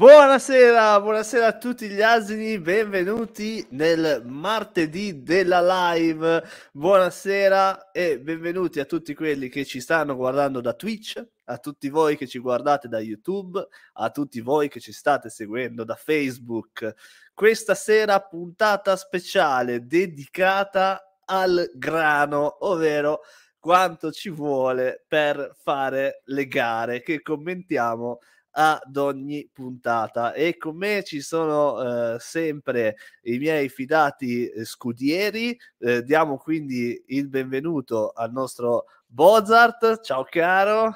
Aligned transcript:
Buonasera, 0.00 0.98
buonasera 0.98 1.46
a 1.46 1.58
tutti 1.58 1.86
gli 1.86 2.00
asini, 2.00 2.58
benvenuti 2.58 3.66
nel 3.72 4.22
martedì 4.24 5.22
della 5.22 5.92
live. 5.92 6.42
Buonasera 6.72 7.90
e 7.90 8.18
benvenuti 8.18 8.80
a 8.80 8.86
tutti 8.86 9.12
quelli 9.12 9.50
che 9.50 9.66
ci 9.66 9.78
stanno 9.78 10.16
guardando 10.16 10.62
da 10.62 10.72
Twitch, 10.72 11.22
a 11.44 11.58
tutti 11.58 11.90
voi 11.90 12.16
che 12.16 12.26
ci 12.26 12.38
guardate 12.38 12.88
da 12.88 12.98
YouTube, 12.98 13.62
a 13.92 14.08
tutti 14.08 14.40
voi 14.40 14.70
che 14.70 14.80
ci 14.80 14.92
state 14.92 15.28
seguendo 15.28 15.84
da 15.84 15.96
Facebook. 15.96 16.94
Questa 17.34 17.74
sera 17.74 18.20
puntata 18.20 18.96
speciale 18.96 19.84
dedicata 19.84 21.18
al 21.26 21.70
grano, 21.74 22.64
ovvero 22.66 23.20
quanto 23.58 24.10
ci 24.12 24.30
vuole 24.30 25.04
per 25.06 25.54
fare 25.62 26.22
le 26.24 26.46
gare 26.46 27.02
che 27.02 27.20
commentiamo 27.20 28.20
ad 28.52 28.96
ogni 28.96 29.48
puntata. 29.52 30.32
E 30.32 30.56
con 30.56 30.76
me 30.76 31.02
ci 31.04 31.20
sono 31.20 32.14
eh, 32.14 32.18
sempre 32.18 32.96
i 33.22 33.38
miei 33.38 33.68
fidati 33.68 34.48
eh, 34.48 34.64
scudieri. 34.64 35.58
Eh, 35.78 36.02
diamo 36.02 36.36
quindi 36.36 37.02
il 37.08 37.28
benvenuto 37.28 38.10
al 38.10 38.32
nostro 38.32 38.86
Bozart. 39.06 40.00
Ciao 40.02 40.24
caro. 40.28 40.94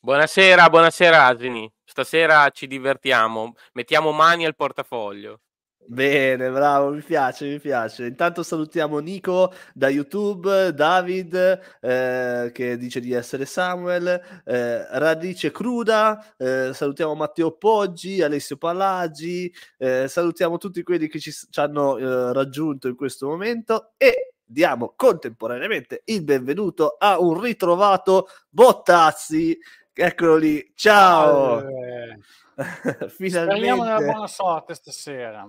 Buonasera 0.00 0.68
buonasera 0.68 1.26
Asini. 1.26 1.70
Stasera 1.82 2.50
ci 2.50 2.66
divertiamo. 2.66 3.54
Mettiamo 3.72 4.12
mani 4.12 4.44
al 4.44 4.54
portafoglio 4.54 5.40
Bene, 5.86 6.50
bravo, 6.50 6.90
mi 6.92 7.02
piace, 7.02 7.46
mi 7.46 7.60
piace. 7.60 8.06
Intanto 8.06 8.42
salutiamo 8.42 9.00
Nico 9.00 9.52
da 9.74 9.90
YouTube, 9.90 10.72
David 10.72 11.60
eh, 11.80 12.50
che 12.54 12.78
dice 12.78 13.00
di 13.00 13.12
essere 13.12 13.44
Samuel, 13.44 14.06
eh, 14.44 14.98
Radice 14.98 15.50
Cruda, 15.50 16.34
eh, 16.38 16.70
salutiamo 16.72 17.14
Matteo 17.14 17.52
Poggi, 17.52 18.22
Alessio 18.22 18.56
Palagi, 18.56 19.52
eh, 19.76 20.08
salutiamo 20.08 20.56
tutti 20.56 20.82
quelli 20.82 21.06
che 21.06 21.20
ci, 21.20 21.30
ci 21.30 21.60
hanno 21.60 21.98
eh, 21.98 22.32
raggiunto 22.32 22.88
in 22.88 22.96
questo 22.96 23.26
momento 23.28 23.92
e 23.98 24.32
diamo 24.42 24.94
contemporaneamente 24.96 26.00
il 26.06 26.24
benvenuto 26.24 26.96
a 26.98 27.20
un 27.20 27.38
ritrovato 27.38 28.28
Bottazzi. 28.48 29.58
Eccolo 29.92 30.36
lì, 30.36 30.72
ciao! 30.74 31.62
Finalmente. 33.08 33.28
Speriamo 33.28 33.84
nella 33.84 33.98
buona 33.98 34.26
sorte 34.26 34.74
stasera. 34.74 35.46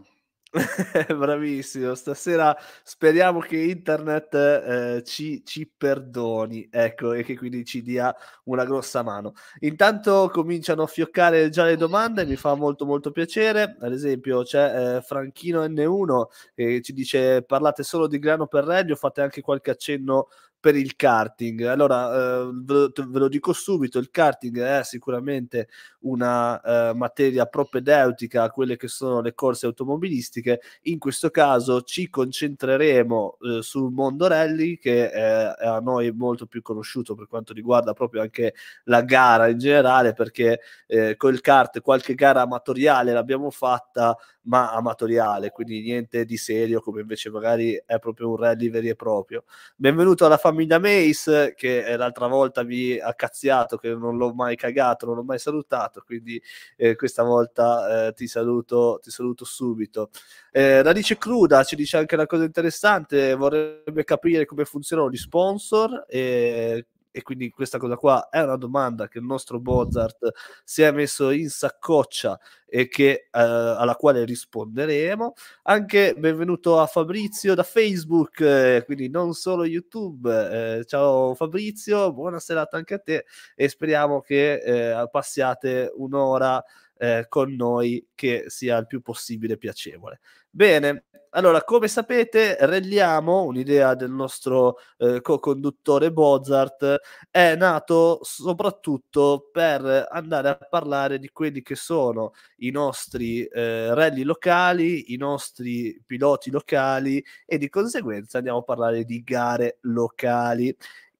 Bravissimo, 1.17 1.95
stasera 1.95 2.55
speriamo 2.83 3.39
che 3.39 3.57
internet 3.57 4.33
eh, 4.35 5.03
ci, 5.03 5.43
ci, 5.43 5.69
perdoni, 5.75 6.67
ecco, 6.71 7.13
e 7.13 7.23
che 7.23 7.35
quindi 7.35 7.65
ci 7.65 7.81
dia 7.81 8.15
una 8.45 8.63
grossa 8.63 9.03
mano. 9.03 9.33
Intanto 9.61 10.29
cominciano 10.31 10.83
a 10.83 10.87
fioccare 10.87 11.49
già 11.49 11.65
le 11.65 11.75
domande, 11.75 12.25
mi 12.25 12.37
fa 12.37 12.55
molto 12.55 12.85
molto 12.85 13.11
piacere. 13.11 13.75
Ad 13.81 13.91
esempio 13.91 14.43
c'è 14.43 14.97
eh, 14.97 15.01
Franchino 15.01 15.63
N1 15.65 16.25
che 16.55 16.81
ci 16.81 16.93
dice 16.93 17.43
parlate 17.43 17.83
solo 17.83 18.07
di 18.07 18.17
grano 18.19 18.47
per 18.47 18.63
reggio, 18.63 18.95
fate 18.95 19.21
anche 19.21 19.41
qualche 19.41 19.71
accenno 19.71 20.27
per 20.65 20.75
il 20.75 20.95
karting. 20.95 21.61
Allora, 21.65 22.11
eh, 22.11 22.49
ve, 22.51 22.73
lo, 22.73 22.91
ve, 22.95 23.19
lo, 23.19 23.27
dico 23.27 23.53
subito, 23.53 23.99
il 23.99 24.09
karting 24.09 24.59
è 24.59 24.83
sicuramente 24.83 25.67
una 25.99 26.59
eh, 26.59 26.93
materia 26.95 27.45
propedeutica 27.45 28.41
a 28.41 28.49
quelle 28.49 28.75
che 28.75 28.87
sono 28.87 29.21
le 29.21 29.35
corse 29.35 29.67
automobilistiche. 29.67 30.61
In 30.85 30.97
questo 30.97 31.29
caso 31.29 31.83
ci 31.83 32.09
concentreremo 32.09 33.37
eh, 33.41 33.61
sul 33.61 33.91
mondo 33.91 34.25
rally, 34.25 34.79
che 34.79 35.11
è, 35.11 35.53
a 35.59 35.79
noi 35.81 36.11
molto 36.11 36.47
più 36.47 36.63
conosciuto 36.63 37.13
per 37.13 37.27
quanto 37.27 37.53
riguarda 37.53 37.93
proprio 37.93 38.23
anche 38.23 38.55
la 38.85 39.03
gara 39.03 39.47
in 39.49 39.59
generale, 39.59 40.13
perché 40.13 40.61
eh, 40.87 41.15
col 41.15 41.41
kart 41.41 41.79
qualche 41.81 42.15
gara 42.15 42.41
amatoriale 42.41 43.13
l'abbiamo 43.13 43.51
fatta, 43.51 44.17
ma 44.45 44.71
amatoriale, 44.71 45.51
quindi 45.51 45.81
niente 45.81 46.25
di 46.25 46.37
serio, 46.37 46.81
come 46.81 47.01
invece 47.01 47.29
magari 47.29 47.81
è 47.85 47.99
proprio 47.99 48.29
un 48.29 48.37
rally 48.37 48.69
vero 48.69 48.87
e 48.87 48.95
proprio. 48.95 49.43
Benvenuto 49.75 50.25
alla 50.25 50.37
famiglia 50.37 50.79
Mace 50.79 51.53
che 51.55 51.95
l'altra 51.97 52.27
volta 52.27 52.63
vi 52.63 52.99
ha 52.99 53.13
cazziato 53.13 53.77
che 53.77 53.93
non 53.93 54.17
l'ho 54.17 54.33
mai 54.33 54.55
cagato, 54.55 55.05
non 55.05 55.15
l'ho 55.15 55.23
mai 55.23 55.39
salutato, 55.39 56.03
quindi 56.05 56.41
eh, 56.75 56.95
questa 56.95 57.23
volta 57.23 58.07
eh, 58.07 58.13
ti, 58.13 58.27
saluto, 58.27 58.99
ti 59.01 59.09
saluto 59.11 59.45
subito. 59.45 60.09
Eh, 60.51 60.81
Radice 60.81 61.17
Cruda 61.17 61.63
ci 61.63 61.75
dice 61.75 61.97
anche 61.97 62.15
una 62.15 62.27
cosa 62.27 62.43
interessante, 62.43 63.33
vorrebbe 63.35 64.03
capire 64.03 64.45
come 64.45 64.65
funzionano 64.65 65.09
gli 65.09 65.17
sponsor 65.17 66.05
e 66.07 66.85
e 67.15 67.21
quindi 67.21 67.49
questa 67.49 67.77
cosa 67.77 67.95
qua 67.95 68.27
è 68.27 68.41
una 68.41 68.57
domanda 68.57 69.07
che 69.07 69.19
il 69.19 69.23
nostro 69.23 69.61
Bozart 69.61 70.33
si 70.65 70.81
è 70.81 70.91
messo 70.91 71.29
in 71.29 71.49
saccoccia 71.49 72.37
e 72.67 72.89
che, 72.89 73.09
eh, 73.09 73.29
alla 73.31 73.95
quale 73.95 74.25
risponderemo. 74.25 75.33
Anche 75.63 76.13
benvenuto 76.17 76.77
a 76.77 76.87
Fabrizio 76.87 77.55
da 77.55 77.63
Facebook, 77.63 78.41
eh, 78.41 78.83
quindi 78.85 79.07
non 79.07 79.33
solo 79.33 79.63
YouTube. 79.63 80.79
Eh, 80.79 80.83
ciao 80.83 81.33
Fabrizio, 81.35 82.11
buona 82.11 82.39
serata 82.41 82.75
anche 82.75 82.95
a 82.95 82.99
te 82.99 83.25
e 83.55 83.69
speriamo 83.69 84.19
che 84.19 84.55
eh, 84.55 85.07
passiate 85.09 85.89
un'ora 85.95 86.61
eh, 86.97 87.25
con 87.27 87.53
noi 87.53 88.07
che 88.15 88.45
sia 88.47 88.77
il 88.77 88.87
più 88.87 89.01
possibile 89.01 89.57
piacevole. 89.57 90.19
Bene, 90.49 91.05
allora, 91.35 91.65
come 91.65 91.89
sapete, 91.89 92.55
Relliamo, 92.61 93.43
un'idea 93.43 93.93
del 93.93 94.09
nostro 94.09 94.77
eh, 94.97 95.19
co-conduttore 95.19 96.09
Bozart, 96.09 97.01
è 97.29 97.55
nato 97.57 98.19
soprattutto 98.23 99.49
per 99.51 100.07
andare 100.09 100.47
a 100.47 100.55
parlare 100.55 101.19
di 101.19 101.29
quelli 101.31 101.61
che 101.61 101.75
sono 101.75 102.31
i 102.59 102.71
nostri 102.71 103.43
eh, 103.47 103.93
rally 103.93 104.23
locali, 104.23 105.11
i 105.13 105.17
nostri 105.17 106.01
piloti 106.05 106.51
locali 106.51 107.21
e 107.45 107.57
di 107.57 107.67
conseguenza 107.67 108.37
andiamo 108.37 108.59
a 108.59 108.63
parlare 108.63 109.03
di 109.03 109.21
gare 109.21 109.79
locali. 109.81 110.73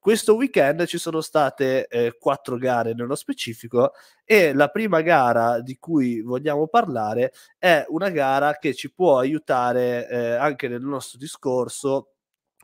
Questo 0.06 0.36
weekend 0.36 0.86
ci 0.86 1.00
sono 1.00 1.20
state 1.20 1.88
eh, 1.88 2.16
quattro 2.20 2.58
gare 2.58 2.94
nello 2.94 3.16
specifico 3.16 3.94
e 4.24 4.54
la 4.54 4.68
prima 4.68 5.02
gara 5.02 5.62
di 5.62 5.80
cui 5.80 6.22
vogliamo 6.22 6.68
parlare 6.68 7.32
è 7.58 7.84
una 7.88 8.12
gara 8.12 8.56
che 8.60 8.76
ci 8.76 8.94
può 8.94 9.18
aiutare 9.18 10.08
eh, 10.08 10.36
anche 10.36 10.68
nel 10.68 10.84
nostro 10.84 11.18
discorso, 11.18 12.12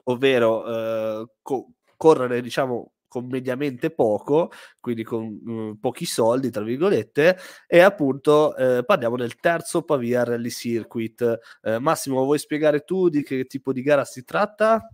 ovvero 0.04 0.68
eh, 0.68 1.30
co- 1.42 1.72
correre 1.98 2.42
diciamo 2.42 2.92
con 3.08 3.26
mediamente 3.26 3.90
poco, 3.90 4.52
quindi 4.80 5.04
con 5.04 5.24
uh, 5.44 5.80
pochi 5.80 6.06
soldi, 6.06 6.52
tra 6.52 6.62
virgolette, 6.62 7.38
e 7.66 7.80
appunto 7.80 8.56
eh, 8.56 8.86
parliamo 8.86 9.18
del 9.18 9.38
terzo 9.38 9.82
Pavia 9.82 10.24
Rally 10.24 10.52
Circuit. 10.52 11.40
Eh, 11.64 11.80
Massimo, 11.80 12.24
vuoi 12.24 12.38
spiegare 12.38 12.82
tu 12.82 13.10
di 13.10 13.24
che 13.24 13.46
tipo 13.46 13.74
di 13.74 13.82
gara 13.82 14.06
si 14.06 14.24
tratta? 14.24 14.88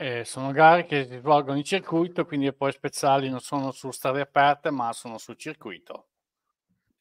Eh, 0.00 0.24
sono 0.24 0.50
gare 0.50 0.86
che 0.86 1.04
si 1.04 1.18
svolgono 1.18 1.58
in 1.58 1.62
circuito, 1.62 2.24
quindi 2.24 2.46
le 2.46 2.54
poi 2.54 2.72
speciali 2.72 3.28
non 3.28 3.40
sono 3.40 3.70
su 3.70 3.90
strade 3.90 4.22
aperte, 4.22 4.70
ma 4.70 4.94
sono 4.94 5.18
sul 5.18 5.36
circuito. 5.36 6.06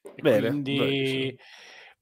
E 0.01 0.22
Bene, 0.22 0.50
quindi 0.50 1.34
beh, 1.34 1.44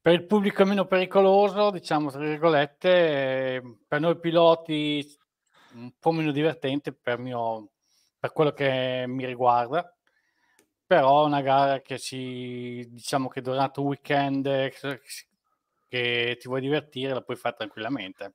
per 0.00 0.14
il 0.14 0.26
pubblico 0.26 0.62
è 0.62 0.64
meno 0.64 0.86
pericoloso, 0.86 1.70
diciamo 1.70 2.10
tra 2.10 2.18
virgolette, 2.18 3.78
per 3.86 4.00
noi 4.00 4.18
piloti 4.18 5.06
un 5.74 5.92
po' 6.00 6.10
meno 6.10 6.32
divertente 6.32 6.92
per, 6.92 7.18
mio, 7.18 7.68
per 8.18 8.32
quello 8.32 8.50
che 8.50 9.04
mi 9.06 9.24
riguarda, 9.24 9.96
però 10.84 11.22
è 11.22 11.26
una 11.26 11.42
gara 11.42 11.80
che 11.80 11.96
si 11.98 12.84
diciamo 12.90 13.28
che 13.28 13.40
durante 13.40 13.78
un 13.78 13.86
weekend 13.86 14.46
eh, 14.46 14.72
che 15.86 16.36
ti 16.40 16.48
vuoi 16.48 16.60
divertire 16.60 17.12
la 17.12 17.22
puoi 17.22 17.36
fare 17.36 17.54
tranquillamente. 17.54 18.34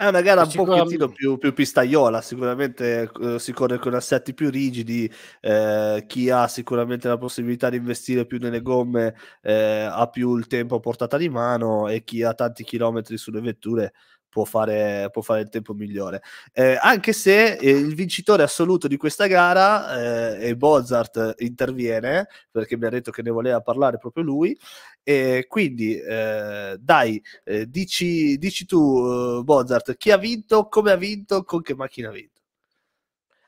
È 0.00 0.06
una 0.06 0.22
gara 0.22 0.44
un 0.44 0.52
pochettino 0.54 1.10
più, 1.10 1.36
più 1.36 1.52
pistaiola, 1.52 2.22
sicuramente 2.22 3.10
eh, 3.20 3.38
si 3.38 3.52
corre 3.52 3.78
con 3.78 3.92
assetti 3.92 4.32
più 4.32 4.48
rigidi, 4.48 5.10
eh, 5.42 6.04
chi 6.06 6.30
ha 6.30 6.48
sicuramente 6.48 7.06
la 7.06 7.18
possibilità 7.18 7.68
di 7.68 7.76
investire 7.76 8.24
più 8.24 8.38
nelle 8.38 8.62
gomme 8.62 9.14
eh, 9.42 9.82
ha 9.82 10.08
più 10.08 10.36
il 10.38 10.46
tempo 10.46 10.76
a 10.76 10.80
portata 10.80 11.18
di 11.18 11.28
mano 11.28 11.86
e 11.86 12.02
chi 12.02 12.22
ha 12.22 12.32
tanti 12.32 12.64
chilometri 12.64 13.18
sulle 13.18 13.42
vetture 13.42 13.92
può 14.30 14.44
fare, 14.44 15.10
può 15.12 15.20
fare 15.20 15.42
il 15.42 15.50
tempo 15.50 15.74
migliore. 15.74 16.22
Eh, 16.52 16.78
anche 16.80 17.12
se 17.12 17.56
eh, 17.56 17.70
il 17.70 17.94
vincitore 17.94 18.42
assoluto 18.42 18.88
di 18.88 18.96
questa 18.96 19.26
gara 19.26 20.38
eh, 20.38 20.48
e 20.48 20.56
Bozart 20.56 21.34
interviene 21.38 22.28
perché 22.50 22.78
mi 22.78 22.86
ha 22.86 22.90
detto 22.90 23.10
che 23.10 23.22
ne 23.22 23.30
voleva 23.30 23.60
parlare 23.60 23.98
proprio 23.98 24.24
lui. 24.24 24.58
E 25.02 25.46
quindi 25.48 25.98
eh, 25.98 26.76
dai, 26.78 27.22
eh, 27.44 27.68
dici, 27.68 28.38
dici 28.38 28.64
tu, 28.64 29.42
Bozart, 29.42 29.96
chi 29.96 30.10
ha 30.10 30.16
vinto, 30.16 30.68
come 30.68 30.92
ha 30.92 30.96
vinto, 30.96 31.42
con 31.44 31.60
che 31.60 31.74
macchina 31.74 32.08
ha 32.08 32.12
vinto? 32.12 32.40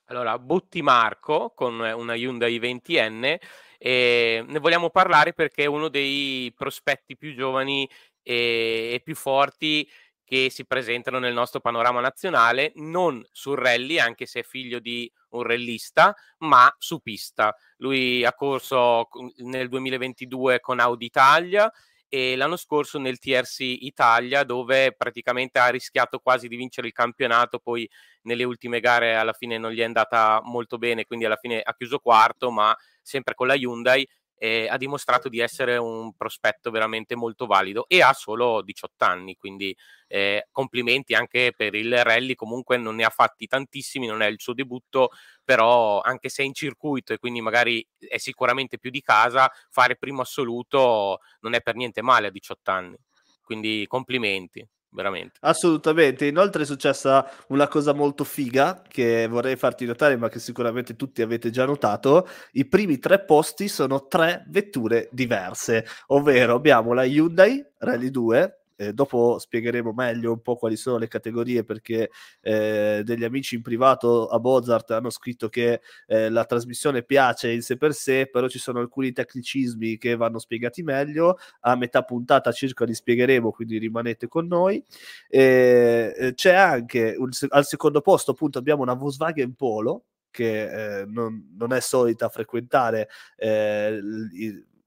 Allora, 0.07 0.39
Butti 0.39 0.83
Marco 0.83 1.53
con 1.55 1.79
una 1.79 2.15
Hyundai 2.15 2.59
20N 2.59 3.39
e 3.79 4.45
ne 4.47 4.59
vogliamo 4.59 4.91
parlare 4.91 5.33
perché 5.33 5.65
è 5.65 5.67
uno 5.67 5.89
dei 5.89 6.53
prospetti 6.55 7.17
più 7.17 7.35
giovani 7.35 7.89
e, 8.23 8.91
e 8.95 9.01
più 9.03 9.15
forti 9.15 9.89
che 10.33 10.49
si 10.49 10.65
presentano 10.65 11.19
nel 11.19 11.35
nostro 11.35 11.61
panorama 11.61 12.01
nazionale, 12.01 12.73
non 12.77 13.23
sul 13.33 13.59
rally, 13.59 13.99
anche 13.99 14.25
se 14.25 14.41
è 14.41 14.43
figlio 14.43 14.79
di 14.79 15.13
un 15.33 15.43
rallista, 15.43 16.17
ma 16.39 16.75
su 16.79 17.01
pista. 17.01 17.55
Lui 17.77 18.25
ha 18.25 18.33
corso 18.33 19.09
nel 19.41 19.69
2022 19.69 20.61
con 20.61 20.81
Audi 20.81 21.05
Italia 21.05 21.71
e 22.09 22.35
l'anno 22.35 22.57
scorso 22.57 22.99
nel 22.99 23.19
TRC 23.19 23.61
Italia 23.61 24.43
dove 24.43 24.95
praticamente 24.97 25.59
ha 25.59 25.69
rischiato 25.69 26.19
quasi 26.19 26.49
di 26.49 26.57
vincere 26.57 26.87
il 26.87 26.95
campionato, 26.95 27.59
poi 27.59 27.87
nelle 28.23 28.45
ultime 28.45 28.81
gare 28.81 29.17
alla 29.17 29.35
fine 29.35 29.59
non 29.59 29.73
gli 29.73 29.81
è 29.81 29.85
andata 29.85 30.41
molto 30.45 30.79
bene, 30.79 31.05
quindi 31.05 31.27
alla 31.27 31.37
fine 31.37 31.61
ha 31.61 31.75
chiuso 31.75 31.99
quarto, 31.99 32.51
ma 32.51 32.75
sempre 33.03 33.35
con 33.35 33.49
la 33.49 33.55
Hyundai 33.55 34.09
eh, 34.43 34.67
ha 34.69 34.77
dimostrato 34.77 35.29
di 35.29 35.39
essere 35.39 35.77
un 35.77 36.15
prospetto 36.17 36.73
veramente 36.73 37.15
molto 37.15 37.47
valido 37.47 37.85
e 37.87 38.03
ha 38.03 38.13
solo 38.13 38.61
18 38.61 39.05
anni, 39.05 39.37
quindi 39.37 39.75
eh, 40.09 40.49
complimenti 40.51 41.15
anche 41.15 41.53
per 41.57 41.77
il 41.77 42.03
rally, 42.03 42.35
comunque 42.35 42.77
non 42.77 42.97
ne 42.97 43.05
ha 43.05 43.09
fatti 43.11 43.47
tantissimi, 43.47 44.09
non 44.09 44.21
è 44.21 44.27
il 44.27 44.41
suo 44.41 44.53
debutto, 44.53 45.11
però 45.45 46.01
anche 46.01 46.29
se 46.29 46.43
è 46.43 46.45
in 46.47 46.55
circuito 46.55 47.13
e 47.13 47.19
quindi 47.19 47.41
magari 47.41 47.87
è 48.01 48.19
sicuramente 48.19 48.79
più 48.79 48.91
di 48.91 49.01
casa, 49.01 49.49
fare 49.71 49.95
primo 49.95 50.23
assoluto 50.23 51.21
non 51.43 51.55
è 51.55 51.61
per 51.61 51.77
niente 51.77 52.03
male 52.03 52.27
a 52.27 52.31
18 52.31 52.71
anni, 52.73 52.97
quindi 53.45 53.85
complimenti 53.87 54.67
veramente. 54.93 55.39
Assolutamente. 55.41 56.27
Inoltre 56.27 56.63
è 56.63 56.67
successa 56.67 57.29
una 57.49 57.69
cosa 57.69 57.93
molto 57.93 58.25
figa 58.25 58.83
che 58.87 59.27
vorrei 59.29 59.57
farti 59.57 59.85
notare, 59.85 60.17
ma 60.17 60.29
che 60.29 60.39
sicuramente 60.39 60.97
tutti 60.97 61.23
avete 61.23 61.51
già 61.51 61.65
notato. 61.65 62.29
I 62.53 62.67
primi 62.67 62.99
tre 62.99 63.25
posti 63.25 63.69
sono 63.69 64.07
tre 64.07 64.45
vetture 64.49 65.09
diverse, 65.13 65.85
ovvero 66.09 66.55
abbiamo 66.55 66.93
la 66.93 67.05
Hyundai 67.05 67.65
Rally 67.79 68.11
2 68.11 68.62
eh, 68.83 68.93
dopo 68.93 69.39
spiegheremo 69.39 69.93
meglio 69.93 70.33
un 70.33 70.41
po' 70.43 70.57
quali 70.57 70.77
sono 70.77 70.99
le 70.99 71.09
categorie 71.09 71.65
perché 71.65 72.11
eh, 72.41 73.03
degli 73.05 73.25
amici 73.25 73.55
in 73.55 73.63
privato 73.63 74.29
a 74.29 74.41
Mozart 74.41 74.91
hanno 74.91 75.11
scritto 75.11 75.49
che 75.49 75.81
eh, 76.07 76.29
la 76.29 76.45
trasmissione 76.45 77.03
piace 77.03 77.53
in 77.53 77.63
sé 77.63 77.77
per 77.77 77.95
sé, 77.95 78.29
però 78.31 78.49
ci 78.49 78.59
sono 78.59 78.81
alcuni 78.81 79.13
tecnicismi 79.13 79.99
che 79.99 80.17
vanno 80.17 80.39
spiegati 80.39 80.83
meglio. 80.83 81.39
A 81.61 81.77
metà 81.77 82.03
puntata 82.03 82.51
circa 82.53 82.85
li 82.85 82.95
spiegheremo, 82.95 83.51
quindi 83.51 83.79
rimanete 83.79 84.29
con 84.29 84.47
noi. 84.47 84.83
Eh, 85.29 86.33
c'è 86.35 86.55
anche 86.55 87.15
un, 87.17 87.31
al 87.51 87.65
secondo 87.65 88.01
posto, 88.01 88.33
appunto, 88.33 88.59
abbiamo 88.59 88.83
una 88.83 88.95
Volkswagen 88.95 89.55
Polo 89.55 90.05
che 90.31 91.01
eh, 91.01 91.05
non, 91.07 91.55
non, 91.57 91.73
è 91.73 91.81
solita 91.81 92.29
frequentare 92.31 93.09
eh, 93.37 94.01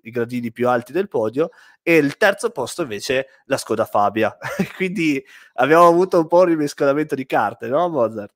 i, 0.06 0.12
gradini 0.12 0.52
più 0.52 0.70
alti 0.70 0.92
del 0.92 1.08
podio 1.08 1.50
e 1.82 1.98
il 1.98 2.18
terzo 2.18 2.50
posto 2.50 2.84
invece 2.84 3.28
la 3.46 3.58
Skoda 3.58 3.86
Fabia. 3.86 4.36
Quindi 4.76 5.24
abbiamo 5.54 5.88
avuto 5.88 6.20
un 6.20 6.28
po' 6.28 6.40
un 6.40 6.46
rimescolamento 6.46 7.16
di 7.16 7.26
carte, 7.26 7.68
no 7.68 7.90
Mozart? 7.90 8.34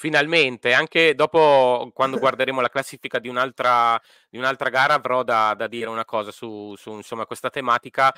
Finalmente, 0.00 0.72
anche 0.72 1.14
dopo 1.14 1.90
quando 1.92 2.16
guarderemo 2.18 2.62
la 2.62 2.70
classifica 2.70 3.18
di 3.18 3.28
un'altra, 3.28 4.00
di 4.30 4.38
un'altra 4.38 4.70
gara 4.70 4.94
avrò 4.94 5.22
da, 5.22 5.54
da, 5.54 5.66
dire 5.66 5.90
una 5.90 6.06
cosa 6.06 6.30
su, 6.30 6.74
su 6.76 6.92
insomma, 6.92 7.26
questa 7.26 7.50
tematica. 7.50 8.10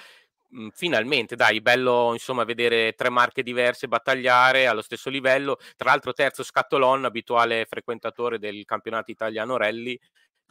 Mm, 0.55 0.69
finalmente, 0.69 1.35
dai, 1.35 1.61
bello 1.61 2.13
insomma 2.13 2.45
vedere 2.45 2.93
tre 2.93 3.09
marche 3.09 3.43
diverse 3.43 3.89
battagliare 3.89 4.67
allo 4.67 4.83
stesso 4.83 5.11
livello. 5.11 5.57
Tra 5.77 5.91
l'altro, 5.91 6.13
terzo 6.13 6.45
Scattolon, 6.45 7.05
abituale 7.05 7.67
frequentatore 7.69 8.39
del 8.39 8.65
campionato 8.65 9.11
italiano 9.11 9.57
rally, 9.57 9.99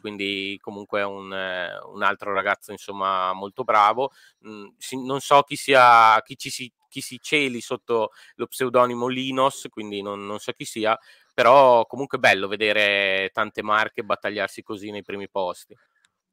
quindi 0.02 0.58
comunque 0.60 1.02
un, 1.02 1.32
eh, 1.32 1.78
un, 1.94 2.02
altro 2.02 2.34
ragazzo 2.34 2.72
insomma 2.72 3.32
molto 3.32 3.64
bravo. 3.64 4.10
Mm, 4.46 4.66
si, 4.76 5.02
non 5.02 5.20
so 5.20 5.42
chi, 5.42 5.56
sia, 5.56 6.20
chi, 6.22 6.36
ci 6.36 6.50
si, 6.50 6.70
chi 6.88 7.00
si 7.00 7.18
celi 7.22 7.62
sotto 7.62 8.10
lo 8.34 8.46
pseudonimo 8.46 9.06
Linos, 9.06 9.68
quindi 9.70 10.02
non, 10.02 10.26
non 10.26 10.38
so 10.38 10.52
chi 10.52 10.66
sia, 10.66 10.98
però 11.32 11.86
comunque 11.86 12.18
bello 12.18 12.48
vedere 12.48 13.30
tante 13.32 13.62
marche 13.62 14.04
battagliarsi 14.04 14.62
così 14.62 14.90
nei 14.90 15.02
primi 15.02 15.30
posti. 15.30 15.74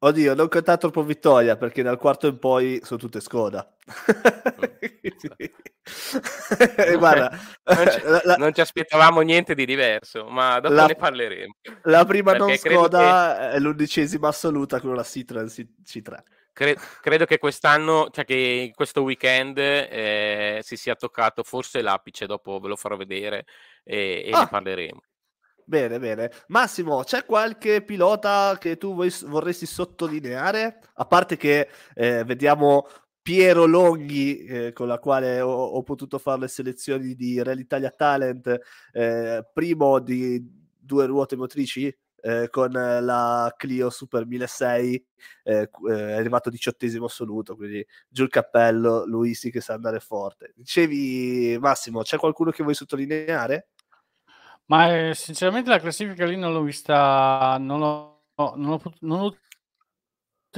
Oddio, 0.02 0.34
non 0.34 0.48
conta 0.48 0.78
troppo 0.78 1.02
vittoria 1.02 1.58
perché 1.58 1.82
dal 1.82 1.98
quarto 1.98 2.26
in 2.26 2.38
poi 2.38 2.80
sono 2.82 2.98
tutte 2.98 3.20
Skoda. 3.20 3.70
Mm. 4.58 4.70
Guarda, 6.96 7.30
non, 7.64 7.90
ci, 7.90 8.00
la, 8.24 8.36
non, 8.38 8.54
ci, 8.54 8.62
aspettavamo 8.62 9.20
niente 9.20 9.54
di 9.54 9.66
diverso, 9.66 10.24
ma 10.28 10.58
dopo 10.58 10.72
la, 10.72 10.86
ne 10.86 10.94
parleremo. 10.94 11.54
La 11.82 12.06
prima 12.06 12.32
non 12.32 12.56
Skoda 12.56 13.36
che... 13.36 13.50
è 13.56 13.58
l'undicesima 13.58 14.28
assoluta 14.28 14.80
con 14.80 14.94
la 14.94 15.04
Citroen 15.04 15.46
C3. 15.46 16.16
Cre- 16.54 16.78
credo 17.02 17.26
che 17.26 17.36
quest'anno, 17.36 18.08
cioè 18.10 18.24
che 18.24 18.72
questo 18.74 19.02
weekend 19.02 19.58
eh, 19.58 20.60
si 20.62 20.76
sia 20.76 20.94
toccato 20.94 21.42
forse 21.42 21.82
l'apice, 21.82 22.24
dopo 22.24 22.58
ve 22.58 22.68
lo 22.68 22.76
farò 22.76 22.96
vedere 22.96 23.44
e, 23.84 24.22
e 24.24 24.30
ah. 24.32 24.40
ne 24.40 24.48
parleremo. 24.48 25.00
Bene, 25.70 26.00
bene. 26.00 26.32
Massimo, 26.48 27.04
c'è 27.04 27.24
qualche 27.24 27.80
pilota 27.84 28.56
che 28.58 28.76
tu 28.76 28.92
vuoi, 28.92 29.08
vorresti 29.26 29.66
sottolineare? 29.66 30.80
A 30.94 31.04
parte 31.06 31.36
che 31.36 31.68
eh, 31.94 32.24
vediamo 32.24 32.88
Piero 33.22 33.66
Longhi, 33.66 34.44
eh, 34.46 34.72
con 34.72 34.88
la 34.88 34.98
quale 34.98 35.40
ho, 35.40 35.48
ho, 35.48 35.80
potuto 35.84 36.18
fare 36.18 36.40
le 36.40 36.48
selezioni 36.48 37.14
di 37.14 37.40
Real 37.40 37.60
Italia 37.60 37.90
Talent, 37.90 38.58
eh, 38.92 39.46
primo 39.52 40.00
di 40.00 40.44
due 40.76 41.06
ruote 41.06 41.36
motrici, 41.36 41.96
eh, 42.20 42.48
con 42.50 42.72
la 42.72 43.54
Clio 43.56 43.90
Super 43.90 44.26
1006 44.26 45.06
eh, 45.44 45.70
è 45.70 46.12
arrivato 46.12 46.50
diciottesimo 46.50 47.06
assoluto 47.06 47.56
quindi 47.56 47.82
giù 48.10 48.24
il 48.24 48.28
cappello 48.28 49.06
lui 49.06 49.32
sì 49.32 49.50
che 49.50 49.62
sa 49.62 49.72
andare 49.72 50.00
forte 50.00 50.52
dicevi 50.54 51.56
Massimo 51.58 52.02
c'è 52.02 52.18
qualcuno 52.18 52.50
che 52.50 52.62
vuoi 52.62 52.74
sottolineare? 52.74 53.68
Ma 54.70 55.08
eh, 55.08 55.14
sinceramente 55.16 55.68
la 55.68 55.80
classifica 55.80 56.24
lì 56.24 56.36
non 56.36 56.52
l'ho 56.52 56.62
vista, 56.62 57.56
non 57.58 57.82
ho, 57.82 58.22
non 58.36 58.70
ho, 58.70 58.82
non 59.00 59.18
ho 59.18 59.24
avuto 59.24 59.38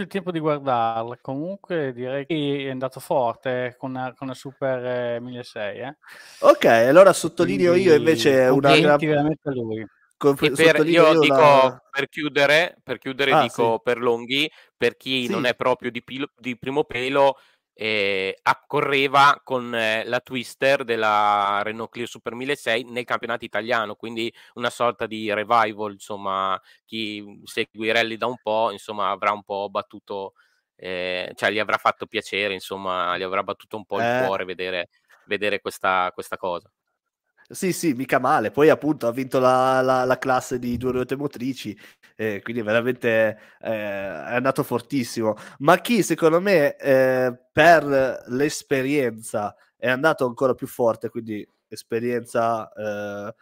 il 0.02 0.06
tempo 0.06 0.30
di 0.30 0.38
guardarla. 0.38 1.16
Comunque 1.22 1.94
direi 1.94 2.26
che 2.26 2.64
è 2.66 2.70
andato 2.70 3.00
forte 3.00 3.74
con 3.78 3.88
una, 3.88 4.12
con 4.12 4.26
una 4.26 4.34
Super 4.34 5.18
1006. 5.18 5.78
Eh. 5.78 5.96
Ok, 6.40 6.64
allora 6.66 7.14
sottolineo 7.14 7.70
Quindi, 7.70 7.88
io 7.88 7.96
invece 7.96 8.48
una 8.48 8.78
gran... 8.78 8.98
veramente 8.98 9.50
lui. 9.50 9.86
Per, 10.18 10.86
io, 10.86 11.12
io 11.12 11.18
dico 11.18 11.34
la... 11.34 11.82
per 11.90 12.08
chiudere, 12.08 12.76
per 12.84 12.98
chiudere 12.98 13.32
ah, 13.32 13.42
dico 13.42 13.72
sì. 13.76 13.80
per 13.82 13.98
Longhi, 13.98 14.48
per 14.76 14.96
chi 14.96 15.24
sì. 15.24 15.32
non 15.32 15.46
è 15.46 15.56
proprio 15.56 15.90
di, 15.90 16.04
pilo, 16.04 16.28
di 16.36 16.56
primo 16.56 16.84
pelo, 16.84 17.38
eh, 17.74 18.38
accorreva 18.42 19.40
con 19.42 19.74
eh, 19.74 20.04
la 20.04 20.20
Twister 20.20 20.84
della 20.84 21.60
Renault 21.62 21.90
Clio 21.90 22.06
Super 22.06 22.34
1006 22.34 22.84
nel 22.84 23.04
campionato 23.04 23.44
italiano, 23.44 23.94
quindi 23.94 24.32
una 24.54 24.70
sorta 24.70 25.06
di 25.06 25.32
revival, 25.32 25.92
insomma, 25.92 26.60
chi 26.84 27.40
segue 27.44 27.86
i 27.86 27.92
rally 27.92 28.16
da 28.16 28.26
un 28.26 28.36
po', 28.42 28.70
insomma, 28.70 29.10
avrà 29.10 29.32
un 29.32 29.42
po' 29.42 29.68
battuto, 29.70 30.34
eh, 30.76 31.32
cioè 31.34 31.50
gli 31.50 31.58
avrà 31.58 31.78
fatto 31.78 32.06
piacere, 32.06 32.54
insomma, 32.54 33.16
gli 33.16 33.22
avrà 33.22 33.42
battuto 33.42 33.76
un 33.76 33.84
po' 33.84 33.98
il 33.98 34.04
eh. 34.04 34.24
cuore 34.26 34.44
vedere, 34.44 34.88
vedere 35.26 35.60
questa, 35.60 36.10
questa 36.12 36.36
cosa. 36.36 36.70
Sì, 37.52 37.72
sì, 37.72 37.92
mica 37.92 38.18
male. 38.18 38.50
Poi 38.50 38.70
appunto 38.70 39.06
ha 39.06 39.12
vinto 39.12 39.38
la, 39.38 39.82
la, 39.82 40.04
la 40.04 40.16
classe 40.18 40.58
di 40.58 40.78
due 40.78 40.92
ruote 40.92 41.16
motrici, 41.16 41.76
eh, 42.16 42.40
quindi 42.42 42.62
veramente 42.62 43.38
eh, 43.60 43.68
è 43.70 44.34
andato 44.34 44.62
fortissimo. 44.62 45.34
Ma 45.58 45.76
chi 45.80 46.02
secondo 46.02 46.40
me 46.40 46.76
eh, 46.76 47.36
per 47.52 48.22
l'esperienza 48.28 49.54
è 49.76 49.88
andato 49.88 50.24
ancora 50.24 50.54
più 50.54 50.66
forte, 50.66 51.10
quindi 51.10 51.46
esperienza 51.68 52.72
eh, 52.72 53.34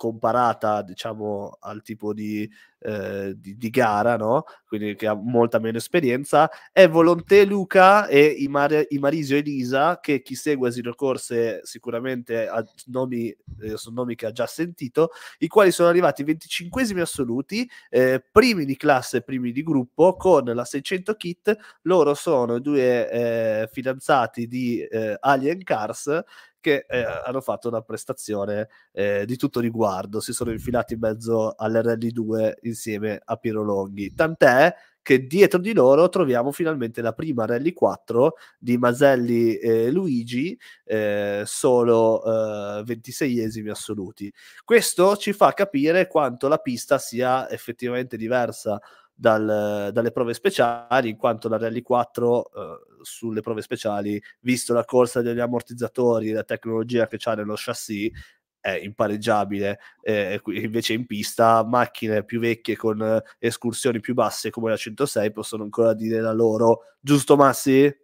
comparata 0.00 0.80
diciamo 0.80 1.58
al 1.60 1.82
tipo 1.82 2.14
di, 2.14 2.50
eh, 2.78 3.34
di, 3.36 3.58
di, 3.58 3.68
gara, 3.68 4.16
no? 4.16 4.44
quindi 4.66 4.94
che 4.94 5.06
ha 5.06 5.12
molta 5.12 5.58
meno 5.58 5.76
esperienza, 5.76 6.48
è 6.72 6.88
Volonté 6.88 7.44
Luca 7.44 8.06
e 8.06 8.24
Imar- 8.24 8.86
Imarisio 8.88 9.36
Elisa, 9.36 10.00
che 10.00 10.22
chi 10.22 10.34
segue 10.36 10.68
Asilo 10.70 10.94
Corse 10.94 11.60
sicuramente 11.64 12.48
ha 12.48 12.64
nomi, 12.86 13.28
eh, 13.60 13.76
sono 13.76 13.96
nomi 13.96 14.14
che 14.14 14.24
ha 14.24 14.32
già 14.32 14.46
sentito, 14.46 15.10
i 15.40 15.48
quali 15.48 15.70
sono 15.70 15.90
arrivati 15.90 16.24
25 16.24 16.98
assoluti, 17.02 17.68
eh, 17.90 18.24
primi 18.32 18.64
di 18.64 18.78
classe, 18.78 19.20
primi 19.20 19.52
di 19.52 19.62
gruppo, 19.62 20.16
con 20.16 20.44
la 20.44 20.64
600 20.64 21.14
kit, 21.16 21.54
loro 21.82 22.14
sono 22.14 22.58
due 22.58 23.10
eh, 23.10 23.68
fidanzati 23.70 24.46
di 24.46 24.80
eh, 24.80 25.18
Alien 25.20 25.62
Cars 25.62 26.24
che 26.60 26.84
eh, 26.88 27.02
hanno 27.02 27.40
fatto 27.40 27.68
una 27.68 27.82
prestazione 27.82 28.68
eh, 28.92 29.24
di 29.26 29.36
tutto 29.36 29.60
riguardo, 29.60 30.20
si 30.20 30.32
sono 30.32 30.52
infilati 30.52 30.94
in 30.94 31.00
mezzo 31.00 31.54
all'RL2 31.58 32.52
insieme 32.62 33.20
a 33.24 33.36
Piero 33.36 33.62
Longhi, 33.62 34.14
tant'è 34.14 34.74
che 35.02 35.26
dietro 35.26 35.58
di 35.58 35.72
loro 35.72 36.08
troviamo 36.08 36.52
finalmente 36.52 37.00
la 37.00 37.12
prima 37.12 37.46
Rally 37.46 37.72
4 37.72 38.34
di 38.58 38.76
Maselli 38.76 39.56
e 39.56 39.90
Luigi, 39.90 40.58
eh, 40.84 41.42
solo 41.46 42.22
eh, 42.22 42.82
26esimi 42.84 43.70
assoluti. 43.70 44.32
Questo 44.64 45.16
ci 45.16 45.32
fa 45.32 45.52
capire 45.52 46.06
quanto 46.06 46.48
la 46.48 46.58
pista 46.58 46.98
sia 46.98 47.50
effettivamente 47.50 48.16
diversa 48.16 48.78
dal, 49.20 49.90
dalle 49.92 50.12
prove 50.12 50.32
speciali, 50.32 51.10
in 51.10 51.16
quanto 51.18 51.50
la 51.50 51.58
Rally 51.58 51.82
4 51.82 52.44
eh, 52.44 52.78
sulle 53.02 53.42
prove 53.42 53.60
speciali, 53.60 54.20
visto 54.40 54.72
la 54.72 54.84
corsa 54.86 55.20
degli 55.20 55.40
ammortizzatori 55.40 56.30
e 56.30 56.32
la 56.32 56.42
tecnologia 56.42 57.06
che 57.06 57.18
c'ha 57.18 57.34
nello 57.34 57.52
chassis, 57.54 58.10
è 58.58 58.70
impareggiabile. 58.70 59.78
Eh, 60.00 60.40
invece 60.46 60.94
in 60.94 61.04
pista 61.04 61.62
macchine 61.64 62.24
più 62.24 62.40
vecchie 62.40 62.76
con 62.76 63.02
eh, 63.02 63.22
escursioni 63.38 64.00
più 64.00 64.14
basse 64.14 64.48
come 64.48 64.70
la 64.70 64.76
106 64.76 65.32
possono 65.32 65.64
ancora 65.64 65.92
dire 65.92 66.20
la 66.22 66.32
loro. 66.32 66.84
Giusto 66.98 67.36
Massi? 67.36 67.94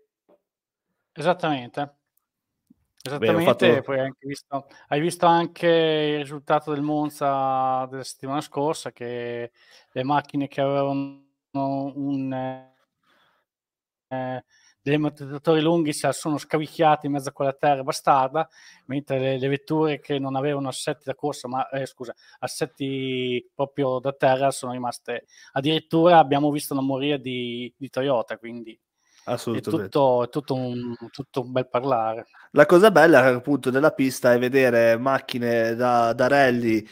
Esattamente. 1.13 1.96
Esattamente, 3.07 3.45
fatto... 3.45 3.83
poi 3.83 4.01
hai 4.01 4.13
visto, 4.21 4.67
hai 4.89 5.01
visto 5.01 5.27
anche 5.27 5.67
il 5.67 6.19
risultato 6.21 6.73
del 6.73 6.83
Monza 6.83 7.87
della 7.91 8.05
settimana 8.05 8.41
scorsa 8.41 8.93
che 8.93 9.53
le 9.91 10.05
macchine 10.05 10.49
che 10.49 10.61
avevano 10.61 11.25
un 11.53 12.33
eh, 14.09 14.45
degli 14.87 14.95
ammortizzatori 14.95 15.61
lunghi 15.61 15.93
si 15.93 16.07
sono 16.13 16.39
scavicchiati 16.39 17.07
in 17.07 17.13
mezzo 17.13 17.31
a 17.31 17.33
quella 17.33 17.53
terra 17.53 17.83
bastarda, 17.83 18.49
mentre 18.85 19.19
le, 19.19 19.39
le 19.39 19.49
vetture 19.49 19.99
che 19.99 20.21
non 20.21 20.37
avevano 20.37 20.69
assetti 20.69 21.03
da 21.05 21.17
corsa, 21.17 21.49
ma 21.49 21.69
eh, 21.71 21.87
scusa, 21.87 22.15
assetti 22.39 23.51
proprio 23.53 23.99
da 23.99 24.13
terra 24.13 24.53
sono 24.53 24.71
rimaste. 24.71 25.27
Addirittura 25.53 26.19
abbiamo 26.19 26.53
visto 26.53 26.73
una 26.73 26.83
moria 26.83 27.19
di, 27.19 27.73
di 27.77 27.91
Toyota, 27.91 28.39
quindi 28.39 28.79
Assolutamente. 29.29 29.87
È 29.87 29.91
tutto, 29.91 30.25
è 30.25 30.29
tutto, 30.29 30.55
un, 30.55 30.95
tutto, 31.11 31.43
un, 31.43 31.53
bel 31.53 31.69
parlare. 31.69 32.27
La 32.53 32.65
cosa 32.65 32.91
bella 32.91 33.25
appunto 33.25 33.71
della 33.71 33.91
pista 33.91 34.33
è 34.33 34.39
vedere 34.39 34.97
macchine 34.97 35.75
da, 35.75 36.13
da 36.13 36.29
rally 36.29 36.87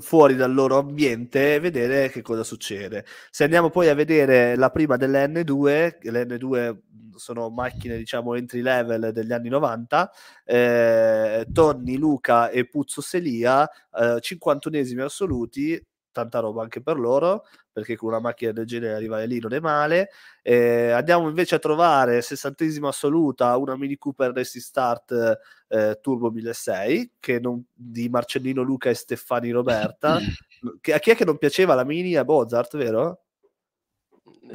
fuori 0.00 0.36
dal 0.36 0.52
loro 0.52 0.78
ambiente 0.78 1.54
e 1.54 1.60
vedere 1.60 2.08
che 2.10 2.22
cosa 2.22 2.44
succede. 2.44 3.04
Se 3.30 3.44
andiamo 3.44 3.70
poi 3.70 3.88
a 3.88 3.94
vedere 3.94 4.54
la 4.56 4.70
prima 4.70 4.96
delle 4.96 5.26
N2, 5.26 6.10
le 6.10 6.24
N2 6.24 6.76
sono 7.16 7.50
macchine 7.50 7.96
diciamo 7.96 8.34
entry 8.34 8.60
level 8.60 9.10
degli 9.12 9.32
anni 9.32 9.48
90, 9.48 10.10
eh, 10.44 11.46
Tonni, 11.52 11.96
Luca 11.96 12.50
e 12.50 12.68
Puzzo 12.68 13.00
Selia, 13.00 13.68
eh, 13.94 14.18
51esimi 14.20 15.00
assoluti, 15.00 15.84
tanta 16.12 16.38
roba 16.38 16.62
anche 16.62 16.80
per 16.80 16.98
loro, 16.98 17.44
perché 17.72 17.96
con 17.96 18.10
una 18.10 18.20
macchina 18.20 18.52
del 18.52 18.66
genere 18.66 18.94
arrivare 18.94 19.26
lì 19.26 19.40
non 19.40 19.52
è 19.52 19.60
male. 19.60 20.10
Eh, 20.42 20.90
andiamo 20.90 21.28
invece 21.28 21.56
a 21.56 21.58
trovare 21.58 22.22
sessantesima 22.22 22.88
assoluta 22.88 23.56
una 23.56 23.76
Mini 23.76 23.96
Cooper 23.96 24.32
Racing 24.32 24.62
Start 24.62 25.40
eh, 25.68 25.98
Turbo 26.00 26.30
1006 26.30 27.12
che 27.18 27.40
non, 27.40 27.64
di 27.72 28.08
Marcellino 28.08 28.62
Luca 28.62 28.90
e 28.90 28.94
Stefani 28.94 29.50
Roberta. 29.50 30.18
che, 30.80 30.92
a 30.92 30.98
chi 30.98 31.10
è 31.10 31.16
che 31.16 31.24
non 31.24 31.38
piaceva 31.38 31.74
la 31.74 31.84
Mini? 31.84 32.14
A 32.14 32.24
Mozart, 32.24 32.76
vero? 32.76 33.22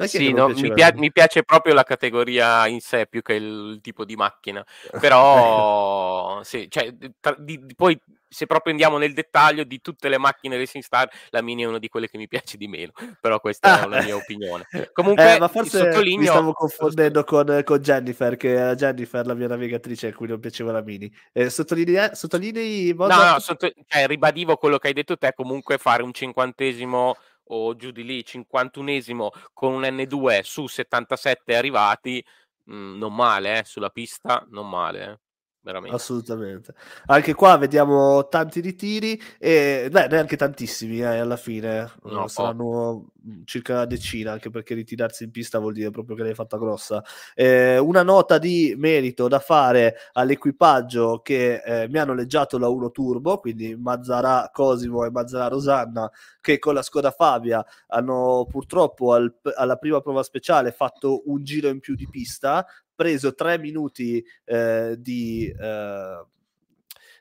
Sì, 0.00 0.32
no, 0.32 0.48
mi, 0.48 0.72
pia- 0.72 0.92
mi, 0.94 1.10
piace 1.10 1.42
proprio 1.42 1.74
la 1.74 1.82
categoria 1.82 2.66
in 2.66 2.80
sé 2.80 3.06
più 3.06 3.22
che 3.22 3.34
il, 3.34 3.78
tipo 3.82 4.04
di 4.04 4.16
macchina, 4.16 4.64
però 5.00 6.40
sì, 6.44 6.66
cioè, 6.70 6.94
tra, 7.20 7.34
di, 7.38 7.60
poi 7.74 7.98
se 8.28 8.46
proprio 8.46 8.72
andiamo 8.72 8.98
nel 8.98 9.14
dettaglio 9.14 9.64
di 9.64 9.80
tutte 9.80 10.08
le 10.08 10.18
macchine 10.18 10.56
Racing 10.56 10.84
Star, 10.84 11.08
la 11.30 11.42
Mini 11.42 11.62
è 11.62 11.66
una 11.66 11.78
di 11.78 11.88
quelle 11.88 12.08
che 12.08 12.18
mi 12.18 12.28
piace 12.28 12.56
di 12.56 12.68
meno, 12.68 12.92
però 13.20 13.40
questa 13.40 13.84
è 13.84 13.88
la 13.88 14.02
mia 14.02 14.14
opinione. 14.16 14.66
Comunque, 14.92 15.36
eh, 15.36 15.38
ma 15.38 15.48
forse 15.48 15.78
sottolineo... 15.78 16.18
mi 16.18 16.26
stavo 16.26 16.52
confondendo 16.52 17.24
con, 17.24 17.62
con, 17.64 17.78
Jennifer, 17.78 18.36
che 18.36 18.50
era 18.52 18.74
Jennifer, 18.74 19.26
la 19.26 19.34
mia 19.34 19.48
navigatrice 19.48 20.08
a 20.08 20.14
cui 20.14 20.28
non 20.28 20.40
piaceva 20.40 20.72
la 20.72 20.82
Mini. 20.82 21.10
Eh, 21.32 21.50
sottolinei, 21.50 22.10
sottolinei 22.12 22.94
no, 22.94 23.06
no, 23.06 23.38
sotto... 23.38 23.70
cioè, 23.86 24.06
ribadivo 24.06 24.56
quello 24.56 24.78
che 24.78 24.88
hai 24.88 24.94
detto 24.94 25.16
te, 25.16 25.32
comunque 25.34 25.78
fare 25.78 26.02
un 26.02 26.12
cinquantesimo 26.12 27.16
o 27.48 27.76
giù 27.76 27.90
di 27.90 28.04
lì, 28.04 28.24
cinquantunesimo 28.24 29.30
con 29.52 29.74
un 29.74 29.82
N2 29.82 30.42
su 30.42 30.66
77 30.66 31.56
arrivati, 31.56 32.24
mh, 32.64 32.74
mm, 32.74 32.98
non 32.98 33.14
male, 33.14 33.58
eh, 33.60 33.64
sulla 33.64 33.90
pista, 33.90 34.44
non 34.50 34.68
male. 34.68 35.04
Eh 35.12 35.27
veramente. 35.68 35.94
Assolutamente. 35.94 36.74
Anche 37.06 37.34
qua 37.34 37.56
vediamo 37.58 38.26
tanti 38.28 38.60
ritiri 38.60 39.20
e 39.38 39.88
beh, 39.90 40.08
neanche 40.08 40.36
tantissimi 40.36 41.00
eh, 41.00 41.18
alla 41.18 41.36
fine. 41.36 41.90
No, 42.04 42.26
saranno 42.26 43.10
circa 43.44 43.74
una 43.74 43.84
decina, 43.84 44.32
anche 44.32 44.48
perché 44.48 44.74
ritirarsi 44.74 45.24
in 45.24 45.30
pista 45.30 45.58
vuol 45.58 45.74
dire 45.74 45.90
proprio 45.90 46.16
che 46.16 46.22
l'hai 46.22 46.34
fatta 46.34 46.56
grossa. 46.56 47.04
Eh, 47.34 47.76
una 47.78 48.02
nota 48.02 48.38
di 48.38 48.74
merito 48.78 49.28
da 49.28 49.38
fare 49.38 49.96
all'equipaggio 50.12 51.20
che 51.22 51.62
eh, 51.62 51.88
mi 51.88 51.98
hanno 51.98 52.14
leggiato 52.14 52.58
la 52.58 52.68
1 52.68 52.90
Turbo, 52.90 53.38
quindi 53.38 53.76
Mazzara 53.76 54.48
Cosimo 54.52 55.04
e 55.04 55.10
Mazzara 55.10 55.48
Rosanna, 55.48 56.10
che 56.40 56.58
con 56.58 56.74
la 56.74 56.82
Skoda 56.82 57.10
Fabia 57.10 57.64
hanno 57.88 58.46
purtroppo 58.48 59.12
al, 59.12 59.34
alla 59.56 59.76
prima 59.76 60.00
prova 60.00 60.22
speciale 60.22 60.72
fatto 60.72 61.22
un 61.26 61.44
giro 61.44 61.68
in 61.68 61.80
più 61.80 61.94
di 61.94 62.08
pista, 62.08 62.64
preso 62.98 63.32
tre 63.32 63.60
minuti 63.60 64.20
eh, 64.44 64.96
di, 64.98 65.46
eh, 65.46 66.26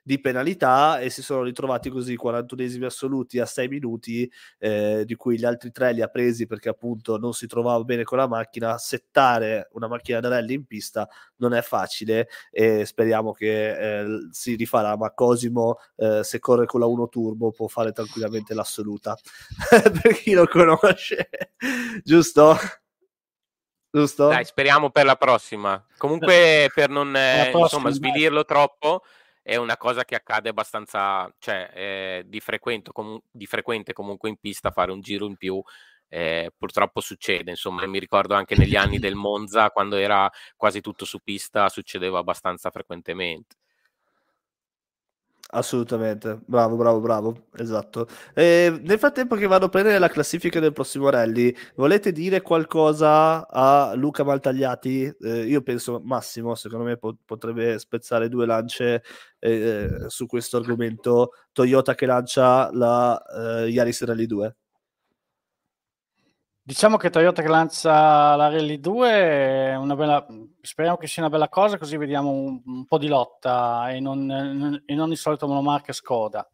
di, 0.01 0.19
penalità 0.19 0.97
e 0.97 1.11
si 1.11 1.21
sono 1.21 1.43
ritrovati 1.43 1.91
così 1.91 2.17
41esimi 2.19 2.85
assoluti 2.85 3.37
a 3.37 3.45
6 3.45 3.67
minuti, 3.67 4.27
eh, 4.57 5.03
di 5.05 5.13
cui 5.13 5.37
gli 5.37 5.45
altri 5.45 5.69
tre 5.69 5.93
li 5.93 6.01
ha 6.01 6.07
presi 6.07 6.47
perché 6.47 6.69
appunto 6.69 7.19
non 7.19 7.33
si 7.33 7.45
trovava 7.45 7.83
bene 7.83 8.03
con 8.05 8.17
la 8.17 8.27
macchina. 8.27 8.79
Settare 8.79 9.69
una 9.73 9.87
macchina 9.87 10.19
da 10.19 10.29
rally 10.29 10.55
in 10.55 10.65
pista 10.65 11.07
non 11.35 11.53
è 11.53 11.61
facile 11.61 12.27
e 12.49 12.83
speriamo 12.83 13.31
che 13.31 13.99
eh, 13.99 14.05
si 14.31 14.55
rifarà, 14.55 14.97
ma 14.97 15.11
Cosimo 15.11 15.77
eh, 15.97 16.23
se 16.23 16.39
corre 16.39 16.65
con 16.65 16.79
la 16.79 16.87
1 16.87 17.07
turbo 17.07 17.51
può 17.51 17.67
fare 17.67 17.91
tranquillamente 17.91 18.55
l'assoluta 18.55 19.15
per 20.01 20.13
chi 20.15 20.33
lo 20.33 20.47
conosce, 20.47 21.29
giusto? 22.03 22.57
Giusto? 23.91 24.27
Dai, 24.27 24.45
speriamo 24.45 24.89
per 24.89 25.05
la 25.05 25.15
prossima. 25.15 25.83
Comunque, 25.97 26.69
per 26.73 26.89
non 26.89 27.15
eh, 27.15 27.49
prossima, 27.51 27.63
insomma, 27.63 27.89
svilirlo 27.89 28.45
troppo, 28.45 29.03
è 29.41 29.55
una 29.55 29.77
cosa 29.77 30.03
che 30.03 30.15
accade 30.15 30.49
abbastanza, 30.49 31.33
cioè, 31.39 31.71
eh, 31.73 32.23
di, 32.25 32.39
frequente, 32.39 32.91
com- 32.91 33.19
di, 33.29 33.45
frequente 33.45 33.93
comunque 33.93 34.29
in 34.29 34.37
pista 34.37 34.71
fare 34.71 34.91
un 34.91 35.01
giro 35.01 35.25
in 35.25 35.37
più. 35.37 35.61
Eh, 36.09 36.51
purtroppo 36.57 37.01
succede, 37.01 37.51
insomma, 37.51 37.85
mi 37.85 37.99
ricordo 37.99 38.33
anche 38.33 38.55
negli 38.55 38.75
anni 38.75 38.99
del 38.99 39.15
Monza, 39.15 39.71
quando 39.71 39.95
era 39.95 40.29
quasi 40.55 40.81
tutto 40.81 41.05
su 41.05 41.19
pista, 41.19 41.69
succedeva 41.69 42.19
abbastanza 42.19 42.69
frequentemente. 42.71 43.55
Assolutamente, 45.49 46.41
bravo, 46.45 46.75
bravo, 46.75 46.99
bravo, 46.99 47.47
esatto. 47.55 48.05
E 48.33 48.81
nel 48.83 48.99
frattempo 48.99 49.35
che 49.35 49.47
vado 49.47 49.67
a 49.67 49.69
prendere 49.69 49.97
la 49.97 50.09
classifica 50.09 50.59
del 50.59 50.73
prossimo 50.73 51.09
rally, 51.09 51.55
volete 51.75 52.11
dire 52.11 52.41
qualcosa 52.41 53.47
a 53.47 53.93
Luca 53.95 54.25
Maltagliati? 54.25 55.05
Eh, 55.21 55.43
io 55.45 55.61
penso 55.61 56.01
Massimo, 56.03 56.53
secondo 56.55 56.83
me 56.83 56.97
po- 56.97 57.15
potrebbe 57.23 57.79
spezzare 57.79 58.27
due 58.27 58.45
lance 58.45 59.03
eh, 59.39 60.05
su 60.07 60.25
questo 60.25 60.57
argomento. 60.57 61.31
Toyota 61.53 61.95
che 61.95 62.05
lancia 62.05 62.69
la 62.73 63.63
eh, 63.63 63.67
Yaris 63.69 64.03
Rally 64.03 64.25
2. 64.25 64.55
Diciamo 66.67 66.97
che 66.97 67.09
Toyota 67.09 67.41
che 67.41 67.47
lancia 67.47 68.35
la 68.35 68.49
Rally 68.49 68.81
2 68.81 69.09
è 69.09 69.75
una 69.77 69.95
bella, 69.95 70.27
speriamo 70.59 70.97
che 70.97 71.07
sia 71.07 71.21
una 71.21 71.31
bella 71.31 71.47
cosa, 71.47 71.77
così 71.77 71.95
vediamo 71.95 72.29
un, 72.29 72.61
un 72.65 72.85
po' 72.85 72.97
di 72.97 73.07
lotta 73.07 73.89
e 73.89 74.01
non, 74.01 74.83
e 74.85 74.93
non 74.93 75.11
il 75.11 75.15
solito 75.17 75.47
monomarca 75.47 75.93
Skoda. 75.93 76.45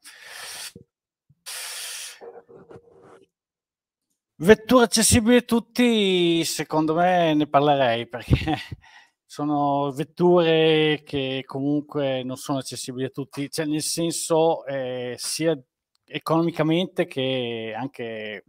Vetture 4.36 4.84
accessibili 4.84 5.38
a 5.38 5.42
tutti, 5.42 6.46
secondo 6.46 6.94
me 6.94 7.34
ne 7.34 7.48
parlerei 7.48 8.06
perché 8.08 8.56
sono 9.26 9.92
vetture 9.94 11.02
che 11.04 11.42
comunque 11.44 12.22
non 12.22 12.38
sono 12.38 12.60
accessibili 12.60 13.06
a 13.06 13.10
tutti, 13.10 13.50
cioè 13.50 13.66
nel 13.66 13.82
senso 13.82 14.64
eh, 14.68 15.16
sia 15.18 15.60
economicamente 16.06 17.08
che 17.08 17.74
anche 17.76 18.44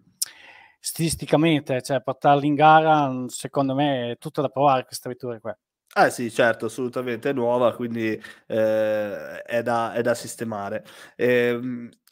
stilisticamente, 0.85 1.81
cioè 1.81 2.03
portarli 2.03 2.47
in 2.47 2.55
gara, 2.55 3.11
secondo 3.29 3.75
me 3.75 4.11
è 4.13 4.19
tutto 4.19 4.43
da 4.43 4.51
provare 4.51 4.85
questa 4.85 5.09
vettura 5.09 5.41
qua. 5.41 5.57
Eh 5.97 6.11
sì, 6.11 6.31
certo, 6.31 6.67
assolutamente 6.67 7.33
nuova, 7.33 7.75
quindi 7.75 8.21
eh, 8.47 9.43
è, 9.43 9.63
da, 9.63 9.95
è, 9.95 10.03
da, 10.03 10.15
sistemare. 10.15 10.85
Eh, 11.17 11.59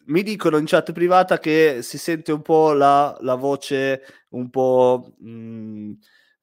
mi 0.07 0.23
dicono 0.23 0.57
in 0.57 0.65
chat 0.65 0.93
privata 0.93 1.39
che 1.39 1.81
si 1.83 1.99
sente 1.99 2.33
un 2.33 2.41
po' 2.41 2.73
la, 2.73 3.15
la 3.21 3.35
voce 3.35 4.03
un 4.31 4.49
po' 4.49 5.13
mh, 5.19 5.31
mm, 5.31 5.93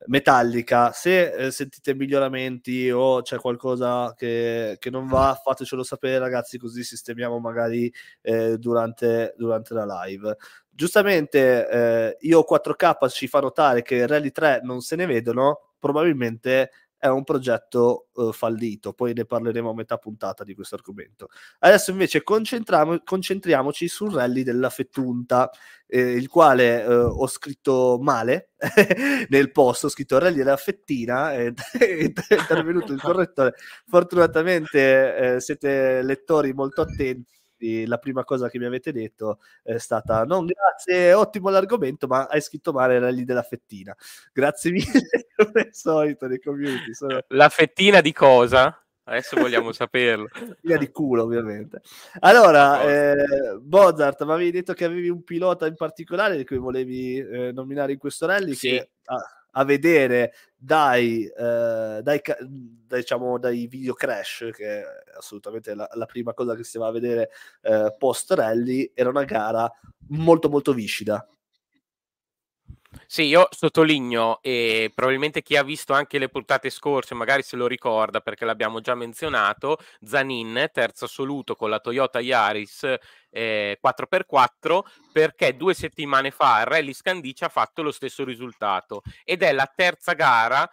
metallica. 0.07 0.91
Se 0.91 1.33
eh, 1.33 1.51
sentite 1.51 1.95
miglioramenti 1.95 2.91
o 2.91 3.21
c'è 3.23 3.37
qualcosa 3.37 4.13
che, 4.15 4.77
che, 4.79 4.89
non 4.91 5.07
va, 5.07 5.39
fatecelo 5.41 5.81
sapere, 5.81 6.19
ragazzi, 6.19 6.59
così 6.59 6.83
sistemiamo 6.83 7.39
magari 7.39 7.91
eh, 8.21 8.57
durante, 8.57 9.33
durante 9.37 9.73
la 9.73 10.03
live 10.05 10.37
giustamente 10.79 11.67
eh, 11.67 12.17
io 12.21 12.45
4K 12.49 13.09
ci 13.09 13.27
fa 13.27 13.41
notare 13.41 13.81
che 13.81 14.07
Rally 14.07 14.31
3 14.31 14.61
non 14.63 14.79
se 14.79 14.95
ne 14.95 15.05
vedono, 15.05 15.73
probabilmente 15.77 16.71
è 16.97 17.07
un 17.07 17.25
progetto 17.25 18.07
uh, 18.13 18.31
fallito, 18.31 18.93
poi 18.93 19.13
ne 19.13 19.25
parleremo 19.25 19.71
a 19.71 19.73
metà 19.73 19.97
puntata 19.97 20.45
di 20.45 20.53
questo 20.53 20.75
argomento. 20.75 21.27
Adesso 21.59 21.91
invece 21.91 22.23
concentriamoci 22.23 23.89
sul 23.89 24.13
rally 24.13 24.43
della 24.43 24.69
Fettunta, 24.69 25.49
eh, 25.85 26.11
il 26.11 26.29
quale 26.29 26.81
eh, 26.81 26.93
ho 26.93 27.27
scritto 27.27 27.97
male 28.01 28.51
nel 29.29 29.51
post, 29.51 29.83
ho 29.83 29.89
scritto 29.89 30.17
rally 30.17 30.37
della 30.37 30.57
Fettina, 30.57 31.33
e 31.33 31.53
è 31.77 32.03
intervenuto 32.03 32.93
il 32.93 32.99
correttore. 33.03 33.53
Fortunatamente 33.85 35.35
eh, 35.35 35.39
siete 35.41 36.01
lettori 36.03 36.53
molto 36.53 36.81
attenti 36.81 37.38
la 37.85 37.97
prima 37.97 38.23
cosa 38.23 38.49
che 38.49 38.57
mi 38.57 38.65
avete 38.65 38.91
detto 38.91 39.39
è 39.63 39.77
stata 39.77 40.23
non 40.23 40.45
grazie, 40.45 41.13
ottimo 41.13 41.49
l'argomento, 41.49 42.07
ma 42.07 42.25
hai 42.25 42.41
scritto 42.41 42.71
male 42.71 42.95
era 42.95 43.09
lì 43.09 43.23
della 43.23 43.43
fettina. 43.43 43.95
Grazie 44.33 44.71
mille, 44.71 45.27
come 45.35 45.61
al 45.61 45.73
solito 45.73 46.27
nei 46.27 46.39
community. 46.39 46.93
Sono... 46.93 47.19
La 47.27 47.49
fettina 47.49 48.01
di 48.01 48.13
cosa? 48.13 48.81
Adesso 49.09 49.37
vogliamo 49.37 49.71
saperlo. 49.73 50.27
Via 50.61 50.77
di 50.77 50.91
culo, 50.91 51.23
ovviamente. 51.23 51.81
Allora, 52.19 52.81
eh, 52.83 53.57
Bozart, 53.59 54.23
mi 54.23 54.33
avevi 54.33 54.51
detto 54.51 54.73
che 54.73 54.85
avevi 54.85 55.09
un 55.09 55.23
pilota 55.23 55.65
in 55.65 55.75
particolare 55.75 56.37
di 56.37 56.45
cui 56.45 56.57
volevi 56.57 57.17
eh, 57.17 57.51
nominare 57.51 57.93
in 57.93 57.97
questo 57.97 58.27
rally 58.27 58.53
sì. 58.53 58.69
che 58.69 58.91
ah, 59.05 59.38
a 59.51 59.63
vedere 59.63 60.33
dai, 60.55 61.25
eh, 61.25 61.99
dai, 62.01 62.21
diciamo, 62.47 63.37
dai 63.39 63.67
video 63.67 63.93
crash, 63.93 64.49
che 64.53 64.81
è 64.81 64.85
assolutamente 65.17 65.73
la, 65.73 65.89
la 65.93 66.05
prima 66.05 66.33
cosa 66.33 66.55
che 66.55 66.63
si 66.63 66.77
va 66.77 66.87
a 66.87 66.91
vedere 66.91 67.29
eh, 67.61 67.95
post 67.97 68.31
rally, 68.31 68.91
era 68.93 69.09
una 69.09 69.23
gara 69.23 69.71
molto 70.09 70.49
molto 70.49 70.73
viscida. 70.73 71.25
Sì, 73.05 73.23
io 73.23 73.47
sottolineo 73.51 74.39
e 74.41 74.91
probabilmente 74.93 75.43
chi 75.43 75.55
ha 75.55 75.63
visto 75.63 75.93
anche 75.93 76.17
le 76.17 76.27
puntate 76.27 76.71
scorse 76.71 77.13
magari 77.13 77.43
se 77.43 77.55
lo 77.55 77.67
ricorda 77.67 78.19
perché 78.19 78.45
l'abbiamo 78.45 78.81
già 78.81 78.95
menzionato, 78.95 79.77
Zanin, 80.03 80.69
terzo 80.73 81.05
assoluto 81.05 81.55
con 81.55 81.69
la 81.69 81.79
Toyota 81.79 82.19
Yaris 82.19 82.95
eh, 83.29 83.79
4x4 83.81 84.81
perché 85.11 85.55
due 85.55 85.73
settimane 85.73 86.31
fa 86.31 86.61
il 86.61 86.65
Rally 86.65 86.93
Scandici 86.93 87.43
ha 87.43 87.49
fatto 87.49 87.81
lo 87.81 87.91
stesso 87.91 88.23
risultato 88.23 89.01
ed 89.23 89.43
è 89.43 89.51
la 89.51 89.71
terza 89.73 90.13
gara 90.13 90.69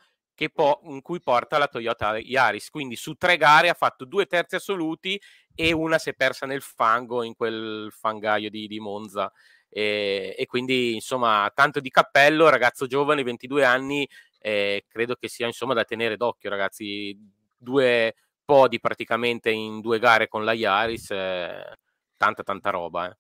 po- 0.53 0.81
in 0.85 1.01
cui 1.01 1.21
porta 1.21 1.59
la 1.59 1.67
Toyota 1.67 2.19
Yaris, 2.19 2.69
quindi 2.69 2.97
su 2.97 3.15
tre 3.15 3.37
gare 3.37 3.71
ha 3.71 3.75
fatto 3.75 4.05
due 4.05 4.27
terzi 4.27 4.57
assoluti 4.57 5.21
e 5.55 5.73
una 5.73 5.99
si 5.99 6.11
è 6.11 6.15
persa 6.15 6.45
nel 6.45 6.61
fango 6.61 7.23
in 7.23 7.35
quel 7.35 7.91
fangaio 7.91 8.51
di, 8.51 8.67
di 8.67 8.79
Monza. 8.79 9.33
E, 9.69 10.35
e, 10.37 10.47
quindi 10.47 10.95
insomma 10.95 11.51
tanto 11.55 11.81
di 11.81 11.91
cappello, 11.91 12.49
ragazzo 12.49 12.87
giovane, 12.87 13.23
22 13.23 13.65
anni, 13.65 14.09
eh, 14.39 14.85
credo 14.87 15.17
che 15.17 15.29
sia 15.29 15.47
insomma 15.47 15.75
da 15.75 15.85
tenere 15.85 16.17
d'occhio 16.17 16.51
ragazzi, 16.51 17.19
due 17.57 18.15
podi 18.45 18.79
praticamente 18.79 19.51
in 19.51 19.81
due 19.81 19.99
gare 19.99 20.29
con 20.29 20.45
la 20.45 20.53
Yaris, 20.53 21.11
eh, 21.11 21.65
tanta 22.17 22.43
tanta 22.43 22.71
roba. 22.71 23.11
Eh. 23.11 23.17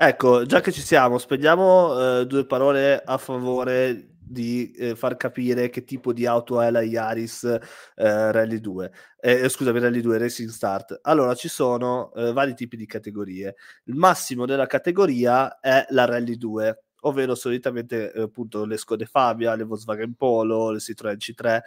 Ecco, 0.00 0.46
già 0.46 0.60
che 0.60 0.70
ci 0.70 0.80
siamo, 0.80 1.18
spendiamo 1.18 2.20
eh, 2.20 2.26
due 2.26 2.46
parole 2.46 3.02
a 3.04 3.18
favore 3.18 4.18
di 4.28 4.70
eh, 4.72 4.94
far 4.94 5.16
capire 5.16 5.70
che 5.70 5.84
tipo 5.84 6.12
di 6.12 6.26
auto 6.26 6.60
è 6.60 6.70
la 6.70 6.82
Yaris 6.82 7.44
eh, 7.44 8.32
Rally 8.32 8.60
2. 8.60 8.92
Eh, 9.20 9.32
eh, 9.44 9.48
scusami, 9.48 9.80
Rally 9.80 10.00
2 10.00 10.18
Racing 10.18 10.50
Start. 10.50 11.00
Allora, 11.02 11.34
ci 11.34 11.48
sono 11.48 12.12
eh, 12.14 12.32
vari 12.32 12.54
tipi 12.54 12.76
di 12.76 12.86
categorie. 12.86 13.56
Il 13.84 13.96
massimo 13.96 14.46
della 14.46 14.66
categoria 14.66 15.58
è 15.58 15.86
la 15.88 16.04
Rally 16.04 16.36
2, 16.36 16.82
ovvero 17.00 17.34
solitamente 17.34 18.12
eh, 18.12 18.22
appunto 18.22 18.64
le 18.64 18.76
Skode 18.76 19.06
Fabia, 19.06 19.54
le 19.54 19.64
Volkswagen 19.64 20.14
Polo, 20.14 20.70
le 20.70 20.78
Citroen 20.78 21.16
C3. 21.16 21.60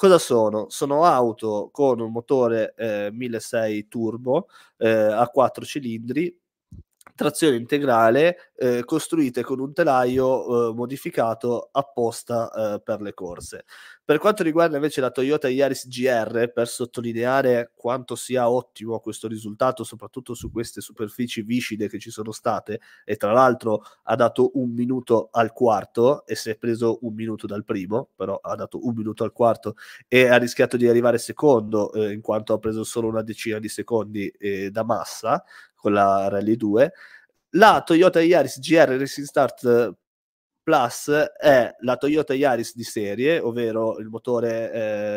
Cosa 0.00 0.16
sono? 0.16 0.70
Sono 0.70 1.04
auto 1.04 1.68
con 1.70 2.00
un 2.00 2.10
motore 2.10 2.72
eh, 2.74 3.10
1600 3.12 3.86
turbo 3.90 4.48
eh, 4.78 4.88
a 4.88 5.28
4 5.28 5.62
cilindri 5.62 6.34
trazione 7.14 7.56
integrale 7.56 8.52
eh, 8.56 8.82
costruite 8.86 9.42
con 9.42 9.60
un 9.60 9.74
telaio 9.74 10.70
eh, 10.70 10.74
modificato 10.74 11.68
apposta 11.70 12.50
eh, 12.50 12.80
per 12.80 13.02
le 13.02 13.12
corse. 13.12 13.66
Per 14.10 14.18
quanto 14.18 14.42
riguarda 14.42 14.74
invece 14.74 15.00
la 15.00 15.12
Toyota 15.12 15.48
Yaris 15.48 15.86
GR, 15.86 16.50
per 16.52 16.66
sottolineare 16.66 17.70
quanto 17.76 18.16
sia 18.16 18.50
ottimo 18.50 18.98
questo 18.98 19.28
risultato, 19.28 19.84
soprattutto 19.84 20.34
su 20.34 20.50
queste 20.50 20.80
superfici 20.80 21.42
viscide 21.42 21.88
che 21.88 22.00
ci 22.00 22.10
sono 22.10 22.32
state, 22.32 22.80
e 23.04 23.14
tra 23.14 23.30
l'altro 23.30 23.84
ha 24.02 24.16
dato 24.16 24.50
un 24.54 24.72
minuto 24.72 25.28
al 25.30 25.52
quarto 25.52 26.26
e 26.26 26.34
si 26.34 26.50
è 26.50 26.56
preso 26.56 26.98
un 27.02 27.14
minuto 27.14 27.46
dal 27.46 27.64
primo, 27.64 28.08
però 28.16 28.36
ha 28.42 28.56
dato 28.56 28.84
un 28.84 28.94
minuto 28.96 29.22
al 29.22 29.30
quarto 29.30 29.76
e 30.08 30.26
ha 30.26 30.38
rischiato 30.38 30.76
di 30.76 30.88
arrivare 30.88 31.18
secondo, 31.18 31.92
eh, 31.92 32.12
in 32.12 32.20
quanto 32.20 32.52
ha 32.52 32.58
preso 32.58 32.82
solo 32.82 33.06
una 33.06 33.22
decina 33.22 33.60
di 33.60 33.68
secondi 33.68 34.26
eh, 34.26 34.72
da 34.72 34.82
massa, 34.82 35.44
con 35.76 35.92
la 35.92 36.26
Rally 36.26 36.56
2. 36.56 36.92
La 37.50 37.80
Toyota 37.86 38.20
Yaris 38.20 38.58
GR 38.58 38.88
Racing 38.88 39.26
Start 39.28 39.94
Plus 40.70 41.10
è 41.36 41.74
la 41.80 41.96
Toyota 41.96 42.32
Yaris 42.32 42.76
di 42.76 42.84
serie, 42.84 43.40
ovvero 43.40 43.98
il 43.98 44.06
motore 44.06 44.72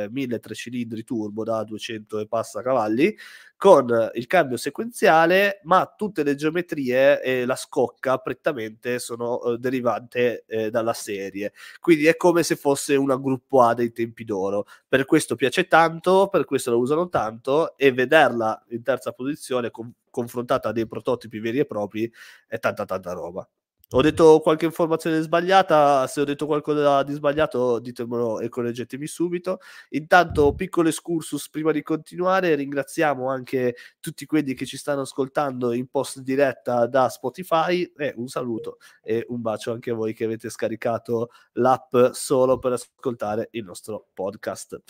eh, 0.06 0.08
1003 0.10 0.56
cilindri 0.56 1.04
turbo 1.04 1.44
da 1.44 1.64
200 1.64 2.18
e 2.18 2.28
passa 2.28 2.64
cavalli, 2.64 3.16
con 3.56 4.10
il 4.16 4.26
cambio 4.26 4.58
sequenziale, 4.58 5.60
ma 5.66 5.94
tutte 5.96 6.24
le 6.24 6.34
geometrie 6.34 7.22
e 7.22 7.46
la 7.46 7.56
scocca 7.56 8.18
prettamente 8.18 8.98
sono 8.98 9.44
eh, 9.44 9.58
derivate 9.60 10.44
eh, 10.48 10.72
dalla 10.72 10.94
serie. 10.94 11.54
Quindi 11.80 12.08
è 12.08 12.18
come 12.18 12.42
se 12.42 12.56
fosse 12.56 12.96
una 12.96 13.16
gruppo 13.16 13.62
A 13.62 13.76
dei 13.76 13.92
tempi 13.92 14.24
d'oro. 14.26 14.66
Per 14.88 15.06
questo 15.06 15.36
piace 15.36 15.68
tanto, 15.68 16.30
per 16.30 16.46
questo 16.46 16.72
la 16.72 16.78
usano 16.78 17.10
tanto 17.10 17.78
e 17.78 17.92
vederla 17.92 18.60
in 18.70 18.82
terza 18.82 19.12
posizione 19.12 19.70
con- 19.70 19.94
confrontata 20.10 20.70
a 20.70 20.72
dei 20.72 20.88
prototipi 20.88 21.38
veri 21.38 21.60
e 21.60 21.66
propri 21.66 22.12
è 22.48 22.58
tanta 22.58 22.86
tanta 22.86 23.12
roba. 23.14 23.48
Ho 23.92 24.02
detto 24.02 24.40
qualche 24.40 24.66
informazione 24.66 25.22
sbagliata, 25.22 26.08
se 26.08 26.22
ho 26.22 26.24
detto 26.24 26.48
qualcosa 26.48 27.04
di 27.04 27.14
sbagliato 27.14 27.78
ditemelo 27.78 28.40
e 28.40 28.50
correggetemi 28.50 29.06
subito. 29.06 29.60
Intanto, 29.90 30.56
piccolo 30.56 30.88
excursus 30.88 31.48
prima 31.50 31.72
di 31.72 31.84
continuare, 31.84 32.56
ringraziamo 32.56 33.30
anche 33.30 33.76
tutti 34.00 34.26
quelli 34.26 34.56
che 34.56 34.66
ci 34.66 34.78
stanno 34.78 35.02
ascoltando 35.02 35.74
in 35.74 35.88
post 35.88 36.22
diretta 36.22 36.88
da 36.88 37.08
Spotify 37.10 37.84
e 37.96 38.14
un 38.18 38.28
saluto 38.28 38.78
e 39.04 39.26
un 39.28 39.42
bacio 39.42 39.72
anche 39.72 39.92
a 39.92 39.96
voi 39.96 40.14
che 40.14 40.24
avete 40.26 40.50
scaricato 40.50 41.30
l'app 41.54 41.96
solo 42.14 42.58
per 42.58 42.72
ascoltare 42.72 43.50
il 43.52 43.64
nostro 43.64 44.08
podcast. 44.12 44.82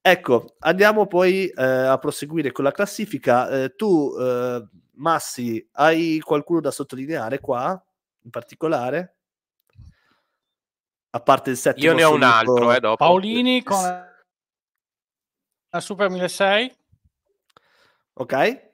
Ecco, 0.00 0.54
andiamo 0.60 1.08
poi 1.08 1.48
eh, 1.48 1.64
a 1.64 1.98
proseguire 1.98 2.52
con 2.52 2.62
la 2.62 2.70
classifica. 2.70 3.48
Eh, 3.50 3.74
tu, 3.74 4.14
eh, 4.16 4.64
Massi, 4.92 5.68
hai 5.72 6.20
qualcuno 6.20 6.60
da 6.60 6.70
sottolineare 6.70 7.40
qua? 7.40 7.85
In 8.26 8.30
particolare? 8.30 9.16
A 11.10 11.20
parte 11.20 11.50
il 11.50 11.56
settimo 11.56 11.86
Io 11.86 11.94
ne 11.94 12.04
ho 12.04 12.12
un 12.12 12.22
altro, 12.22 12.72
eh, 12.72 12.80
dopo. 12.80 12.96
Paolini 12.96 13.62
con 13.62 13.80
la 15.70 15.80
Super 15.80 16.10
1006. 16.10 16.76
Ok, 18.14 18.72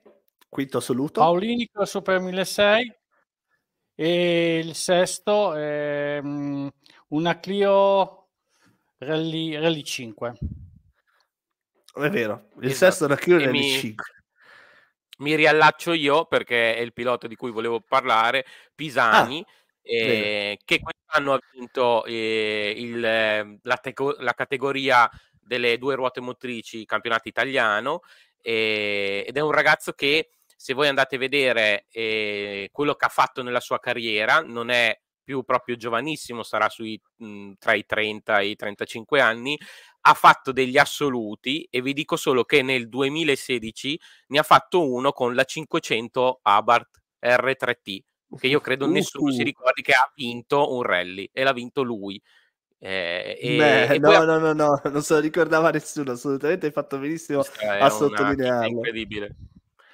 quinto 0.49 0.79
assoluto. 0.79 1.21
Paolini 1.21 1.69
con 1.71 1.81
la 1.81 1.87
Super 1.87 2.19
1006. 2.19 2.97
E 3.95 4.57
il 4.57 4.73
sesto 4.73 5.53
è 5.53 6.19
um, 6.21 6.69
una 7.09 7.39
Clio 7.39 8.29
Rally, 8.97 9.55
Rally 9.55 9.83
5. 9.83 10.37
È 11.93 12.09
vero, 12.09 12.49
il 12.59 12.69
esatto. 12.69 12.91
sesto 12.91 13.03
è 13.03 13.07
una 13.07 13.15
Clio 13.15 13.37
Rally 13.37 13.51
mi... 13.51 13.69
5 13.69 14.22
mi 15.19 15.35
riallaccio 15.35 15.93
io 15.93 16.25
perché 16.25 16.75
è 16.75 16.79
il 16.79 16.93
pilota 16.93 17.27
di 17.27 17.35
cui 17.35 17.51
volevo 17.51 17.81
parlare, 17.81 18.45
Pisani. 18.73 19.43
Ah. 19.45 19.51
Eh, 19.85 20.59
che 20.63 20.79
quest'anno 20.79 21.33
ha 21.33 21.39
vinto 21.51 22.05
eh, 22.05 22.73
il, 22.77 23.03
ehm, 23.03 23.59
la, 23.63 23.75
teco- 23.75 24.15
la, 24.19 24.33
categoria 24.33 25.09
delle 25.41 25.77
due 25.77 25.95
ruote 25.95 26.21
motrici 26.21 26.85
campionato 26.85 27.27
italiano 27.27 27.99
eh, 28.41 29.25
ed 29.27 29.35
è 29.35 29.41
un 29.41 29.51
ragazzo 29.51 29.91
che 29.91 30.29
se 30.55 30.73
voi 30.73 30.87
andate 30.87 31.15
a 31.15 31.19
vedere 31.19 31.87
eh, 31.91 32.69
quello 32.71 32.95
che 32.95 33.03
ha 33.03 33.09
fatto 33.09 33.43
nella 33.43 33.59
sua 33.59 33.79
carriera 33.79 34.39
non 34.39 34.69
è 34.69 34.97
più 35.23 35.43
proprio 35.43 35.75
giovanissimo, 35.75 36.43
sarà 36.43 36.69
sui, 36.69 36.99
mh, 37.17 37.53
tra 37.57 37.73
i 37.73 37.85
30 37.85 38.39
e 38.39 38.47
i 38.47 38.55
35 38.55 39.21
anni, 39.21 39.57
ha 40.05 40.13
fatto 40.13 40.51
degli 40.51 40.77
assoluti 40.77 41.67
e 41.69 41.81
vi 41.81 41.93
dico 41.93 42.15
solo 42.15 42.43
che 42.43 42.61
nel 42.61 42.89
2016 42.89 43.99
ne 44.27 44.39
ha 44.39 44.43
fatto 44.43 44.89
uno 44.89 45.11
con 45.11 45.33
la 45.33 45.43
500 45.43 46.39
Abarth 46.41 47.01
R3T, 47.21 47.99
che 48.37 48.47
io 48.47 48.59
credo 48.59 48.85
uh, 48.85 48.89
nessuno 48.89 49.29
uh. 49.29 49.33
si 49.33 49.43
ricordi 49.43 49.81
che 49.81 49.93
ha 49.93 50.11
vinto 50.15 50.73
un 50.73 50.81
rally 50.83 51.29
e 51.31 51.43
l'ha 51.43 51.53
vinto 51.53 51.83
lui. 51.83 52.21
Eh, 52.79 53.37
e, 53.41 53.55
Beh, 53.55 53.85
e 53.85 53.99
no, 53.99 54.09
poi... 54.09 54.25
no, 54.25 54.37
no, 54.39 54.51
no, 54.51 54.81
non 54.83 55.01
se 55.01 55.13
lo 55.13 55.19
ricordava 55.21 55.69
nessuno, 55.69 56.11
assolutamente 56.11 56.65
hai 56.65 56.73
fatto 56.73 56.97
benissimo 56.99 57.39
a 57.39 57.89
sottolinearlo. 57.89 58.67
Incredibile. 58.67 59.35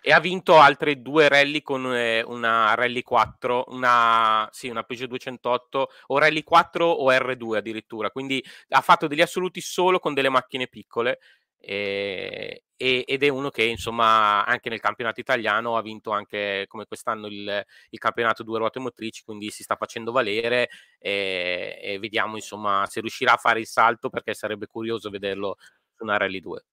E 0.01 0.11
ha 0.11 0.19
vinto 0.19 0.57
altre 0.57 1.01
due 1.01 1.27
rally 1.27 1.61
con 1.61 1.93
eh, 1.95 2.21
una 2.23 2.73
Rally 2.75 3.01
4, 3.01 3.65
una, 3.69 4.47
sì, 4.51 4.69
una 4.69 4.83
Peugeot 4.83 5.09
208 5.09 5.89
o 6.07 6.17
Rally 6.17 6.43
4 6.43 6.85
o 6.85 7.11
R2 7.11 7.57
addirittura, 7.57 8.09
quindi 8.11 8.43
ha 8.69 8.81
fatto 8.81 9.07
degli 9.07 9.21
assoluti 9.21 9.61
solo 9.61 9.99
con 9.99 10.13
delle 10.13 10.29
macchine 10.29 10.67
piccole 10.67 11.19
e, 11.61 12.63
ed 12.77 13.23
è 13.23 13.27
uno 13.27 13.49
che 13.49 13.63
insomma 13.63 14.45
anche 14.45 14.69
nel 14.69 14.79
campionato 14.79 15.19
italiano 15.19 15.75
ha 15.75 15.81
vinto 15.81 16.11
anche 16.11 16.65
come 16.69 16.85
quest'anno 16.85 17.27
il, 17.27 17.65
il 17.89 17.99
campionato 17.99 18.43
due 18.43 18.57
ruote 18.59 18.79
motrici, 18.79 19.23
quindi 19.23 19.49
si 19.49 19.63
sta 19.63 19.75
facendo 19.75 20.13
valere 20.13 20.69
e, 20.97 21.77
e 21.81 21.99
vediamo 21.99 22.35
insomma 22.35 22.85
se 22.87 23.01
riuscirà 23.01 23.33
a 23.33 23.37
fare 23.37 23.59
il 23.59 23.67
salto 23.67 24.09
perché 24.09 24.33
sarebbe 24.33 24.67
curioso 24.67 25.09
vederlo 25.09 25.57
su 25.93 26.03
una 26.03 26.17
Rally 26.17 26.39
2. 26.39 26.63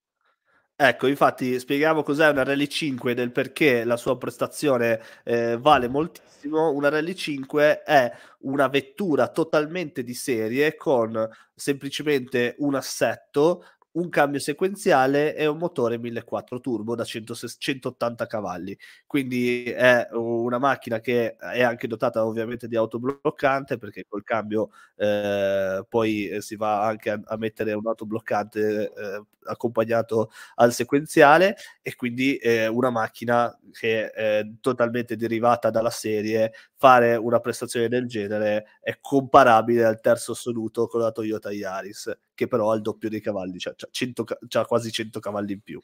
Ecco, 0.78 1.06
infatti 1.06 1.58
spieghiamo 1.58 2.02
cos'è 2.02 2.28
una 2.28 2.44
Rally 2.44 2.68
5 2.68 3.12
e 3.12 3.14
del 3.14 3.32
perché 3.32 3.82
la 3.84 3.96
sua 3.96 4.18
prestazione 4.18 5.00
eh, 5.24 5.56
vale 5.58 5.88
moltissimo. 5.88 6.70
Una 6.70 6.90
Rally 6.90 7.14
5 7.14 7.82
è 7.82 8.12
una 8.40 8.68
vettura 8.68 9.28
totalmente 9.28 10.02
di 10.02 10.12
serie 10.12 10.76
con 10.76 11.26
semplicemente 11.54 12.56
un 12.58 12.74
assetto 12.74 13.64
un 13.96 14.08
cambio 14.08 14.40
sequenziale 14.40 15.34
e 15.34 15.46
un 15.46 15.58
motore 15.58 15.98
1400 15.98 16.60
turbo 16.60 16.94
da 16.94 17.04
100, 17.04 17.34
180 17.34 18.26
cavalli. 18.26 18.76
Quindi 19.06 19.64
è 19.64 20.08
una 20.12 20.58
macchina 20.58 21.00
che 21.00 21.36
è 21.36 21.62
anche 21.62 21.86
dotata 21.86 22.24
ovviamente 22.24 22.68
di 22.68 22.76
autobloccante 22.76 23.78
perché 23.78 24.04
col 24.08 24.22
cambio 24.22 24.70
eh, 24.96 25.84
poi 25.88 26.36
si 26.40 26.56
va 26.56 26.84
anche 26.84 27.10
a, 27.10 27.20
a 27.24 27.36
mettere 27.36 27.72
un 27.72 27.86
autobloccante 27.86 28.92
eh, 28.92 29.24
accompagnato 29.46 30.30
al 30.56 30.72
sequenziale 30.72 31.56
e 31.82 31.94
quindi 31.94 32.36
è 32.36 32.66
una 32.66 32.90
macchina 32.90 33.56
che 33.72 34.10
è 34.10 34.44
totalmente 34.60 35.16
derivata 35.16 35.70
dalla 35.70 35.90
serie. 35.90 36.52
Fare 36.76 37.16
una 37.16 37.40
prestazione 37.40 37.88
del 37.88 38.06
genere 38.06 38.66
è 38.80 38.98
comparabile 39.00 39.84
al 39.84 40.00
terzo 40.00 40.32
assoluto 40.32 40.86
con 40.86 41.00
la 41.00 41.12
Toyota 41.12 41.50
Yaris 41.50 42.14
che 42.34 42.46
però 42.46 42.70
ha 42.70 42.76
il 42.76 42.82
doppio 42.82 43.08
dei 43.08 43.20
cavalli, 43.20 43.58
cioè, 43.58 43.74
cioè 43.90 44.64
quasi 44.66 44.90
100 44.90 45.20
cavalli 45.20 45.52
in 45.52 45.60
più. 45.60 45.80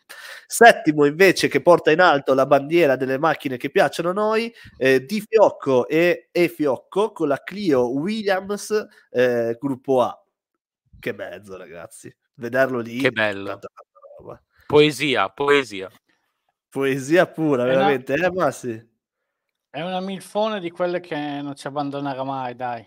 Settimo 0.46 1.04
invece 1.04 1.48
che 1.48 1.62
porta 1.62 1.90
in 1.90 2.00
alto 2.00 2.34
la 2.34 2.46
bandiera 2.46 2.96
delle 2.96 3.18
macchine 3.18 3.56
che 3.56 3.70
piacciono 3.70 4.10
a 4.10 4.12
noi, 4.12 4.52
eh, 4.76 5.04
Di 5.04 5.20
Fiocco 5.20 5.88
e, 5.88 6.28
e 6.30 6.48
Fiocco 6.48 7.12
con 7.12 7.28
la 7.28 7.42
Clio 7.42 7.90
Williams 7.90 8.86
eh, 9.10 9.56
gruppo 9.58 10.02
A. 10.02 10.16
Che 10.98 11.12
mezzo 11.12 11.56
ragazzi, 11.56 12.14
vederlo 12.34 12.80
lì. 12.80 12.98
Che 12.98 13.10
bello. 13.10 13.58
Poesia, 14.66 15.28
poesia. 15.28 15.90
Poesia 16.68 17.26
pura, 17.26 17.64
veramente, 17.64 18.14
una... 18.14 18.26
eh 18.26 18.32
Massi? 18.32 18.90
È 19.68 19.82
una 19.82 20.00
milfone 20.00 20.60
di 20.60 20.70
quelle 20.70 21.00
che 21.00 21.16
non 21.16 21.54
ci 21.54 21.66
abbandonerà 21.66 22.24
mai, 22.24 22.54
dai. 22.54 22.86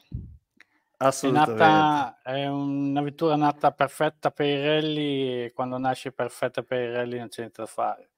Assolutamente. 1.07 1.63
È, 1.63 1.67
nata, 1.67 2.21
è 2.23 2.47
una 2.47 3.01
vettura 3.01 3.35
nata 3.35 3.71
perfetta 3.71 4.31
per 4.31 4.47
i 4.47 4.63
rally 4.63 5.43
e 5.43 5.51
quando 5.53 5.77
nasce 5.77 6.11
perfetta 6.11 6.63
per 6.63 6.81
i 6.81 6.93
rally 6.93 7.17
non 7.17 7.29
c'è 7.29 7.41
niente 7.41 7.61
da 7.61 7.67
fare. 7.67 8.09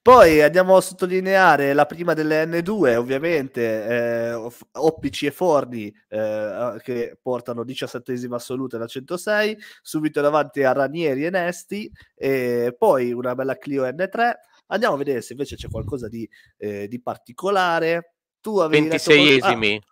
Poi 0.00 0.40
andiamo 0.40 0.74
a 0.74 0.80
sottolineare 0.80 1.74
la 1.74 1.84
prima 1.84 2.14
delle 2.14 2.46
N2, 2.46 2.96
ovviamente, 2.96 3.86
eh, 3.86 4.50
Oppici 4.72 5.26
e 5.26 5.30
Forni 5.30 5.94
eh, 6.08 6.80
che 6.82 7.18
portano 7.20 7.62
17 7.62 8.26
assoluta 8.30 8.78
da 8.78 8.86
106, 8.86 9.58
subito 9.82 10.22
davanti 10.22 10.62
a 10.62 10.72
Ranieri 10.72 11.26
e 11.26 11.30
Nesti, 11.30 11.92
e 12.14 12.74
poi 12.76 13.12
una 13.12 13.34
bella 13.34 13.58
Clio 13.58 13.84
N3. 13.84 14.32
Andiamo 14.68 14.94
a 14.94 14.98
vedere 14.98 15.20
se 15.20 15.34
invece 15.34 15.56
c'è 15.56 15.68
qualcosa 15.68 16.08
di, 16.08 16.26
eh, 16.56 16.88
di 16.88 17.02
particolare. 17.02 18.14
Tu 18.40 18.56
avevi 18.60 18.88
26esimi. 18.88 19.76
Ah, 19.76 19.90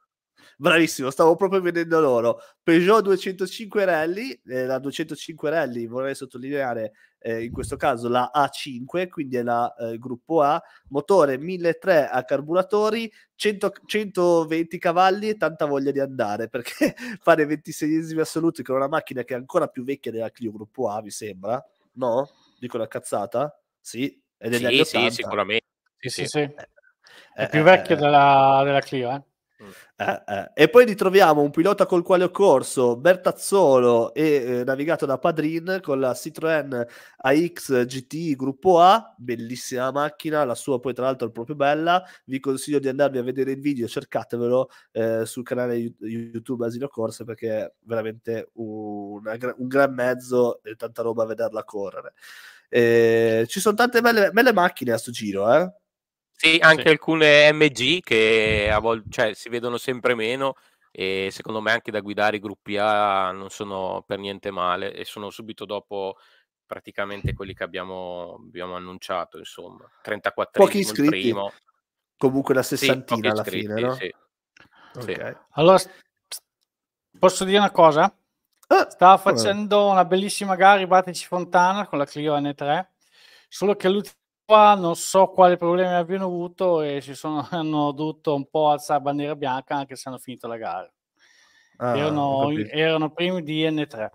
Bravissimo, 0.60 1.10
stavo 1.10 1.36
proprio 1.36 1.60
vedendo 1.60 2.00
loro. 2.00 2.40
Peugeot 2.62 3.02
205 3.02 3.84
Rally, 3.84 4.40
eh, 4.46 4.66
la 4.66 4.78
205 4.80 5.50
Rally 5.50 5.86
vorrei 5.86 6.16
sottolineare 6.16 6.92
eh, 7.20 7.44
in 7.44 7.52
questo 7.52 7.76
caso 7.76 8.08
la 8.08 8.30
A5, 8.34 9.08
quindi 9.08 9.36
è 9.36 9.42
la 9.42 9.74
eh, 9.74 9.98
gruppo 9.98 10.42
A, 10.42 10.62
motore 10.88 11.38
1300 11.38 12.12
a 12.12 12.24
carburatori, 12.24 13.12
100, 13.34 13.72
120 13.86 14.78
cavalli 14.78 15.28
e 15.28 15.36
tanta 15.36 15.66
voglia 15.66 15.90
di 15.90 16.00
andare, 16.00 16.48
perché 16.50 16.94
fare 17.20 17.44
26esimi 17.44 18.20
assoluti 18.20 18.62
con 18.62 18.76
una 18.76 18.88
macchina 18.88 19.24
che 19.24 19.34
è 19.34 19.36
ancora 19.36 19.66
più 19.68 19.84
vecchia 19.84 20.12
della 20.12 20.30
Clio 20.30 20.52
gruppo 20.52 20.88
A, 20.88 21.00
vi 21.00 21.10
sembra? 21.10 21.62
No? 21.92 22.28
Dico 22.58 22.76
una 22.76 22.88
cazzata? 22.88 23.60
Sì, 23.80 24.20
è 24.36 24.48
degli 24.48 24.60
sì, 24.60 24.66
anni 24.66 24.80
80. 24.80 25.10
Sì, 25.10 25.14
sicuramente. 25.22 25.66
Sì, 25.98 26.08
sì, 26.10 26.26
sì. 26.26 26.38
Eh, 26.38 26.68
è 27.34 27.48
più 27.48 27.62
vecchia 27.62 27.96
eh, 27.96 27.98
della, 27.98 28.62
della 28.64 28.80
Clio, 28.80 29.10
eh? 29.10 29.22
Eh, 29.96 30.22
eh. 30.26 30.50
E 30.54 30.68
poi 30.68 30.84
ritroviamo 30.84 31.42
un 31.42 31.50
pilota 31.50 31.84
col 31.86 32.02
quale 32.02 32.24
ho 32.24 32.30
corso, 32.30 32.96
Bertazzolo, 32.96 34.14
e 34.14 34.22
eh, 34.22 34.64
navigato 34.64 35.04
da 35.06 35.18
Padrin 35.18 35.80
con 35.82 35.98
la 35.98 36.12
Citroën 36.12 36.86
AX 37.16 37.84
GTI 37.84 38.36
Gruppo 38.36 38.80
A, 38.80 39.14
bellissima 39.16 39.90
macchina, 39.90 40.44
la 40.44 40.54
sua 40.54 40.78
poi 40.78 40.94
tra 40.94 41.06
l'altro 41.06 41.28
è 41.28 41.30
proprio 41.32 41.56
bella, 41.56 42.04
vi 42.26 42.38
consiglio 42.38 42.78
di 42.78 42.88
andarvi 42.88 43.18
a 43.18 43.22
vedere 43.22 43.52
il 43.52 43.60
video, 43.60 43.88
cercatevelo 43.88 44.70
eh, 44.92 45.26
sul 45.26 45.42
canale 45.42 45.94
YouTube 46.00 46.66
Asilo 46.66 46.88
Corse 46.88 47.24
perché 47.24 47.48
è 47.50 47.72
veramente 47.80 48.50
un, 48.54 49.20
un 49.24 49.68
gran 49.68 49.92
mezzo 49.92 50.62
e 50.62 50.76
tanta 50.76 51.02
roba 51.02 51.24
a 51.24 51.26
vederla 51.26 51.64
correre. 51.64 52.14
Eh, 52.68 53.46
ci 53.48 53.60
sono 53.60 53.74
tante 53.74 54.00
belle, 54.00 54.30
belle 54.30 54.52
macchine 54.52 54.92
a 54.92 54.98
sto 54.98 55.10
giro, 55.10 55.52
eh? 55.52 55.72
Sì, 56.40 56.56
anche 56.60 56.82
sì. 56.82 56.88
alcune 56.90 57.52
MG 57.52 58.00
che 58.00 58.70
a 58.72 58.78
volte 58.78 59.10
cioè, 59.10 59.34
si 59.34 59.48
vedono 59.48 59.76
sempre 59.76 60.14
meno 60.14 60.54
e 60.92 61.30
secondo 61.32 61.60
me 61.60 61.72
anche 61.72 61.90
da 61.90 61.98
guidare 61.98 62.36
i 62.36 62.40
gruppi 62.40 62.76
A 62.76 63.32
non 63.32 63.50
sono 63.50 64.04
per 64.06 64.20
niente 64.20 64.52
male 64.52 64.94
e 64.94 65.04
sono 65.04 65.30
subito 65.30 65.64
dopo 65.64 66.16
praticamente 66.64 67.32
quelli 67.32 67.54
che 67.54 67.64
abbiamo, 67.64 68.36
abbiamo 68.38 68.76
annunciato, 68.76 69.38
insomma. 69.38 69.84
34 70.00 70.62
Pochi 70.62 70.78
iscritti. 70.78 71.08
Primo. 71.08 71.52
Comunque 72.16 72.54
la 72.54 72.62
sessantina 72.62 73.20
sì, 73.20 73.26
alla 73.26 73.42
iscritti, 73.42 73.66
fine, 73.66 73.80
no? 73.80 73.94
Sì. 73.94 74.14
Okay. 74.94 75.36
Allora, 75.52 75.82
posso 77.18 77.44
dire 77.44 77.58
una 77.58 77.72
cosa? 77.72 78.16
Ah, 78.68 78.88
Stava 78.88 79.16
facendo 79.16 79.88
una 79.88 80.04
bellissima 80.04 80.54
gara 80.54 80.80
i 80.80 80.86
Battici 80.86 81.26
Fontana 81.26 81.88
con 81.88 81.98
la 81.98 82.04
Clio 82.04 82.36
N3, 82.36 82.86
solo 83.48 83.74
che 83.74 83.88
l'ultimo 83.88 84.14
qua 84.48 84.74
non 84.74 84.96
so 84.96 85.26
quali 85.28 85.58
problemi 85.58 85.92
abbiano 85.92 86.24
avuto 86.24 86.80
e 86.80 87.02
si 87.02 87.14
sono, 87.14 87.46
hanno 87.50 87.92
dovuto 87.92 88.34
un 88.34 88.48
po' 88.48 88.70
alzare 88.70 89.02
bandiera 89.02 89.36
bianca 89.36 89.76
anche 89.76 89.94
se 89.94 90.08
hanno 90.08 90.16
finito 90.18 90.46
la 90.48 90.56
gara. 90.56 90.90
Ah, 91.78 91.96
erano, 91.96 92.50
erano 92.70 93.10
primi 93.12 93.42
di 93.42 93.68
N3. 93.70 94.10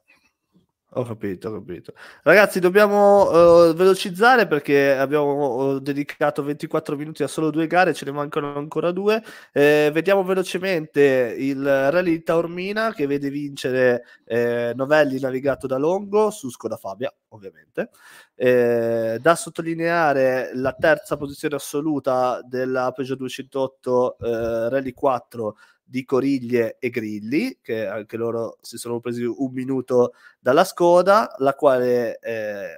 Ho 0.95 1.03
capito, 1.03 1.49
ho 1.49 1.53
capito. 1.53 1.93
Ragazzi, 2.21 2.59
dobbiamo 2.59 3.69
uh, 3.69 3.73
velocizzare 3.73 4.45
perché 4.45 4.95
abbiamo 4.95 5.79
dedicato 5.79 6.43
24 6.43 6.95
minuti 6.95 7.23
a 7.23 7.27
solo 7.27 7.49
due 7.49 7.65
gare, 7.65 7.95
ce 7.95 8.05
ne 8.05 8.11
mancano 8.11 8.55
ancora 8.55 8.91
due. 8.91 9.23
Eh, 9.51 9.89
vediamo 9.91 10.23
velocemente 10.23 11.35
il 11.35 11.63
Rally 11.63 12.11
di 12.11 12.23
Taormina 12.23 12.93
che 12.93 13.07
vede 13.07 13.31
vincere 13.31 14.03
eh, 14.25 14.73
Novelli 14.75 15.19
navigato 15.19 15.65
da 15.65 15.77
Longo 15.77 16.29
su 16.29 16.49
Skoda 16.49 16.77
Fabia, 16.77 17.11
ovviamente. 17.29 17.89
Eh, 18.35 19.17
da 19.19 19.35
sottolineare 19.35 20.51
la 20.53 20.73
terza 20.73 21.17
posizione 21.17 21.55
assoluta 21.55 22.39
della 22.43 22.91
Peugeot 22.91 23.17
208 23.17 24.17
eh, 24.19 24.69
Rally 24.69 24.91
4 24.91 25.55
di 25.83 26.05
Coriglie 26.05 26.77
e 26.79 26.89
Grilli, 26.89 27.59
che 27.61 27.85
anche 27.85 28.17
loro 28.17 28.57
si 28.61 28.77
sono 28.77 28.99
presi 28.99 29.23
un 29.23 29.51
minuto 29.51 30.13
dalla 30.39 30.63
Skoda, 30.63 31.35
la 31.37 31.53
quale 31.53 32.19
eh, 32.19 32.75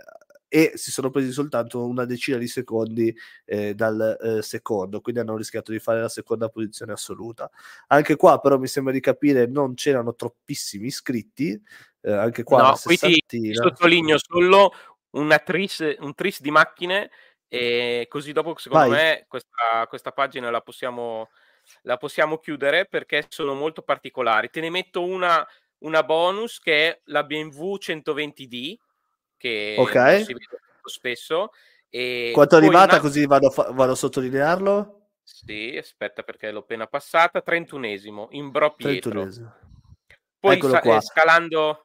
e 0.48 0.72
si 0.76 0.92
sono 0.92 1.10
presi 1.10 1.32
soltanto 1.32 1.86
una 1.86 2.06
decina 2.06 2.38
di 2.38 2.48
secondi 2.48 3.14
eh, 3.44 3.76
dal 3.76 4.18
eh, 4.22 4.42
secondo, 4.42 5.02
quindi 5.02 5.20
hanno 5.20 5.36
rischiato 5.36 5.72
di 5.72 5.80
fare 5.80 6.00
la 6.00 6.08
seconda 6.08 6.48
posizione 6.48 6.94
assoluta. 6.94 7.50
Anche 7.88 8.16
qua 8.16 8.40
però 8.40 8.58
mi 8.58 8.68
sembra 8.68 8.94
di 8.94 9.02
capire 9.02 9.48
non 9.48 9.74
c'erano 9.74 10.16
troppissimi 10.16 10.88
iscritti, 10.88 11.62
eh, 12.02 12.12
anche 12.12 12.44
qua 12.44 12.70
no, 12.70 12.80
qui 12.82 12.98
ti, 12.98 13.24
ti, 13.28 13.54
sottolineo 13.54 14.18
solo 14.18 14.72
una 15.12 15.40
tris, 15.40 15.96
un 16.00 16.14
tris 16.14 16.40
di 16.40 16.52
macchine 16.52 17.10
e 17.48 18.06
così 18.10 18.32
dopo 18.32 18.56
secondo 18.58 18.90
Vai. 18.90 18.98
me 18.98 19.26
questa, 19.28 19.86
questa 19.90 20.12
pagina 20.12 20.50
la 20.50 20.62
possiamo, 20.62 21.30
la 21.84 21.98
possiamo 21.98 22.38
chiudere 22.38 22.86
perché 22.86 23.26
sono 23.30 23.54
molto 23.54 23.82
particolari. 23.82 24.50
Te 24.50 24.62
ne 24.62 24.70
metto 24.70 25.04
una, 25.04 25.46
una 25.80 26.04
bonus 26.04 26.60
che 26.60 26.88
è 26.88 27.02
la 27.06 27.24
BMW 27.24 27.76
120D 27.76 28.76
che 29.38 29.76
okay. 29.78 30.24
si 30.24 30.34
vede 30.34 30.46
spesso. 30.84 31.52
E 31.90 32.32
Quanto 32.34 32.56
è 32.56 32.58
arrivata 32.58 32.94
una... 32.94 33.02
così 33.02 33.26
vado, 33.26 33.50
vado 33.50 33.92
a 33.92 33.96
sottolinearlo? 33.96 35.10
Sì, 35.24 35.76
aspetta 35.80 36.24
perché 36.24 36.52
l'ho 36.52 36.60
appena 36.60 36.88
passata, 36.88 37.42
31esimo 37.46 38.28
in 38.32 38.52
Bro 38.52 38.76
Pietro. 38.76 39.28
Poi 40.40 40.62
sa- 40.62 41.02
scalando, 41.02 41.85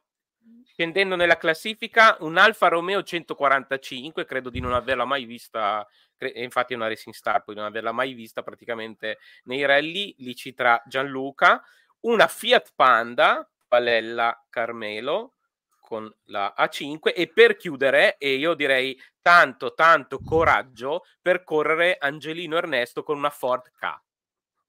scendendo 0.71 1.15
nella 1.15 1.37
classifica, 1.37 2.17
un 2.21 2.37
Alfa 2.37 2.67
Romeo 2.67 3.03
145, 3.03 4.25
credo 4.25 4.49
di 4.49 4.59
non 4.59 4.73
averla 4.73 5.05
mai 5.05 5.25
vista, 5.25 5.85
cre- 6.17 6.31
infatti 6.35 6.73
è 6.73 6.75
una 6.75 6.87
Racing 6.87 7.13
Star, 7.13 7.43
poi 7.43 7.55
non 7.55 7.65
averla 7.65 7.91
mai 7.91 8.13
vista 8.13 8.41
praticamente 8.41 9.19
nei 9.43 9.65
rally, 9.65 10.15
lì 10.19 10.35
ci 10.35 10.53
tra 10.53 10.81
Gianluca, 10.85 11.61
una 12.01 12.27
Fiat 12.27 12.73
Panda, 12.75 13.47
Valella 13.67 14.45
Carmelo, 14.49 15.35
con 15.79 16.11
la 16.25 16.53
A5 16.57 17.13
e 17.13 17.27
per 17.27 17.57
chiudere, 17.57 18.17
e 18.17 18.35
io 18.35 18.53
direi 18.53 18.97
tanto 19.21 19.73
tanto 19.73 20.19
coraggio 20.19 21.03
per 21.21 21.43
correre 21.43 21.97
Angelino 21.99 22.55
Ernesto 22.57 23.03
con 23.03 23.17
una 23.17 23.29
Ford 23.29 23.71
K. 23.77 23.99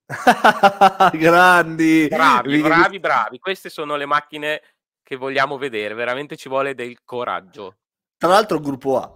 Grandi! 1.17 2.09
Bravi, 2.09 2.61
bravi, 2.61 3.01
bravi. 3.01 3.39
Queste 3.39 3.71
sono 3.71 3.97
le 3.97 4.05
macchine 4.05 4.63
che 5.13 5.17
vogliamo 5.17 5.59
vedere, 5.59 5.93
veramente 5.93 6.37
ci 6.37 6.49
vuole 6.49 6.75
del 6.75 7.05
coraggio. 7.05 7.77
Tra 8.17 8.31
l'altro 8.31 8.61
gruppo 8.61 8.97
A. 8.97 9.13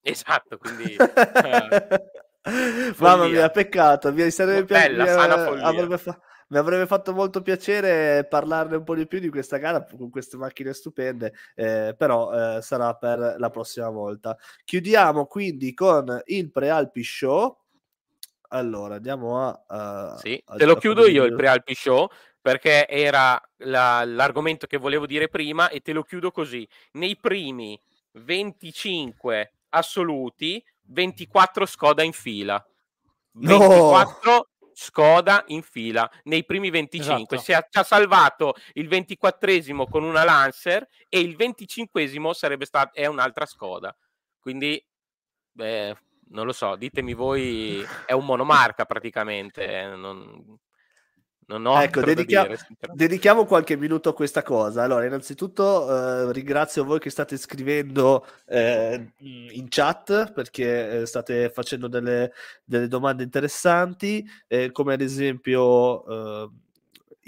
Esatto, 0.00 0.58
quindi... 0.58 0.96
Eh, 0.96 2.10
Mamma 2.98 3.28
mia, 3.28 3.50
peccato, 3.50 4.12
mi 4.12 4.28
sarebbe 4.32 4.64
piaciuto... 4.64 5.62
Avrebbe, 5.62 5.98
fa- 5.98 6.18
mi 6.48 6.58
avrebbe 6.58 6.86
fatto 6.86 7.12
molto 7.12 7.40
piacere 7.40 8.26
parlarne 8.28 8.76
un 8.76 8.84
po' 8.84 8.96
di 8.96 9.06
più 9.06 9.20
di 9.20 9.28
questa 9.28 9.58
gara 9.58 9.84
con 9.84 10.10
queste 10.10 10.36
macchine 10.36 10.72
stupende, 10.72 11.34
eh, 11.54 11.94
però 11.96 12.56
eh, 12.56 12.62
sarà 12.62 12.94
per 12.94 13.36
la 13.38 13.50
prossima 13.50 13.90
volta. 13.90 14.36
Chiudiamo 14.64 15.26
quindi 15.26 15.72
con 15.72 16.20
il 16.24 16.50
Prealpi 16.50 17.04
Show. 17.04 17.56
Allora, 18.50 18.94
andiamo 18.96 19.46
a... 19.46 20.14
Uh, 20.14 20.18
sì, 20.18 20.42
a 20.46 20.56
te 20.56 20.64
lo 20.64 20.76
chiudo 20.76 21.06
io 21.06 21.24
il 21.24 21.34
Prealpi 21.34 21.74
Show 21.74 22.08
perché 22.40 22.86
era 22.88 23.40
la, 23.58 24.04
l'argomento 24.04 24.66
che 24.66 24.76
volevo 24.76 25.06
dire 25.06 25.28
prima 25.28 25.68
e 25.68 25.80
te 25.80 25.92
lo 25.92 26.02
chiudo 26.02 26.30
così. 26.30 26.66
Nei 26.92 27.16
primi 27.16 27.80
25 28.12 29.52
assoluti, 29.70 30.62
24 30.82 31.66
Skoda 31.66 32.02
in 32.02 32.12
fila. 32.12 32.64
24 33.32 34.32
no! 34.32 34.46
Skoda 34.72 35.42
in 35.48 35.62
fila 35.62 36.08
nei 36.24 36.44
primi 36.44 36.70
25. 36.70 37.36
Esatto. 37.36 37.42
Si 37.42 37.50
è, 37.50 37.66
ci 37.68 37.78
ha 37.78 37.82
salvato 37.82 38.54
il 38.74 38.86
24esimo 38.86 39.88
con 39.88 40.04
una 40.04 40.22
Lancer 40.22 40.86
e 41.08 41.18
il 41.18 41.36
25esimo 41.36 42.30
sarebbe 42.30 42.64
stato 42.64 42.94
è 42.94 43.06
un'altra 43.06 43.44
Skoda. 43.44 43.94
Quindi 44.38 44.80
beh, 45.50 45.96
non 46.28 46.46
lo 46.46 46.52
so, 46.52 46.76
ditemi 46.76 47.12
voi, 47.12 47.84
è 48.06 48.12
un 48.12 48.24
monomarca 48.24 48.84
praticamente. 48.84 49.66
Eh, 49.66 49.86
non, 49.88 50.56
non 51.48 51.64
ho 51.66 51.80
ecco, 51.80 52.02
dedichia- 52.02 52.46
dire, 52.46 52.58
dedichiamo 52.92 53.46
qualche 53.46 53.76
minuto 53.76 54.10
a 54.10 54.14
questa 54.14 54.42
cosa. 54.42 54.82
Allora, 54.82 55.06
innanzitutto 55.06 56.28
eh, 56.28 56.32
ringrazio 56.32 56.84
voi 56.84 56.98
che 56.98 57.10
state 57.10 57.36
scrivendo 57.38 58.26
eh, 58.46 59.12
in 59.18 59.66
chat 59.68 60.32
perché 60.32 61.00
eh, 61.00 61.06
state 61.06 61.50
facendo 61.50 61.88
delle, 61.88 62.32
delle 62.64 62.86
domande 62.86 63.22
interessanti, 63.22 64.26
come 64.72 64.92
ad 64.92 65.00
esempio 65.00 66.44
eh, 66.44 66.50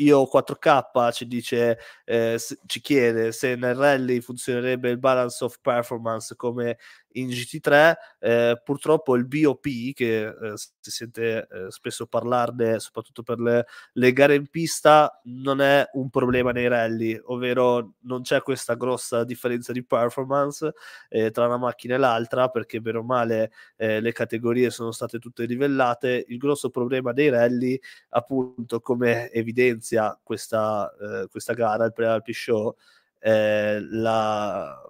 io 0.01 0.29
4K 0.33 1.13
ci 1.13 1.27
dice, 1.27 1.79
eh, 2.05 2.39
ci 2.67 2.81
chiede 2.81 3.33
se 3.33 3.55
nel 3.55 3.75
rally 3.75 4.21
funzionerebbe 4.21 4.91
il 4.91 4.99
balance 4.99 5.43
of 5.45 5.59
performance 5.61 6.35
come 6.37 6.79
in 7.13 7.29
GT3 7.29 7.95
eh, 8.21 8.61
purtroppo 8.65 9.17
il 9.17 9.27
BOP 9.27 9.93
che 9.95 10.27
eh, 10.27 10.53
si 10.55 10.91
sente 10.91 11.49
eh, 11.51 11.71
spesso 11.71 12.07
parlarne 12.07 12.79
soprattutto 12.79 13.23
per 13.23 13.39
le, 13.41 13.67
le, 13.93 14.13
gare 14.13 14.35
in 14.35 14.47
pista 14.49 15.21
non 15.25 15.61
è 15.61 15.89
un 15.95 16.11
problema 16.11 16.53
nei 16.53 16.69
rally 16.69 17.21
ovvero 17.25 17.95
non 18.01 18.23
c'è 18.23 18.43
questa 18.43 18.75
grossa 18.75 19.25
differenza 19.25 19.73
di 19.73 19.85
performance 19.85 20.73
eh, 21.09 21.31
tra 21.31 21.47
una 21.47 21.57
macchina 21.57 21.95
e 21.95 21.99
l'altra 21.99 22.49
perché 22.49 22.81
bene 22.81 22.99
o 22.99 23.03
male 23.03 23.53
eh, 23.77 24.01
le 24.01 24.13
categorie 24.13 24.71
sono 24.71 24.93
state 24.93 25.19
tutte 25.19 25.45
livellate. 25.45 26.25
Il 26.29 26.39
grosso 26.39 26.71
problema 26.71 27.13
dei 27.13 27.29
rally 27.29 27.79
appunto 28.11 28.81
come 28.81 29.31
evidenzia 29.31 30.19
questa, 30.23 30.93
eh, 31.01 31.27
questa 31.29 31.55
gara 31.55 31.85
il 31.85 31.93
pre-alpi 31.93 32.33
show 32.33 32.75
la, 33.23 34.83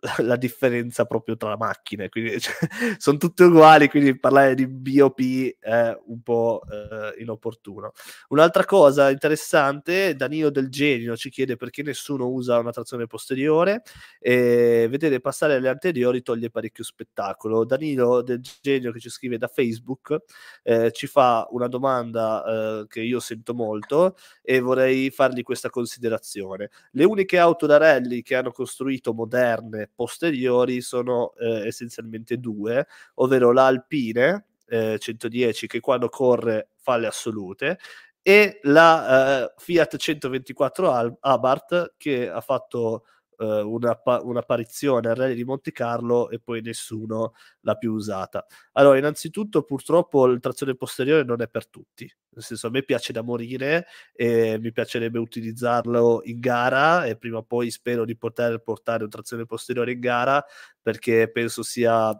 la 0.22 0.36
differenza 0.36 1.04
proprio 1.06 1.36
tra 1.36 1.56
macchine, 1.56 2.08
quindi 2.08 2.38
cioè, 2.40 2.54
sono 2.98 3.18
tutte 3.18 3.44
uguali, 3.44 3.88
quindi 3.88 4.18
parlare 4.18 4.54
di 4.54 4.66
BOP 4.66 5.56
è 5.58 5.98
un 6.06 6.22
po' 6.22 6.62
eh, 6.70 7.20
inopportuno. 7.20 7.92
Un'altra 8.28 8.64
cosa 8.64 9.10
interessante, 9.10 10.14
Danilo 10.14 10.50
del 10.50 10.68
Genio 10.68 11.16
ci 11.16 11.30
chiede 11.30 11.56
perché 11.56 11.82
nessuno 11.82 12.28
usa 12.28 12.58
una 12.58 12.70
trazione 12.70 13.06
posteriore 13.06 13.82
e 14.20 14.86
vedere 14.88 15.20
passare 15.20 15.58
le 15.58 15.68
anteriori 15.68 16.22
toglie 16.22 16.50
parecchio 16.50 16.84
spettacolo. 16.84 17.64
Danilo 17.64 18.22
del 18.22 18.40
Genio 18.60 18.92
che 18.92 19.00
ci 19.00 19.10
scrive 19.10 19.36
da 19.36 19.48
Facebook 19.48 20.16
eh, 20.62 20.92
ci 20.92 21.08
fa 21.08 21.46
una 21.50 21.66
domanda 21.66 22.44
eh, 22.44 22.86
che 22.86 23.00
io 23.00 23.18
sento 23.18 23.52
molto 23.52 24.16
e 24.42 24.60
vorrei 24.60 25.10
fargli 25.10 25.42
questa 25.42 25.70
considerazione. 25.70 26.70
Le 26.92 27.04
uniche 27.04 27.38
auto 27.38 27.66
da 27.66 27.78
rally 27.78 28.22
che 28.22 28.36
hanno 28.36 28.52
costruito 28.52 29.12
moderne 29.12 29.87
posteriori 29.94 30.80
sono 30.80 31.34
eh, 31.34 31.66
essenzialmente 31.66 32.38
due, 32.38 32.86
ovvero 33.14 33.52
l'Alpine 33.52 34.46
eh, 34.68 34.98
110 34.98 35.66
che 35.66 35.80
quando 35.80 36.08
corre 36.08 36.70
fa 36.76 36.96
le 36.96 37.06
assolute 37.06 37.78
e 38.22 38.58
la 38.64 39.46
eh, 39.46 39.54
Fiat 39.56 39.96
124 39.96 40.90
Al- 40.90 41.16
Abarth 41.20 41.94
che 41.96 42.28
ha 42.28 42.40
fatto 42.40 43.04
eh, 43.38 43.60
una, 43.60 43.98
un'apparizione 44.22 45.08
al 45.08 45.14
Rally 45.14 45.34
di 45.34 45.44
Monte 45.44 45.72
Carlo 45.72 46.28
e 46.30 46.40
poi 46.40 46.60
nessuno 46.60 47.34
l'ha 47.60 47.74
più 47.76 47.92
usata. 47.92 48.44
Allora, 48.72 48.98
innanzitutto, 48.98 49.62
purtroppo 49.62 50.26
il 50.26 50.40
trazione 50.40 50.74
posteriore 50.74 51.24
non 51.24 51.40
è 51.40 51.48
per 51.48 51.68
tutti. 51.68 52.10
Nel 52.30 52.44
senso, 52.44 52.68
a 52.68 52.70
me 52.70 52.82
piace 52.82 53.12
da 53.12 53.22
morire 53.22 53.86
e 54.12 54.58
mi 54.60 54.70
piacerebbe 54.72 55.18
utilizzarlo 55.18 56.20
in 56.24 56.38
gara 56.38 57.06
e 57.06 57.16
prima 57.16 57.38
o 57.38 57.42
poi 57.42 57.70
spero 57.70 58.04
di 58.04 58.16
poter 58.16 58.60
portare 58.60 59.02
un 59.02 59.10
trazione 59.10 59.44
posteriore 59.44 59.92
in 59.92 60.00
gara 60.00 60.44
perché 60.80 61.30
penso 61.30 61.62
sia 61.62 62.16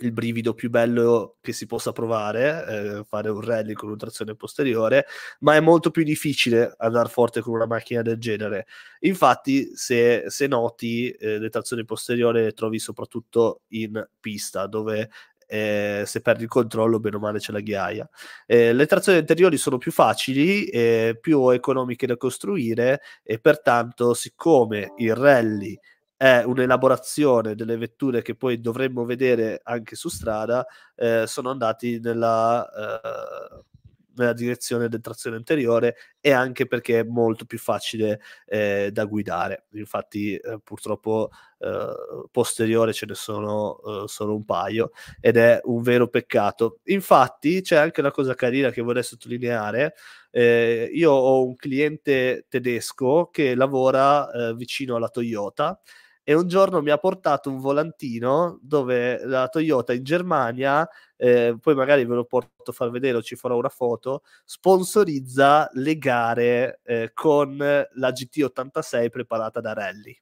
il 0.00 0.12
brivido 0.12 0.54
più 0.54 0.70
bello 0.70 1.36
che 1.40 1.52
si 1.52 1.66
possa 1.66 1.92
provare, 1.92 2.66
eh, 2.68 3.04
fare 3.04 3.30
un 3.30 3.40
rally 3.40 3.72
con 3.72 3.88
una 3.88 3.96
trazione 3.96 4.34
posteriore, 4.34 5.06
ma 5.40 5.54
è 5.54 5.60
molto 5.60 5.90
più 5.90 6.02
difficile 6.02 6.74
andare 6.78 7.08
forte 7.08 7.40
con 7.40 7.54
una 7.54 7.66
macchina 7.66 8.02
del 8.02 8.18
genere. 8.18 8.66
Infatti, 9.00 9.74
se, 9.74 10.24
se 10.26 10.46
noti, 10.46 11.10
eh, 11.10 11.38
le 11.38 11.48
trazioni 11.48 11.84
posteriori 11.84 12.42
le 12.42 12.52
trovi 12.52 12.78
soprattutto 12.78 13.62
in 13.68 14.06
pista, 14.20 14.66
dove 14.66 15.10
eh, 15.48 16.02
se 16.04 16.20
perdi 16.20 16.42
il 16.42 16.48
controllo, 16.48 17.00
bene 17.00 17.16
o 17.16 17.18
male 17.20 17.38
c'è 17.38 17.52
la 17.52 17.60
ghiaia. 17.60 18.08
Eh, 18.46 18.72
le 18.72 18.86
trazioni 18.86 19.18
anteriori 19.18 19.56
sono 19.56 19.78
più 19.78 19.92
facili, 19.92 20.64
eh, 20.66 21.16
più 21.20 21.48
economiche 21.50 22.06
da 22.06 22.16
costruire 22.16 23.00
e 23.22 23.38
pertanto, 23.38 24.14
siccome 24.14 24.92
il 24.96 25.14
rally 25.14 25.78
è 26.16 26.42
un'elaborazione 26.44 27.54
delle 27.54 27.76
vetture 27.76 28.22
che 28.22 28.34
poi 28.34 28.60
dovremmo 28.60 29.04
vedere 29.04 29.60
anche 29.62 29.96
su 29.96 30.08
strada, 30.08 30.66
eh, 30.94 31.24
sono 31.26 31.50
andati 31.50 32.00
nella, 32.00 32.66
eh, 32.70 33.64
nella, 34.16 34.32
direzione 34.32 34.88
del 34.88 35.02
trazione 35.02 35.36
anteriore 35.36 35.96
e 36.20 36.32
anche 36.32 36.66
perché 36.66 37.00
è 37.00 37.04
molto 37.04 37.44
più 37.44 37.58
facile 37.58 38.20
eh, 38.46 38.88
da 38.92 39.04
guidare. 39.04 39.66
Infatti, 39.72 40.34
eh, 40.36 40.58
purtroppo 40.64 41.28
eh, 41.58 42.28
posteriore 42.30 42.94
ce 42.94 43.04
ne 43.06 43.14
sono 43.14 43.78
eh, 44.04 44.08
solo 44.08 44.34
un 44.34 44.44
paio 44.46 44.92
ed 45.20 45.36
è 45.36 45.60
un 45.64 45.82
vero 45.82 46.08
peccato. 46.08 46.78
Infatti, 46.84 47.60
c'è 47.60 47.76
anche 47.76 48.00
una 48.00 48.10
cosa 48.10 48.34
carina 48.34 48.70
che 48.70 48.80
vorrei 48.80 49.02
sottolineare. 49.02 49.94
io 50.32 51.12
ho 51.12 51.46
un 51.46 51.56
cliente 51.56 52.46
tedesco 52.48 53.28
che 53.30 53.54
lavora 53.54 54.52
vicino 54.54 54.96
alla 54.96 55.08
Toyota 55.08 55.78
e 56.28 56.34
un 56.34 56.48
giorno 56.48 56.82
mi 56.82 56.90
ha 56.90 56.98
portato 56.98 57.50
un 57.50 57.60
volantino 57.60 58.58
dove 58.60 59.24
la 59.26 59.46
Toyota 59.46 59.92
in 59.92 60.02
Germania, 60.02 60.88
eh, 61.16 61.56
poi 61.60 61.76
magari 61.76 62.04
ve 62.04 62.16
lo 62.16 62.24
porto 62.24 62.72
a 62.72 62.72
far 62.72 62.90
vedere 62.90 63.18
o 63.18 63.22
ci 63.22 63.36
farò 63.36 63.56
una 63.56 63.68
foto, 63.68 64.22
sponsorizza 64.44 65.70
le 65.74 65.96
gare 65.98 66.80
eh, 66.82 67.12
con 67.14 67.56
la 67.56 68.10
GT86 68.10 69.08
preparata 69.08 69.60
da 69.60 69.72
Rally. 69.72 70.20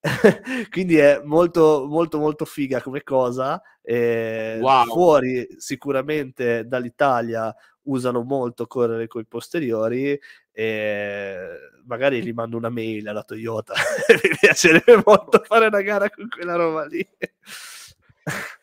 quindi 0.70 0.96
è 0.96 1.20
molto 1.24 1.86
molto 1.88 2.18
molto 2.18 2.44
figa 2.44 2.82
come 2.82 3.02
cosa 3.02 3.60
eh, 3.80 4.58
wow. 4.60 4.84
fuori 4.84 5.46
sicuramente 5.56 6.66
dall'Italia 6.66 7.54
usano 7.84 8.22
molto 8.22 8.66
correre 8.66 9.06
con 9.06 9.22
i 9.22 9.26
posteriori 9.26 10.18
e 10.56 11.58
magari 11.86 12.22
gli 12.22 12.32
mando 12.32 12.56
una 12.56 12.70
mail 12.70 13.08
alla 13.08 13.24
Toyota. 13.24 13.74
Mi 14.22 14.36
piacerebbe 14.38 15.02
molto 15.04 15.42
fare 15.44 15.66
una 15.66 15.82
gara 15.82 16.08
con 16.08 16.28
quella 16.28 16.54
roba 16.54 16.86
lì. 16.86 17.06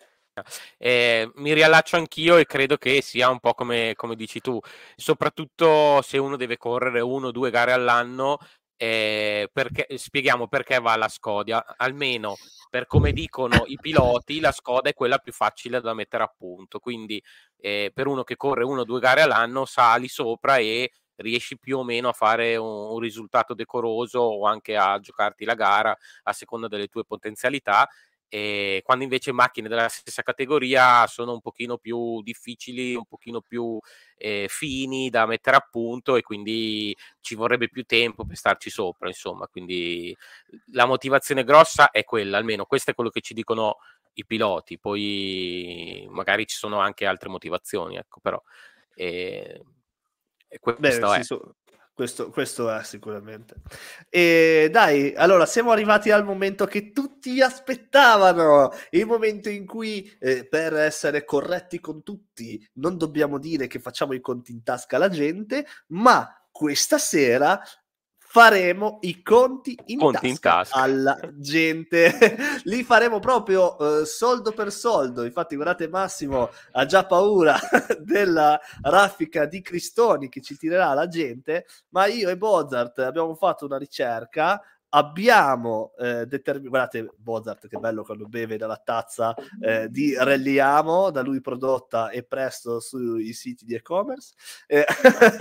Eh, 0.77 1.30
mi 1.36 1.54
riallaccio 1.54 1.97
anch'io 1.97 2.38
e 2.38 2.45
credo 2.45 2.77
che 2.77 3.01
sia 3.01 3.30
un 3.30 3.39
po' 3.39 3.54
come, 3.54 3.93
come, 3.95 4.15
dici 4.15 4.39
tu, 4.39 4.60
soprattutto 4.95 6.01
se 6.01 6.17
uno 6.17 6.38
deve 6.38 6.58
correre 6.58 7.01
uno 7.01 7.27
o 7.27 7.32
due 7.32 7.51
gare 7.51 7.73
all'anno, 7.73 8.39
eh, 8.77 9.49
perché, 9.51 9.97
spieghiamo 9.97 10.47
perché 10.47 10.80
va 10.80 10.93
alla 10.93 11.10
Scodia, 11.10 11.75
almeno 11.77 12.38
per 12.69 12.88
come 12.88 13.12
dicono 13.12 13.63
i 13.67 13.77
piloti, 13.80 14.39
la 14.39 14.54
Skoda 14.54 14.89
è 14.89 14.93
quella 14.93 15.19
più 15.19 15.34
facile 15.34 15.82
da 15.82 15.93
mettere 15.93 16.23
a 16.23 16.34
punto, 16.36 16.80
quindi 16.80 17.21
eh, 17.60 17.91
per 17.93 18.08
uno 18.08 18.23
che 18.23 18.38
corre 18.38 18.63
uno 18.63 18.82
o 18.82 18.86
due 18.86 19.01
gare 19.01 19.21
all'anno 19.21 19.65
sali 19.65 20.08
sopra 20.08 20.58
e 20.58 20.91
riesci 21.21 21.57
più 21.57 21.77
o 21.79 21.84
meno 21.84 22.10
a 22.10 22.13
fare 22.13 22.55
un, 22.55 22.91
un, 22.91 22.99
risultato 22.99 23.53
decoroso 23.53 24.19
o 24.19 24.45
anche 24.45 24.75
a 24.75 24.99
giocarti 24.99 25.45
la 25.45 25.55
gara 25.55 25.97
a 26.23 26.34
seconda 26.34 26.67
delle 26.67 26.88
tue 26.88 27.05
potenzialità 27.05 27.88
e 28.34 28.81
quando 28.86 29.03
invece 29.03 29.34
macchine 29.34 29.67
della 29.67 29.89
stessa 29.89 30.21
categoria 30.21 31.05
sono 31.05 31.34
un 31.34 31.41
pochino 31.41 31.77
più 31.77 32.21
difficili, 32.21 32.95
un 32.95 33.03
pochino 33.03 33.41
più 33.41 33.77
eh, 34.15 34.45
fini 34.47 35.10
da 35.10 35.25
mettere 35.25 35.57
a 35.57 35.67
punto 35.69 36.15
e 36.15 36.21
quindi 36.21 36.95
ci 37.19 37.36
vorrebbe 37.36 37.67
più 37.67 37.84
tempo 37.84 38.23
per 38.23 38.38
starci 38.38 38.69
sopra, 38.69 39.10
insomma, 39.10 39.47
quindi 39.47 40.15
la 40.71 40.86
motivazione 40.86 41.43
grossa 41.43 41.91
è 41.91 42.05
quella, 42.05 42.38
almeno 42.38 42.63
questo 42.63 42.91
è 42.91 42.93
quello 42.93 43.10
che 43.10 43.19
ci 43.19 43.34
dicono 43.34 43.79
i 44.13 44.25
piloti, 44.25 44.79
poi 44.79 46.07
magari 46.10 46.47
ci 46.47 46.55
sono 46.55 46.79
anche 46.79 47.05
altre 47.05 47.27
motivazioni, 47.27 47.97
ecco, 47.97 48.21
però 48.21 48.41
eh, 48.95 49.62
questo 50.59 50.81
Beh, 50.81 50.89
è. 50.89 51.17
Sì, 51.17 51.23
so, 51.23 51.55
questo, 51.93 52.29
questo 52.29 52.71
è 52.71 52.83
sicuramente. 52.83 53.55
E 54.09 54.69
dai, 54.71 55.13
allora 55.15 55.45
siamo 55.45 55.71
arrivati 55.71 56.09
al 56.09 56.23
momento 56.23 56.65
che 56.65 56.91
tutti 56.91 57.41
aspettavano, 57.41 58.71
il 58.91 59.05
momento 59.05 59.49
in 59.49 59.65
cui 59.65 60.11
eh, 60.19 60.47
per 60.47 60.73
essere 60.73 61.25
corretti 61.25 61.79
con 61.79 62.01
tutti 62.01 62.65
non 62.75 62.97
dobbiamo 62.97 63.37
dire 63.37 63.67
che 63.67 63.79
facciamo 63.79 64.13
i 64.13 64.21
conti 64.21 64.51
in 64.51 64.63
tasca 64.63 64.95
alla 64.95 65.09
gente, 65.09 65.65
ma 65.87 66.27
questa 66.49 66.97
sera 66.97 67.61
faremo 68.34 69.00
i 69.02 69.22
conti 69.22 69.78
in, 69.88 70.00
conti 70.00 70.39
tasca, 70.39 70.78
in 70.78 70.84
alla 70.84 71.20
gente. 71.34 72.15
Li 72.63 72.82
faremo 72.82 73.20
proprio 73.20 73.76
uh, 73.78 74.04
soldo 74.06 74.54
per 74.54 74.72
soldo. 74.72 75.26
Infatti, 75.26 75.56
guardate, 75.56 75.89
Massimo 75.89 76.50
ha 76.72 76.86
già 76.86 77.06
paura 77.06 77.60
della 78.00 78.58
raffica 78.84 79.46
di 79.46 79.62
Cristoni 79.62 80.30
che 80.30 80.39
ci 80.39 80.56
tirerà 80.56 80.94
la 80.94 81.10
gente. 81.10 81.65
Ma 81.89 82.06
io 82.06 82.30
e 82.30 82.38
Bozart 82.38 83.00
abbiamo 83.00 83.36
fatto 83.36 83.65
una 83.65 83.78
ricerca 83.78 84.62
abbiamo 84.93 85.93
eh, 85.97 86.25
determinato, 86.25 86.69
guardate 86.69 87.13
Bozart 87.17 87.67
che 87.67 87.77
bello 87.77 88.04
quando 88.04 88.27
beve 88.27 88.58
dalla 88.58 88.82
tazza 88.84 89.34
eh, 89.62 89.89
di 89.89 90.15
Relliamo, 90.17 91.12
da 91.12 91.21
lui 91.21 91.41
prodotta 91.41 92.10
e 92.10 92.23
presto 92.23 92.80
sui 92.80 93.34
siti 93.34 93.65
di 93.65 93.75
e-commerce, 93.75 94.34
eh, 94.67 94.86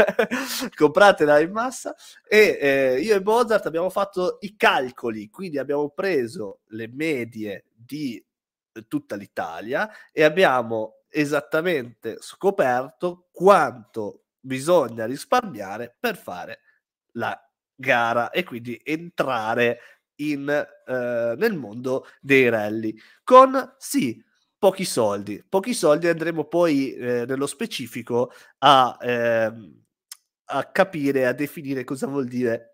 compratela 0.77 1.41
in 1.41 1.53
massa. 1.53 1.95
E 2.27 2.59
eh, 2.61 3.01
io 3.01 3.15
e 3.15 3.23
Bozart 3.23 3.67
abbiamo 3.67 3.91
fatto 3.91 4.39
i 4.41 4.57
calcoli, 4.57 5.29
quindi 5.31 5.59
abbiamo 5.59 5.91
preso 5.91 6.61
le 6.69 6.89
medie 6.89 7.67
di 7.75 8.25
tutta 8.87 9.17
l'Italia 9.17 9.91
e 10.13 10.23
abbiamo 10.23 11.01
esattamente 11.09 12.19
scoperto 12.21 13.29
quanto 13.33 14.27
bisogna 14.39 15.07
risparmiare 15.07 15.95
per 15.99 16.17
fare 16.17 16.61
la 17.15 17.37
gara 17.81 18.31
e 18.31 18.45
quindi 18.45 18.81
entrare 18.85 19.79
in, 20.17 20.49
eh, 20.49 21.35
nel 21.37 21.55
mondo 21.57 22.07
dei 22.21 22.49
rally. 22.49 22.95
Con 23.25 23.75
sì 23.79 24.23
pochi 24.59 24.85
soldi. 24.85 25.43
Pochi 25.49 25.73
soldi 25.73 26.07
andremo 26.07 26.45
poi 26.45 26.93
eh, 26.95 27.25
nello 27.27 27.47
specifico 27.47 28.31
a, 28.59 28.97
eh, 29.01 29.53
a 30.45 30.65
capire 30.71 31.27
a 31.27 31.33
definire 31.33 31.85
cosa 31.85 32.07
vuol 32.07 32.27
dire 32.27 32.70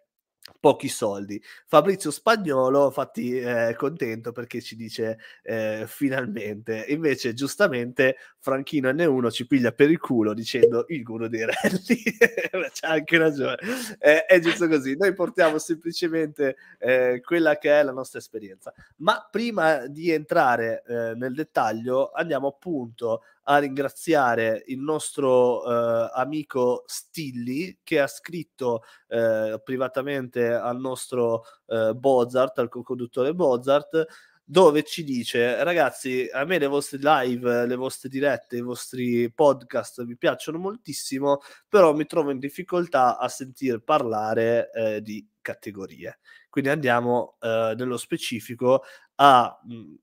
pochi 0.61 0.89
soldi. 0.89 1.43
Fabrizio 1.67 2.11
Spagnolo, 2.11 2.87
infatti, 2.87 3.37
è 3.39 3.75
contento 3.77 4.33
perché 4.33 4.61
ci 4.61 4.77
dice 4.77 5.19
eh, 5.43 5.85
finalmente. 5.87 6.85
Invece, 6.89 7.35
giustamente, 7.35 8.17
Franchino 8.39 8.91
N1 8.91 9.31
ci 9.31 9.47
piglia 9.47 9.73
per 9.73 9.91
il 9.91 9.99
culo 9.99 10.35
dicendo 10.35 10.85
il 10.89 11.03
guru 11.03 11.29
dei 11.29 11.45
rally. 11.45 12.03
C'ha 12.73 12.89
anche 12.89 13.19
ragione. 13.19 13.59
Eh, 13.99 14.25
è 14.25 14.39
giusto 14.41 14.69
così. 14.69 14.97
Noi 14.97 15.13
portiamo 15.15 15.59
semplicemente 15.59 16.57
eh, 16.79 17.21
quella 17.25 17.59
che 17.59 17.79
è 17.79 17.83
la 17.83 17.93
nostra 17.93 18.19
esperienza. 18.19 18.73
Ma 18.97 19.27
prima 19.31 19.87
di 19.87 20.11
entrare 20.11 20.83
eh, 20.87 21.15
nel 21.15 21.35
dettaglio, 21.35 22.11
andiamo 22.13 22.49
appunto 22.49 23.23
a 23.49 23.59
ringraziare 23.59 24.65
il 24.67 24.81
nostro 24.81 25.65
eh, 25.65 26.11
amico 26.15 26.83
Stilli 26.87 27.79
che 27.83 28.01
ha 28.01 28.07
scritto 28.07 28.83
eh, 29.09 29.61
privatamente 29.63 30.53
al 30.53 30.79
nostro 30.79 31.45
eh, 31.67 31.93
Bozart, 31.95 32.59
al 32.59 32.69
co-conduttore 32.69 33.35
Bozart, 33.35 34.07
dove 34.49 34.85
ci 34.85 35.03
dice 35.03 35.65
ragazzi 35.65 36.29
a 36.33 36.45
me 36.45 36.59
le 36.59 36.69
vostre 36.69 36.99
live 37.03 37.67
le 37.67 37.75
vostre 37.75 38.09
dirette 38.09 38.57
i 38.57 38.61
vostri 38.61 39.29
podcast 39.33 40.05
mi 40.05 40.17
piacciono 40.17 40.57
moltissimo 40.57 41.41
però 41.69 41.93
mi 41.93 42.07
trovo 42.07 42.31
in 42.31 42.39
difficoltà 42.39 43.19
a 43.19 43.29
sentir 43.29 43.83
parlare 43.83 44.71
eh, 44.71 45.03
di 45.03 45.27
categorie 45.41 46.21
quindi 46.49 46.71
andiamo 46.71 47.37
eh, 47.41 47.75
nello 47.77 47.97
specifico 47.97 48.85
a, 49.17 49.61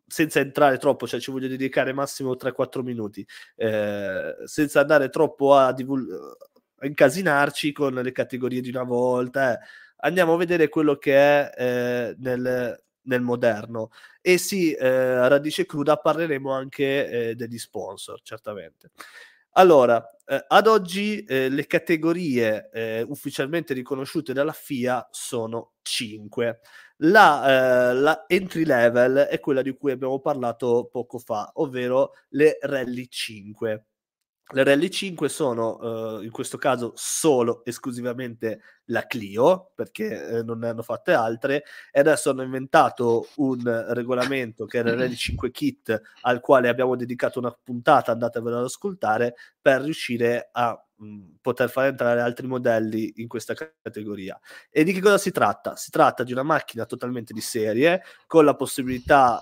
senza 0.08 0.40
entrare 0.40 0.78
troppo, 0.78 1.08
cioè 1.08 1.20
ci 1.20 1.32
voglio 1.32 1.48
dedicare 1.48 1.94
massimo 1.94 2.36
3-4 2.36 2.82
minuti, 2.82 3.26
eh, 3.56 4.36
senza 4.46 4.82
andare 4.82 5.10
troppo 5.10 5.56
a, 5.56 5.72
divul- 5.74 6.38
a, 6.78 6.86
incasinarci 6.86 7.72
con 7.72 7.94
le 7.94 8.12
categorie 8.12 8.62
di 8.62 8.70
una 8.70 8.84
volta, 8.84 9.54
eh. 9.54 9.66
andiamo 9.98 10.34
a 10.34 10.38
vedere 10.38 10.70
quello 10.70 10.98
che 10.98 11.16
è 11.16 11.52
eh, 11.56 12.16
nel, 12.20 12.84
nel 13.04 13.22
moderno. 13.22 13.90
E 14.22 14.38
sì, 14.38 14.74
eh, 14.74 14.88
a 14.88 15.28
radice 15.28 15.66
cruda 15.66 15.98
parleremo 15.98 16.52
anche 16.52 17.30
eh, 17.30 17.36
degli 17.36 17.58
sponsor, 17.58 18.22
certamente. 18.22 18.92
Allora, 19.56 20.04
eh, 20.26 20.46
ad 20.48 20.66
oggi 20.68 21.24
le 21.28 21.68
categorie 21.68 23.06
ufficialmente 23.08 23.76
riconosciute 23.76 24.34
dalla 24.34 24.52
FIA 24.52 25.08
sono 25.12 25.74
5. 25.84 26.60
La, 27.06 27.90
eh, 27.90 27.94
la, 27.96 28.24
entry 28.28 28.64
level 28.64 29.16
è 29.18 29.40
quella 29.42 29.62
di 29.62 29.76
cui 29.76 29.92
abbiamo 29.92 30.20
parlato 30.20 30.88
poco 30.90 31.18
fa, 31.18 31.52
ovvero 31.56 32.14
le 32.30 32.58
Rally 32.62 33.08
5. 33.10 33.86
Le 34.54 34.64
Rally 34.64 34.90
5 34.90 35.28
sono 35.28 36.20
eh, 36.20 36.24
in 36.24 36.32
questo 36.32 36.58
caso 36.58 36.94
solo 36.96 37.66
esclusivamente 37.66 38.62
la 38.86 39.06
Clio, 39.06 39.72
perché 39.76 40.28
eh, 40.28 40.44
non 40.44 40.60
ne 40.60 40.70
hanno 40.70 40.82
fatte 40.82 41.12
altre, 41.12 41.64
e 41.92 42.00
adesso 42.00 42.30
hanno 42.30 42.44
inventato 42.44 43.28
un 43.38 43.86
regolamento 43.90 44.66
che 44.66 44.80
è 44.80 44.84
il 44.84 44.96
Rally 44.96 45.16
5 45.16 45.52
Kit, 45.52 46.02
al 46.22 46.40
quale 46.40 46.70
abbiamo 46.70 46.96
dedicato 46.96 47.38
una 47.40 47.52
puntata, 47.52 48.14
andatevelo 48.14 48.60
ad 48.60 48.64
ascoltare, 48.64 49.36
per 49.62 49.82
riuscire 49.82 50.50
a 50.54 50.82
mh, 51.04 51.38
poter 51.42 51.70
far 51.70 51.88
entrare 51.88 52.22
altri 52.22 52.48
modelli 52.48 53.14
in 53.18 53.28
questa 53.28 53.54
categoria. 53.54 54.40
E 54.70 54.84
di 54.84 54.94
che 54.94 55.02
cosa 55.02 55.18
si 55.18 55.32
tratta? 55.32 55.76
Si 55.76 55.92
tratta 55.92 56.24
di 56.24 56.32
una 56.32 56.44
macchina 56.44 56.86
totalmente 56.86 57.34
di 57.34 57.42
serie, 57.42 58.02
con 58.28 58.46
la 58.46 58.56
possibilità 58.56 59.42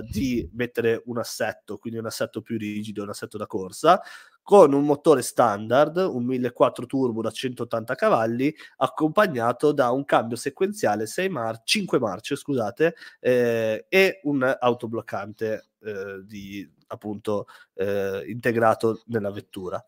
eh, 0.00 0.02
di 0.10 0.48
mettere 0.54 1.02
un 1.06 1.18
assetto, 1.18 1.78
quindi 1.78 1.98
un 1.98 2.06
assetto 2.06 2.40
più 2.42 2.58
rigido, 2.58 3.02
un 3.02 3.10
assetto 3.10 3.36
da 3.38 3.46
corsa, 3.46 4.00
con 4.42 4.74
un 4.74 4.84
motore 4.84 5.22
standard, 5.22 5.96
un 5.96 6.24
1400 6.24 6.86
turbo 6.86 7.22
da 7.22 7.30
180 7.30 7.94
cavalli, 7.94 8.54
accompagnato 8.76 9.72
da 9.72 9.90
un 9.90 10.04
cambio 10.04 10.36
sequenziale 10.36 11.06
6 11.06 11.28
mar- 11.30 11.62
5 11.64 11.98
marce 11.98 12.36
scusate, 12.36 12.94
eh, 13.20 13.86
e 13.88 14.20
un 14.24 14.56
autobloccante 14.60 15.68
eh, 15.80 16.22
di, 16.24 16.70
appunto 16.88 17.46
eh, 17.74 18.24
integrato 18.26 19.02
nella 19.06 19.30
vettura. 19.30 19.82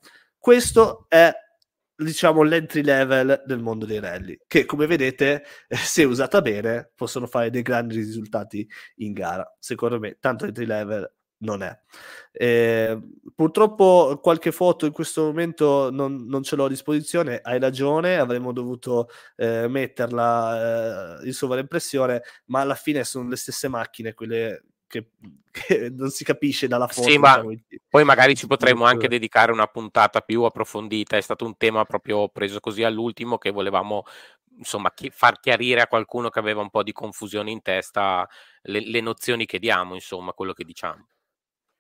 Questo 0.47 1.07
è 1.09 1.35
diciamo 1.97 2.43
l'entry 2.43 2.83
level 2.83 3.43
del 3.47 3.59
mondo 3.59 3.85
dei 3.85 3.99
rally 3.99 4.39
che 4.47 4.65
come 4.65 4.87
vedete 4.87 5.43
se 5.69 6.05
usata 6.05 6.41
bene 6.41 6.93
possono 6.95 7.27
fare 7.27 7.51
dei 7.51 7.63
grandi 7.63 7.97
risultati 7.97 8.65
in 8.99 9.13
gara. 9.13 9.57
Secondo 9.59 9.99
me 9.99 10.19
tanto 10.21 10.45
entry 10.45 10.65
level 10.65 11.13
non 11.39 11.65
è. 11.65 11.77
Eh, 12.31 12.97
purtroppo 13.35 14.21
qualche 14.23 14.53
foto 14.53 14.87
in 14.87 14.93
questo 14.93 15.25
momento 15.25 15.91
non, 15.91 16.15
non, 16.29 16.45
ce 16.45 16.55
l'ho 16.55 16.67
a 16.67 16.69
disposizione 16.69 17.41
hai 17.43 17.59
ragione 17.59 18.17
avremmo 18.17 18.53
dovuto 18.53 19.09
eh, 19.35 19.67
metterla 19.67 21.23
eh, 21.23 21.27
in 21.27 21.33
sovraimpressione 21.33 22.23
ma 22.47 22.61
alla 22.61 22.77
fine 22.77 23.03
sono 23.03 23.29
le 23.29 23.37
stesse 23.37 23.67
macchine 23.67 24.15
quelle 24.15 24.63
che, 24.87 25.11
che, 25.51 25.91
non 25.91 26.11
si 26.11 26.25
capisce 26.25 26.69
dalla 26.69 26.87
foto. 26.87 27.09
Sì, 27.09 27.19
ma 27.19 27.37
diciamo, 27.39 27.57
poi 27.89 28.05
magari 28.05 28.37
ci 28.37 28.47
potremmo 28.47 28.85
anche 28.85 29.09
dedicare 29.09 29.53
una 29.53 29.67
puntata 29.67 30.21
più 30.21 30.43
approfondita. 30.43 31.17
È 31.17 31.21
stato 31.21 31.45
un 31.45 31.57
tema 31.57 31.85
proprio 31.85 32.29
preso 32.29 32.61
così 32.61 32.83
all'ultimo 32.83 33.39
che 33.39 33.51
volevamo 33.51 34.05
insomma 34.59 34.91
chi- 34.93 35.11
far 35.11 35.39
chiarire 35.39 35.83
a 35.83 35.87
qualcuno 35.87 36.31
che 36.31 36.39
aveva 36.39 36.63
un 36.63 36.71
po' 36.71 36.83
di 36.83 36.93
confusione 36.93 37.51
in 37.51 37.61
testa 37.63 38.27
le, 38.63 38.81
le 38.81 39.01
nozioni 39.01 39.45
che 39.47 39.59
diamo, 39.59 39.95
insomma, 39.95 40.33
quello 40.33 40.53
che 40.53 40.65
diciamo. 40.65 41.09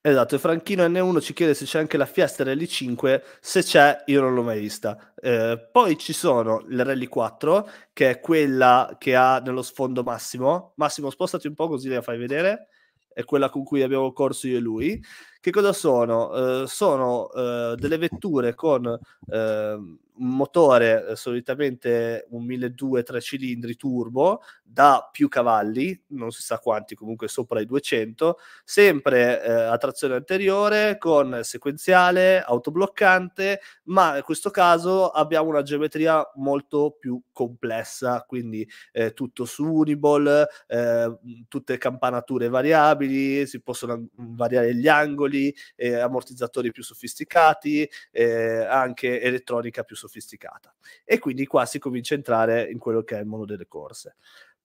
Esatto, 0.07 0.36
e 0.36 0.38
Franchino 0.38 0.86
N1 0.86 1.20
ci 1.20 1.32
chiede 1.32 1.52
se 1.52 1.64
c'è 1.64 1.80
anche 1.80 1.96
la 1.96 2.07
Fiesta 2.07 2.44
Rally 2.44 2.68
5, 2.68 3.24
se 3.40 3.62
c'è 3.62 4.04
io 4.07 4.20
non 4.20 4.34
l'ho 4.34 4.42
mai 4.44 4.61
vista. 4.61 5.12
Eh, 5.16 5.68
poi 5.72 5.98
ci 5.98 6.12
sono 6.12 6.64
le 6.68 6.84
Rally 6.84 7.07
4, 7.07 7.68
che 7.92 8.11
è 8.11 8.20
quella 8.20 8.94
che 9.00 9.16
ha 9.16 9.40
nello 9.40 9.62
sfondo 9.62 10.04
Massimo. 10.04 10.74
Massimo, 10.76 11.11
spostati 11.11 11.48
un 11.48 11.54
po' 11.54 11.66
così 11.66 11.88
la 11.88 12.02
fai 12.02 12.18
vedere 12.18 12.68
è 13.16 13.24
quella 13.24 13.48
con 13.48 13.64
cui 13.64 13.80
abbiamo 13.80 14.12
corso 14.12 14.46
io 14.46 14.58
e 14.58 14.60
lui. 14.60 15.02
Che 15.47 15.53
cosa 15.53 15.72
sono? 15.72 16.62
Uh, 16.62 16.66
sono 16.66 17.28
uh, 17.32 17.76
delle 17.76 17.99
vetture 17.99 18.57
con 18.57 18.84
uh, 18.84 19.99
un 20.18 20.28
motore 20.34 21.09
eh, 21.11 21.16
solitamente 21.16 22.26
un 22.30 22.44
1200 22.44 23.05
3 23.07 23.20
cilindri 23.20 23.76
turbo 23.76 24.40
da 24.64 25.09
più 25.11 25.28
cavalli, 25.28 25.99
non 26.09 26.30
si 26.32 26.42
sa 26.42 26.59
quanti, 26.59 26.94
comunque 26.94 27.28
sopra 27.28 27.61
i 27.61 27.66
200, 27.66 28.38
sempre 28.64 29.42
eh, 29.42 29.51
a 29.51 29.76
trazione 29.78 30.16
anteriore 30.16 30.99
con 30.99 31.40
sequenziale, 31.42 32.42
autobloccante, 32.42 33.61
ma 33.84 34.16
in 34.16 34.22
questo 34.22 34.51
caso 34.51 35.09
abbiamo 35.11 35.49
una 35.49 35.62
geometria 35.62 36.28
molto 36.34 36.97
più 36.99 37.20
complessa, 37.32 38.24
quindi 38.26 38.68
eh, 38.92 39.12
tutto 39.12 39.44
su 39.44 39.64
Uniball, 39.64 40.47
eh, 40.66 41.16
tutte 41.49 41.78
campanature 41.78 42.49
variabili, 42.49 43.47
si 43.47 43.62
possono 43.62 44.09
variare 44.16 44.74
gli 44.74 44.88
angoli, 44.88 45.36
eh, 45.74 45.95
ammortizzatori 45.95 46.70
più 46.70 46.82
sofisticati, 46.82 47.89
eh, 48.11 48.64
anche 48.64 49.20
elettronica 49.20 49.82
più 49.82 49.97
sofisticata. 49.97 50.74
E 51.05 51.18
quindi 51.18 51.47
qua 51.47 51.66
si 51.66 51.78
comincia 51.78 52.14
a 52.14 52.18
entrare 52.18 52.70
in 52.70 52.78
quello 52.78 53.03
che 53.03 53.16
è 53.16 53.20
il 53.20 53.26
mondo 53.26 53.45
delle 53.45 53.66
corse. 53.66 54.16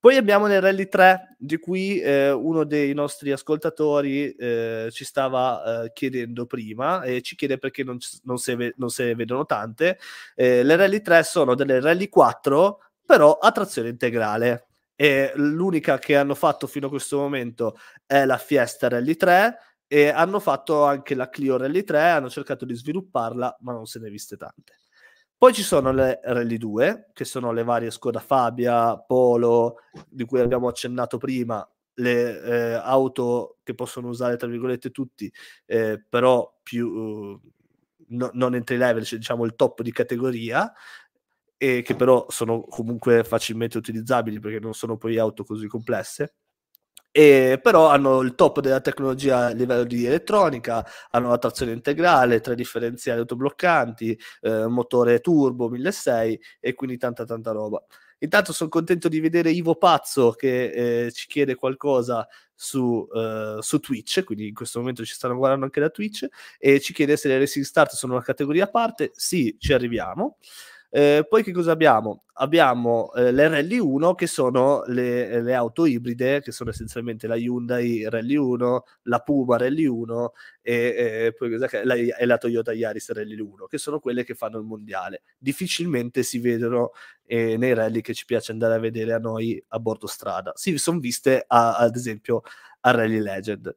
Poi 0.02 0.16
abbiamo 0.18 0.48
le 0.48 0.60
Rally 0.60 0.88
3, 0.88 1.36
di 1.38 1.60
cui 1.60 2.00
eh, 2.00 2.32
uno 2.32 2.64
dei 2.64 2.92
nostri 2.96 3.32
ascoltatori 3.32 4.32
eh, 4.32 4.88
ci 4.90 5.06
stava 5.06 5.84
eh, 5.84 5.92
chiedendo 5.94 6.48
prima 6.48 7.04
e 7.04 7.22
ci 7.22 7.36
chiede 7.36 7.60
perché 7.60 7.84
non, 7.84 8.00
non, 8.24 8.40
se, 8.40 8.74
non 8.78 8.90
se, 8.90 9.14
vedono 9.14 9.46
tante. 9.46 10.00
Eh, 10.34 10.64
le 10.64 10.76
Rally 10.76 11.02
3 11.02 11.22
sono 11.22 11.54
delle 11.54 11.80
Rally 11.80 12.10
4, 12.10 12.80
però 13.06 13.34
a 13.34 13.52
trazione 13.52 13.90
integrale. 13.90 14.70
E 14.96 15.34
l'unica 15.36 16.00
che 16.00 16.16
hanno 16.16 16.34
fatto 16.34 16.66
fino 16.66 16.88
a 16.88 16.90
questo 16.90 17.20
momento 17.20 17.78
è 18.08 18.26
la 18.26 18.40
Fiesta 18.40 18.90
Rally 18.90 19.16
3 19.16 19.56
e 19.94 20.08
hanno 20.08 20.40
fatto 20.40 20.86
anche 20.86 21.16
la 21.16 21.28
Clio 21.28 21.58
Rally 21.58 21.84
3, 21.84 22.00
hanno 22.00 22.30
cercato 22.30 22.64
di 22.64 22.74
svilupparla, 22.74 23.58
ma 23.60 23.74
non 23.74 23.86
se 23.86 24.00
ne 24.00 24.10
viste 24.10 24.38
tante. 24.38 24.80
Poi 25.38 25.54
ci 25.54 25.64
sono 25.64 25.92
le 25.92 26.22
Rally 26.24 26.56
2, 26.56 27.10
che 27.12 27.26
sono 27.26 27.52
le 27.52 27.66
varie 27.66 27.92
Skoda 27.92 28.22
Fabia, 28.22 28.98
Polo, 28.98 29.80
di 30.08 30.24
cui 30.24 30.40
abbiamo 30.40 30.70
accennato 30.70 31.18
prima, 31.18 31.70
le 31.96 32.42
eh, 32.42 32.74
auto 32.76 33.58
che 33.64 33.76
possono 33.76 34.08
usare, 34.08 34.38
tra 34.38 34.48
virgolette, 34.48 34.92
tutti, 34.92 35.30
eh, 35.66 36.02
però 36.08 36.58
più 36.64 36.88
uh, 36.88 37.42
no, 38.12 38.30
non 38.32 38.56
entry 38.56 38.78
level, 38.78 39.04
cioè 39.04 39.20
diciamo 39.20 39.44
il 39.44 39.56
top 39.56 39.82
di 39.82 39.92
categoria, 39.92 40.72
e 41.58 41.82
che 41.82 41.96
però 41.98 42.28
sono 42.30 42.62
comunque 42.62 43.26
facilmente 43.26 43.78
utilizzabili 43.78 44.40
perché 44.40 44.60
non 44.62 44.74
sono 44.74 44.96
poi 44.96 45.18
auto 45.18 45.44
così 45.44 45.68
complesse. 45.68 46.36
E 47.14 47.60
però 47.62 47.90
hanno 47.90 48.22
il 48.22 48.36
top 48.36 48.62
della 48.62 48.80
tecnologia 48.80 49.48
a 49.48 49.50
livello 49.50 49.84
di 49.84 50.06
elettronica, 50.06 50.86
hanno 51.10 51.30
la 51.30 51.38
trazione 51.38 51.74
integrale, 51.74 52.40
tre 52.40 52.56
differenziali 52.56 53.20
autobloccanti, 53.20 54.18
eh, 54.42 54.68
motore 54.68 55.20
turbo 55.20 55.68
1600 55.68 56.42
e 56.62 56.74
quindi 56.74 56.98
tanta 56.98 57.26
tanta 57.26 57.52
roba. 57.52 57.84
Intanto 58.20 58.54
sono 58.54 58.70
contento 58.70 59.10
di 59.10 59.20
vedere 59.20 59.50
Ivo 59.52 59.76
Pazzo 59.76 60.32
che 60.32 61.06
eh, 61.06 61.12
ci 61.12 61.28
chiede 61.28 61.56
qualcosa 61.56 62.28
su, 62.54 63.08
uh, 63.10 63.60
su, 63.62 63.80
Twitch, 63.80 64.24
quindi 64.24 64.48
in 64.48 64.54
questo 64.54 64.78
momento 64.78 65.04
ci 65.04 65.16
stanno 65.16 65.36
guardando 65.36 65.66
anche 65.66 65.80
da 65.80 65.90
Twitch, 65.90 66.28
e 66.60 66.80
ci 66.80 66.94
chiede 66.94 67.18
se 67.18 67.28
le 67.28 67.40
Racing 67.40 67.66
Start 67.66 67.94
sono 67.94 68.14
una 68.14 68.22
categoria 68.22 68.66
a 68.66 68.70
parte. 68.70 69.10
Sì, 69.16 69.56
ci 69.58 69.74
arriviamo. 69.74 70.38
Eh, 70.94 71.26
poi 71.30 71.42
che 71.42 71.54
cosa 71.54 71.72
abbiamo? 71.72 72.26
Abbiamo 72.34 73.14
eh, 73.14 73.32
le 73.32 73.48
Rally 73.48 73.78
1 73.78 74.14
che 74.14 74.28
sono 74.28 74.84
le, 74.88 75.42
le, 75.42 75.54
auto 75.54 75.86
ibride, 75.86 76.42
che 76.42 76.52
sono 76.52 76.72
essenzialmente 76.72 77.28
la 77.28 77.36
Hyundai 77.36 78.10
Rally 78.10 78.36
1, 78.36 78.84
la 79.04 79.20
Puma 79.20 79.56
Rally 79.56 79.86
1 79.86 80.34
e, 80.62 80.74
e 80.74 81.34
poi 81.34 81.58
la, 81.58 81.68
e 81.96 82.26
la 82.26 82.38
Toyota 82.38 82.74
Yaris 82.74 83.10
Rally 83.14 83.40
1, 83.40 83.68
che 83.68 83.78
sono 83.78 84.00
quelle 84.02 84.26
che 84.26 84.36
fanno 84.36 84.58
il 84.58 84.66
mondiale. 84.66 85.22
Difficilmente 85.38 86.24
si 86.24 86.40
vedono 86.40 86.92
eh, 87.26 87.56
nei 87.56 87.74
rally 87.74 88.02
che 88.02 88.14
ci 88.14 88.26
piace 88.26 88.52
andare 88.52 88.74
a 88.74 88.80
vedere 88.80 89.14
a 89.14 89.20
noi 89.20 89.64
a 89.70 89.80
bordo 89.80 90.08
strada. 90.08 90.52
Si 90.56 90.78
sono 90.78 91.00
viste 91.00 91.46
a, 91.48 91.78
ad 91.78 91.96
esempio 91.96 92.42
a 92.82 92.92
Rally 92.92 93.22
Legend. 93.22 93.74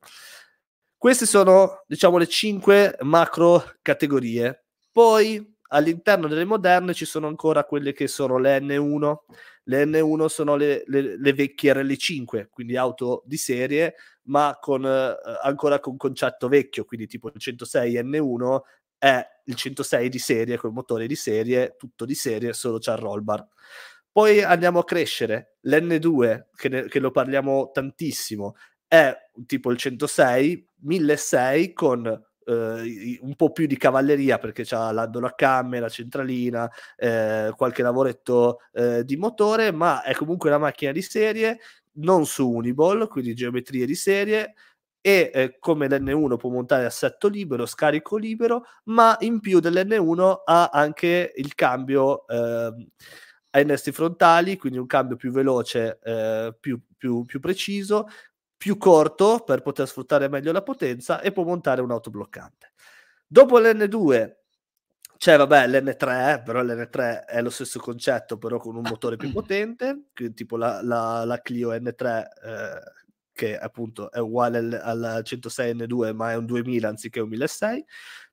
Queste 0.99 1.27
sono, 1.27 1.85
diciamo, 1.87 2.19
le 2.19 2.27
cinque 2.27 2.97
macro 3.03 3.62
categorie. 3.83 4.65
Poi 4.91 5.54
all'interno 5.75 6.29
delle 6.29 6.45
moderne 6.45 6.95
ci 6.95 7.05
sono 7.05 7.27
ancora 7.27 7.64
quelle 7.64 7.93
che 7.93 8.07
sono 8.07 8.39
le 8.39 8.59
N1. 8.61 9.14
Le 9.64 9.85
N1 9.85 10.27
sono 10.27 10.57
le, 10.57 10.85
le, 10.87 11.18
le 11.18 11.33
vecchie 11.33 11.72
RL5, 11.72 12.49
quindi 12.51 12.77
auto 12.77 13.22
di 13.27 13.37
serie, 13.37 13.95
ma 14.25 14.57
con, 14.61 14.85
eh, 14.87 15.16
ancora 15.43 15.81
con 15.81 15.97
concetto 15.97 16.49
vecchio, 16.49 16.85
quindi 16.85 17.07
tipo 17.07 17.31
il 17.33 17.41
106 17.41 17.95
N1 18.03 18.61
è 18.99 19.27
il 19.47 19.55
106 19.55 20.09
di 20.09 20.18
serie, 20.18 20.57
col 20.57 20.72
motore 20.72 21.07
di 21.07 21.16
serie, 21.16 21.75
tutto 21.77 22.05
di 22.05 22.14
serie, 22.14 22.53
solo 22.53 22.79
c'è 22.79 22.93
il 22.93 22.99
roll 22.99 23.22
bar. 23.22 23.47
Poi 24.11 24.43
andiamo 24.43 24.79
a 24.79 24.85
crescere, 24.85 25.57
l'N2, 25.66 26.47
che, 26.55 26.68
ne, 26.68 26.85
che 26.87 27.01
lo 27.01 27.11
parliamo 27.11 27.70
tantissimo, 27.72 28.55
è 28.87 29.12
tipo 29.47 29.70
il 29.72 29.77
106, 29.77 30.68
1600 30.83 31.72
con 31.75 32.25
eh, 32.47 33.19
un 33.23 33.35
po' 33.37 33.53
più 33.53 33.67
di 33.67 33.77
cavalleria 33.77 34.39
perché 34.39 34.65
c'ha 34.65 34.91
l'andolo 34.93 35.27
a 35.27 35.33
camme, 35.35 35.81
la 35.81 35.89
centralina, 35.89 36.71
eh, 36.97 37.53
qualche 37.57 37.83
lavoretto 37.83 38.61
eh, 38.73 39.05
di 39.05 39.17
motore, 39.17 39.73
ma 39.73 40.03
è 40.03 40.15
comunque 40.15 40.49
una 40.51 40.59
macchina 40.59 40.93
di 40.93 41.03
serie, 41.03 41.59
non 41.95 42.27
su 42.27 42.49
Uniball, 42.49 43.09
quindi 43.09 43.35
geometrie 43.35 43.87
di 43.87 43.95
serie, 43.95 44.55
e 45.01 45.31
eh, 45.35 45.57
come 45.59 45.87
l'N1 45.87 46.37
può 46.37 46.49
montare 46.51 46.87
assetto 46.87 47.29
libero, 47.29 47.67
scarico 47.67 48.17
libero, 48.17 48.65
ma 48.85 49.17
in 49.21 49.41
più 49.41 49.61
dell'N1 49.61 50.43
ha 50.45 50.71
anche 50.73 51.33
il 51.37 51.55
cambio 51.55 52.27
eh, 52.27 52.73
ai 53.51 53.65
nesti 53.67 53.93
frontali, 53.93 54.57
quindi 54.57 54.79
un 54.79 54.87
cambio 54.87 55.17
più 55.17 55.31
veloce, 55.31 55.99
eh, 56.03 56.57
più, 56.59 56.81
più, 56.97 57.25
più 57.25 57.39
preciso, 57.39 58.07
più 58.65 58.79
corto 58.79 59.43
per 59.45 59.61
poter 59.61 59.87
sfruttare 59.87 60.27
meglio 60.31 60.51
la 60.51 60.62
potenza 60.62 61.21
e 61.21 61.33
può 61.33 61.45
montare 61.45 61.83
un 61.83 61.91
autobloccante. 61.91 62.73
Dopo 63.27 63.59
l'N2 63.59 64.37
c'è 65.19 65.37
vabbè 65.37 65.69
l'N3, 65.69 66.43
però 66.43 66.62
l'N3 66.62 67.27
è 67.27 67.43
lo 67.43 67.51
stesso 67.51 67.79
concetto, 67.79 68.39
però 68.39 68.57
con 68.57 68.77
un 68.77 68.87
motore 68.89 69.17
più 69.17 69.31
potente, 69.37 70.05
tipo 70.33 70.57
la, 70.57 70.81
la, 70.83 71.27
la 71.27 71.43
Clio 71.43 71.73
N3 71.73 72.23
eh, 72.23 72.81
che 73.33 73.59
appunto 73.59 74.11
è 74.11 74.19
uguale 74.19 74.57
al, 74.57 74.81
al 74.83 75.21
106 75.23 75.75
N2 75.75 76.15
ma 76.15 76.31
è 76.31 76.37
un 76.37 76.47
2000 76.47 76.89
anziché 76.89 77.21
un 77.21 77.29
1600. 77.29 77.85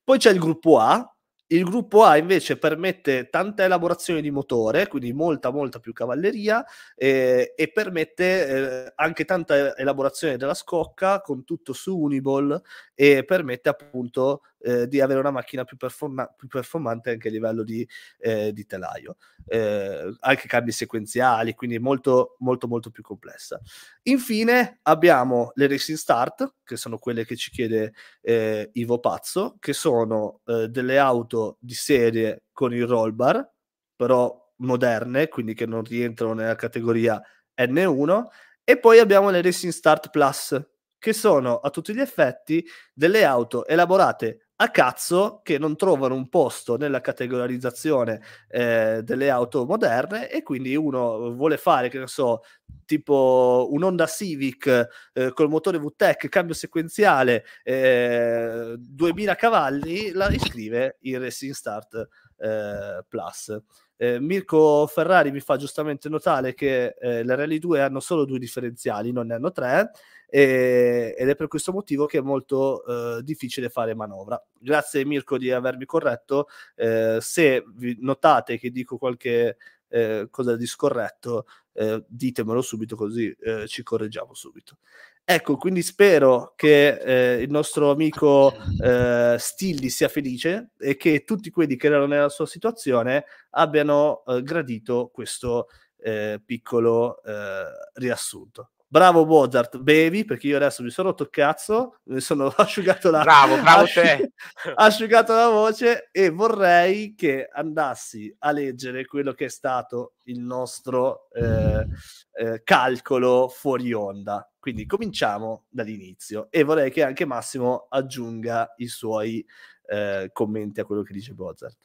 Poi 0.02 0.16
c'è 0.16 0.30
il 0.30 0.38
gruppo 0.38 0.78
A, 0.78 1.11
il 1.54 1.64
gruppo 1.64 2.02
A 2.02 2.16
invece 2.16 2.56
permette 2.58 3.28
tanta 3.28 3.64
elaborazione 3.64 4.20
di 4.20 4.30
motore, 4.30 4.88
quindi 4.88 5.12
molta, 5.12 5.50
molta 5.50 5.80
più 5.80 5.92
cavalleria, 5.92 6.64
eh, 6.96 7.52
e 7.56 7.70
permette 7.72 8.86
eh, 8.86 8.92
anche 8.96 9.24
tanta 9.24 9.76
elaborazione 9.76 10.36
della 10.36 10.54
scocca 10.54 11.20
con 11.20 11.44
tutto 11.44 11.72
su 11.72 11.96
Uniball 11.98 12.60
e 12.94 13.24
permette 13.24 13.68
appunto 13.68 14.42
eh, 14.62 14.86
di 14.88 15.00
avere 15.00 15.20
una 15.20 15.30
macchina 15.30 15.64
più, 15.64 15.76
performa- 15.76 16.26
più, 16.26 16.48
performante 16.48 17.10
anche 17.10 17.28
a 17.28 17.30
livello 17.30 17.62
di, 17.62 17.86
eh, 18.18 18.52
di 18.52 18.64
telaio, 18.64 19.16
eh, 19.46 20.14
anche 20.20 20.48
cambi 20.48 20.72
sequenziali, 20.72 21.54
quindi 21.54 21.78
molto 21.78 22.36
molto 22.38 22.68
molto 22.68 22.90
più 22.90 23.02
complessa. 23.02 23.60
Infine 24.04 24.78
abbiamo 24.82 25.52
le 25.54 25.66
Racing 25.66 25.98
Start, 25.98 26.54
che 26.64 26.76
sono 26.76 26.98
quelle 26.98 27.24
che 27.24 27.36
ci 27.36 27.50
chiede 27.50 27.92
eh, 28.20 28.70
Ivo 28.74 28.98
Pazzo, 29.00 29.56
che 29.58 29.72
sono 29.72 30.40
eh, 30.46 30.68
delle 30.68 30.98
auto 30.98 31.56
di 31.60 31.74
serie 31.74 32.44
con 32.52 32.72
il 32.74 32.86
roll 32.86 33.14
bar, 33.14 33.48
però 33.96 34.40
moderne, 34.56 35.28
quindi 35.28 35.54
che 35.54 35.66
non 35.66 35.82
rientrano 35.82 36.34
nella 36.34 36.54
categoria 36.54 37.20
N1, 37.56 38.24
e 38.64 38.78
poi 38.78 38.98
abbiamo 38.98 39.30
le 39.30 39.42
Racing 39.42 39.72
Start 39.72 40.10
Plus, 40.10 40.60
che 40.98 41.12
sono 41.12 41.56
a 41.58 41.70
tutti 41.70 41.92
gli 41.92 42.00
effetti 42.00 42.64
delle 42.94 43.24
auto 43.24 43.66
elaborate 43.66 44.41
a 44.56 44.70
cazzo 44.70 45.40
che 45.42 45.58
non 45.58 45.76
trovano 45.76 46.14
un 46.14 46.28
posto 46.28 46.76
nella 46.76 47.00
categorizzazione 47.00 48.20
eh, 48.48 49.00
delle 49.02 49.28
auto 49.30 49.64
moderne 49.66 50.30
e 50.30 50.42
quindi 50.42 50.76
uno 50.76 51.32
vuole 51.34 51.56
fare, 51.56 51.88
che 51.88 51.98
ne 51.98 52.06
so, 52.06 52.42
tipo 52.84 53.68
un 53.70 53.82
Honda 53.82 54.06
Civic 54.06 54.88
eh, 55.14 55.32
col 55.32 55.48
motore 55.48 55.78
VTEC, 55.78 56.28
cambio 56.28 56.54
sequenziale, 56.54 57.44
eh, 57.64 58.74
2000 58.78 59.34
cavalli, 59.34 60.12
la 60.12 60.28
iscrive 60.28 60.98
in 61.02 61.18
Racing 61.18 61.52
Start 61.52 62.08
eh, 62.38 63.04
Plus. 63.08 63.58
Eh, 63.96 64.18
Mirko 64.18 64.86
Ferrari 64.88 65.30
mi 65.30 65.40
fa 65.40 65.56
giustamente 65.56 66.08
notare 66.08 66.54
che 66.54 66.96
eh, 66.98 67.22
le 67.22 67.36
Rally 67.36 67.58
2 67.58 67.80
hanno 67.80 68.00
solo 68.00 68.24
due 68.24 68.38
differenziali, 68.38 69.12
non 69.12 69.28
ne 69.28 69.34
hanno 69.34 69.52
tre, 69.52 69.90
e, 70.34 71.14
ed 71.14 71.28
è 71.28 71.34
per 71.34 71.46
questo 71.46 71.72
motivo 71.72 72.06
che 72.06 72.16
è 72.16 72.22
molto 72.22 73.18
eh, 73.18 73.22
difficile 73.22 73.68
fare 73.68 73.94
manovra. 73.94 74.42
Grazie 74.58 75.04
Mirko 75.04 75.36
di 75.36 75.50
avermi 75.50 75.84
corretto. 75.84 76.48
Eh, 76.74 77.18
se 77.20 77.62
notate 77.98 78.56
che 78.56 78.70
dico 78.70 78.96
qualche 78.96 79.58
eh, 79.88 80.28
cosa 80.30 80.56
di 80.56 80.64
scorretto, 80.64 81.44
eh, 81.74 82.02
ditemelo 82.08 82.62
subito 82.62 82.96
così 82.96 83.34
ci 83.66 83.82
correggiamo 83.82 84.32
subito. 84.32 84.78
Ecco, 85.24 85.56
quindi 85.56 85.82
spero 85.82 86.54
che 86.56 87.36
eh, 87.36 87.42
il 87.42 87.50
nostro 87.50 87.90
amico 87.90 88.54
eh, 88.82 89.36
Stilli 89.38 89.90
sia 89.90 90.08
felice 90.08 90.70
e 90.78 90.96
che 90.96 91.24
tutti 91.24 91.50
quelli 91.50 91.76
che 91.76 91.86
erano 91.88 92.06
nella 92.06 92.28
sua 92.30 92.46
situazione 92.46 93.26
abbiano 93.50 94.24
eh, 94.26 94.42
gradito 94.42 95.10
questo 95.12 95.68
eh, 95.98 96.40
piccolo 96.44 97.22
eh, 97.22 97.64
riassunto. 97.94 98.71
Bravo 98.92 99.24
Mozart, 99.24 99.78
bevi 99.78 100.26
perché 100.26 100.48
io 100.48 100.56
adesso 100.56 100.82
mi 100.82 100.90
sono 100.90 101.08
rotto 101.08 101.22
il 101.22 101.30
cazzo, 101.30 102.00
mi 102.08 102.20
sono 102.20 102.48
asciugato 102.54 103.10
la, 103.10 103.22
bravo, 103.22 103.58
bravo 103.58 103.84
asciug- 103.84 104.30
asciugato 104.76 105.32
la 105.32 105.48
voce 105.48 106.10
e 106.12 106.28
vorrei 106.28 107.14
che 107.14 107.48
andassi 107.50 108.30
a 108.40 108.50
leggere 108.50 109.06
quello 109.06 109.32
che 109.32 109.46
è 109.46 109.48
stato 109.48 110.16
il 110.24 110.40
nostro 110.40 111.30
eh, 111.30 111.86
eh, 112.32 112.62
calcolo 112.62 113.48
fuori 113.48 113.94
onda. 113.94 114.46
Quindi 114.58 114.84
cominciamo 114.84 115.64
dall'inizio 115.70 116.48
e 116.50 116.62
vorrei 116.62 116.90
che 116.90 117.02
anche 117.02 117.24
Massimo 117.24 117.86
aggiunga 117.88 118.74
i 118.76 118.88
suoi 118.88 119.42
eh, 119.86 120.28
commenti 120.34 120.80
a 120.80 120.84
quello 120.84 121.00
che 121.00 121.14
dice 121.14 121.32
Mozart. 121.34 121.78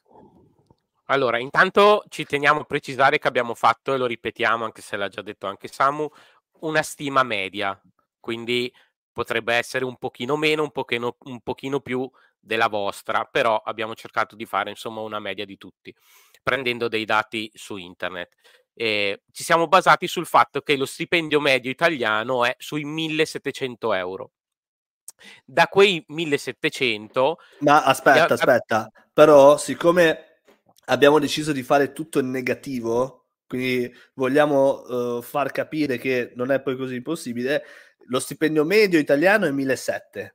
Allora, 1.09 1.39
intanto 1.39 2.03
ci 2.09 2.25
teniamo 2.25 2.61
a 2.61 2.63
precisare 2.65 3.17
che 3.17 3.29
abbiamo 3.29 3.53
fatto, 3.53 3.93
e 3.93 3.97
lo 3.97 4.05
ripetiamo 4.05 4.65
anche 4.65 4.81
se 4.81 4.97
l'ha 4.97 5.07
già 5.07 5.21
detto 5.21 5.47
anche 5.47 5.69
Samu, 5.69 6.09
una 6.61 6.81
stima 6.81 7.23
media, 7.23 7.79
quindi 8.19 8.71
potrebbe 9.11 9.55
essere 9.55 9.83
un 9.83 9.97
pochino 9.97 10.35
meno, 10.35 10.63
un 10.63 10.71
pochino, 10.71 11.17
un 11.25 11.41
pochino 11.41 11.79
più 11.79 12.09
della 12.39 12.67
vostra, 12.67 13.25
però 13.25 13.57
abbiamo 13.57 13.95
cercato 13.95 14.35
di 14.35 14.45
fare 14.45 14.69
insomma 14.69 15.01
una 15.01 15.19
media 15.19 15.45
di 15.45 15.57
tutti, 15.57 15.93
prendendo 16.43 16.87
dei 16.87 17.05
dati 17.05 17.51
su 17.53 17.77
internet. 17.77 18.29
Eh, 18.73 19.23
ci 19.31 19.43
siamo 19.43 19.67
basati 19.67 20.07
sul 20.07 20.27
fatto 20.27 20.61
che 20.61 20.77
lo 20.77 20.85
stipendio 20.85 21.39
medio 21.39 21.71
italiano 21.71 22.45
è 22.45 22.55
sui 22.59 22.83
1700 22.83 23.93
euro. 23.93 24.31
Da 25.43 25.67
quei 25.67 26.03
1700... 26.07 27.39
Ma 27.59 27.83
aspetta, 27.83 28.35
aspetta, 28.35 28.91
però 29.11 29.57
siccome 29.57 30.41
abbiamo 30.85 31.17
deciso 31.17 31.51
di 31.51 31.63
fare 31.63 31.91
tutto 31.91 32.19
in 32.19 32.29
negativo, 32.29 33.26
quindi 33.47 33.93
vogliamo 34.13 34.81
uh, 34.81 35.21
far 35.21 35.51
capire 35.51 35.97
che 35.97 36.33
non 36.35 36.51
è 36.51 36.61
poi 36.61 36.75
così 36.75 36.95
impossibile. 36.95 37.63
Lo 38.09 38.19
stipendio 38.19 38.65
medio 38.65 38.99
italiano 38.99 39.45
è 39.45 39.51
1.700, 39.51 40.29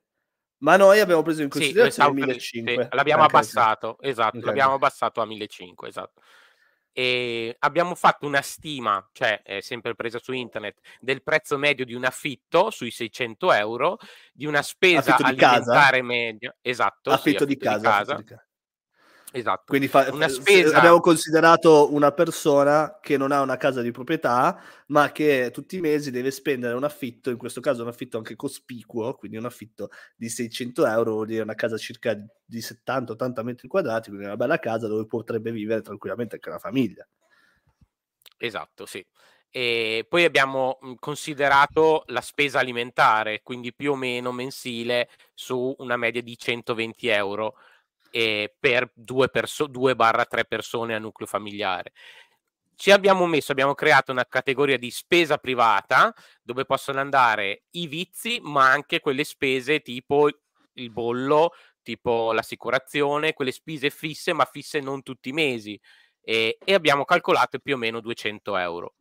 ma 0.59 0.75
noi 0.77 0.99
abbiamo 0.99 1.21
preso 1.21 1.43
in 1.43 1.49
considerazione 1.49 2.39
sì, 2.39 2.61
1.500. 2.61 2.81
Sì, 2.81 2.87
l'abbiamo 2.91 3.23
abbassato, 3.23 3.97
esatto, 4.01 4.37
okay. 4.37 4.47
l'abbiamo 4.47 4.73
abbassato 4.73 5.21
a 5.21 5.25
1.500, 5.25 5.87
esatto. 5.87 6.21
E 6.95 7.55
abbiamo 7.59 7.95
fatto 7.95 8.27
una 8.27 8.41
stima, 8.41 9.07
cioè 9.13 9.41
è 9.41 9.61
sempre 9.61 9.95
presa 9.95 10.19
su 10.19 10.31
internet, 10.31 10.77
del 10.99 11.23
prezzo 11.23 11.57
medio 11.57 11.85
di 11.85 11.95
un 11.95 12.05
affitto 12.05 12.69
sui 12.69 12.91
600 12.91 13.51
euro, 13.53 13.97
di 14.31 14.45
una 14.45 14.61
spesa 14.61 15.15
affitto 15.15 15.27
alimentare 15.29 16.01
media, 16.03 16.55
esatto, 16.61 17.09
affitto, 17.09 17.45
sì, 17.47 17.55
di, 17.55 17.65
affitto 17.65 17.65
casa, 17.65 17.77
di 17.77 17.83
casa. 17.83 18.13
Affitto 18.13 18.21
di 18.21 18.23
casa 18.25 18.45
Esatto. 19.35 19.63
Quindi 19.65 19.87
fa, 19.87 20.09
una 20.11 20.27
spesa... 20.27 20.77
abbiamo 20.77 20.99
considerato 20.99 21.91
una 21.91 22.11
persona 22.11 22.99
che 23.01 23.17
non 23.17 23.31
ha 23.31 23.41
una 23.41 23.57
casa 23.57 23.81
di 23.81 23.89
proprietà, 23.89 24.61
ma 24.87 25.11
che 25.11 25.49
tutti 25.51 25.77
i 25.77 25.81
mesi 25.81 26.11
deve 26.11 26.29
spendere 26.29 26.75
un 26.75 26.83
affitto, 26.83 27.31
in 27.31 27.37
questo 27.37 27.59
caso 27.59 27.81
un 27.81 27.87
affitto 27.87 28.17
anche 28.17 28.35
cospicuo, 28.35 29.15
quindi 29.15 29.37
un 29.37 29.45
affitto 29.45 29.89
di 30.15 30.29
600 30.29 30.85
euro, 30.85 31.13
vuol 31.13 31.25
dire 31.25 31.41
una 31.41 31.55
casa 31.55 31.77
circa 31.77 32.13
di 32.13 32.59
70-80 32.59 33.41
metri 33.41 33.67
quadrati, 33.67 34.09
quindi 34.09 34.27
una 34.27 34.37
bella 34.37 34.59
casa 34.59 34.87
dove 34.87 35.07
potrebbe 35.07 35.51
vivere 35.51 35.81
tranquillamente 35.81 36.35
anche 36.35 36.49
una 36.49 36.59
famiglia. 36.59 37.07
Esatto, 38.37 38.85
sì. 38.85 39.03
E 39.49 40.05
poi 40.07 40.25
abbiamo 40.25 40.77
considerato 40.99 42.03
la 42.07 42.21
spesa 42.21 42.59
alimentare, 42.59 43.41
quindi 43.41 43.73
più 43.73 43.93
o 43.93 43.95
meno 43.95 44.31
mensile 44.31 45.09
su 45.33 45.73
una 45.79 45.97
media 45.97 46.21
di 46.21 46.37
120 46.37 47.07
euro 47.07 47.55
eh, 48.15 48.53
per 48.59 48.91
2 48.93 49.29
perso- 49.29 49.67
barra 49.95 50.25
3 50.25 50.45
persone 50.45 50.93
a 50.93 50.99
nucleo 50.99 51.27
familiare. 51.27 51.93
Ci 52.75 52.91
abbiamo 52.91 53.25
messo, 53.25 53.51
abbiamo 53.51 53.73
creato 53.73 54.11
una 54.11 54.25
categoria 54.25 54.77
di 54.77 54.91
spesa 54.91 55.37
privata 55.37 56.13
dove 56.43 56.65
possono 56.65 56.99
andare 56.99 57.63
i 57.71 57.87
vizi, 57.87 58.39
ma 58.43 58.69
anche 58.69 58.99
quelle 58.99 59.23
spese 59.23 59.79
tipo 59.81 60.29
il 60.73 60.91
bollo, 60.91 61.53
tipo 61.81 62.33
l'assicurazione, 62.33 63.33
quelle 63.33 63.51
spese 63.51 63.89
fisse, 63.89 64.31
ma 64.31 64.45
fisse 64.45 64.79
non 64.79 65.01
tutti 65.01 65.29
i 65.29 65.33
mesi. 65.33 65.79
E, 66.21 66.59
e 66.63 66.73
abbiamo 66.73 67.05
calcolato 67.05 67.57
più 67.57 67.73
o 67.73 67.77
meno 67.77 67.99
200 67.99 68.57
euro 68.57 68.93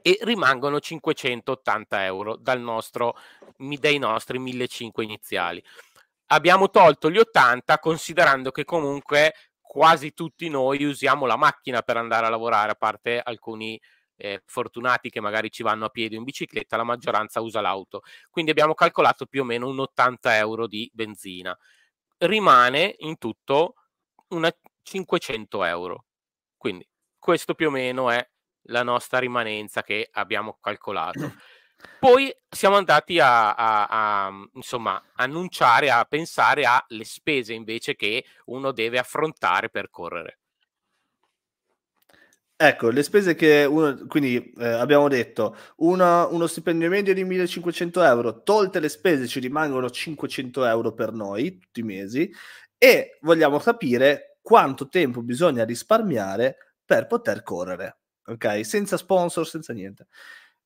e 0.00 0.18
rimangono 0.22 0.78
580 0.78 2.04
euro 2.04 2.40
nostro, 2.56 3.16
dai 3.56 3.98
nostri 3.98 4.38
1500 4.38 5.02
iniziali 5.02 5.62
abbiamo 6.32 6.70
tolto 6.70 7.10
gli 7.10 7.18
80 7.18 7.78
considerando 7.78 8.50
che 8.50 8.64
comunque 8.64 9.34
quasi 9.60 10.12
tutti 10.12 10.48
noi 10.48 10.84
usiamo 10.84 11.26
la 11.26 11.36
macchina 11.36 11.82
per 11.82 11.96
andare 11.96 12.26
a 12.26 12.30
lavorare, 12.30 12.72
a 12.72 12.74
parte 12.74 13.20
alcuni 13.22 13.80
eh, 14.16 14.42
fortunati 14.44 15.10
che 15.10 15.20
magari 15.20 15.50
ci 15.50 15.62
vanno 15.62 15.86
a 15.86 15.88
piedi 15.88 16.14
o 16.14 16.18
in 16.18 16.24
bicicletta, 16.24 16.76
la 16.76 16.84
maggioranza 16.84 17.40
usa 17.40 17.60
l'auto. 17.60 18.02
Quindi 18.30 18.50
abbiamo 18.50 18.74
calcolato 18.74 19.26
più 19.26 19.42
o 19.42 19.44
meno 19.44 19.68
un 19.68 19.78
80 19.80 20.36
euro 20.36 20.66
di 20.66 20.90
benzina. 20.92 21.56
Rimane 22.18 22.94
in 22.98 23.18
tutto 23.18 23.74
una 24.28 24.50
500 24.82 25.64
euro. 25.64 26.04
Quindi 26.56 26.86
questo 27.18 27.54
più 27.54 27.68
o 27.68 27.70
meno 27.70 28.10
è 28.10 28.26
la 28.66 28.82
nostra 28.82 29.18
rimanenza 29.18 29.82
che 29.82 30.08
abbiamo 30.12 30.58
calcolato. 30.60 31.32
Poi 31.98 32.34
siamo 32.48 32.76
andati 32.76 33.18
a, 33.18 33.54
a, 33.54 33.86
a, 34.26 34.30
insomma, 34.54 35.02
annunciare, 35.14 35.90
a 35.90 36.04
pensare 36.04 36.64
alle 36.64 37.04
spese 37.04 37.52
invece 37.52 37.94
che 37.94 38.24
uno 38.46 38.72
deve 38.72 38.98
affrontare 38.98 39.70
per 39.70 39.90
correre. 39.90 40.38
Ecco, 42.56 42.90
le 42.90 43.02
spese 43.02 43.34
che 43.34 43.64
uno, 43.64 44.06
quindi 44.06 44.52
eh, 44.56 44.64
abbiamo 44.68 45.08
detto 45.08 45.56
una, 45.78 46.26
uno 46.28 46.46
stipendio 46.46 46.88
medio 46.88 47.12
di 47.12 47.24
1500 47.24 48.02
euro, 48.04 48.42
tolte 48.44 48.78
le 48.78 48.88
spese 48.88 49.26
ci 49.26 49.40
rimangono 49.40 49.90
500 49.90 50.64
euro 50.66 50.92
per 50.92 51.12
noi 51.12 51.58
tutti 51.58 51.80
i 51.80 51.82
mesi 51.82 52.30
e 52.78 53.18
vogliamo 53.22 53.58
capire 53.58 54.38
quanto 54.40 54.88
tempo 54.88 55.22
bisogna 55.22 55.64
risparmiare 55.64 56.56
per 56.84 57.08
poter 57.08 57.42
correre, 57.42 57.98
ok? 58.26 58.64
Senza 58.64 58.96
sponsor, 58.96 59.44
senza 59.44 59.72
niente. 59.72 60.06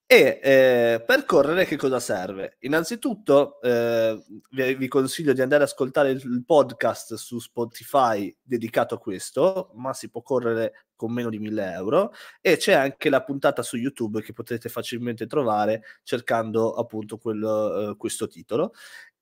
E 0.08 0.38
eh, 0.40 1.02
per 1.04 1.24
correre 1.24 1.64
che 1.64 1.74
cosa 1.74 1.98
serve? 1.98 2.58
Innanzitutto 2.60 3.60
eh, 3.60 4.16
vi, 4.50 4.86
consiglio 4.86 5.32
di 5.32 5.40
andare 5.40 5.64
ad 5.64 5.68
ascoltare 5.68 6.10
il, 6.10 6.44
podcast 6.46 7.14
su 7.14 7.40
Spotify 7.40 8.32
dedicato 8.40 8.94
a 8.94 8.98
questo, 8.98 9.72
ma 9.74 9.92
si 9.94 10.08
può 10.08 10.22
correre 10.22 10.86
con 10.94 11.12
meno 11.12 11.28
di 11.28 11.40
1000 11.40 11.72
euro 11.72 12.12
e 12.40 12.56
c'è 12.56 12.74
anche 12.74 13.10
la 13.10 13.24
puntata 13.24 13.62
su 13.62 13.76
YouTube 13.76 14.22
che 14.22 14.32
potete 14.32 14.68
facilmente 14.68 15.26
trovare 15.26 15.82
cercando 16.04 16.74
appunto 16.74 17.18
quel, 17.18 17.90
eh, 17.90 17.96
questo 17.96 18.28
titolo. 18.28 18.74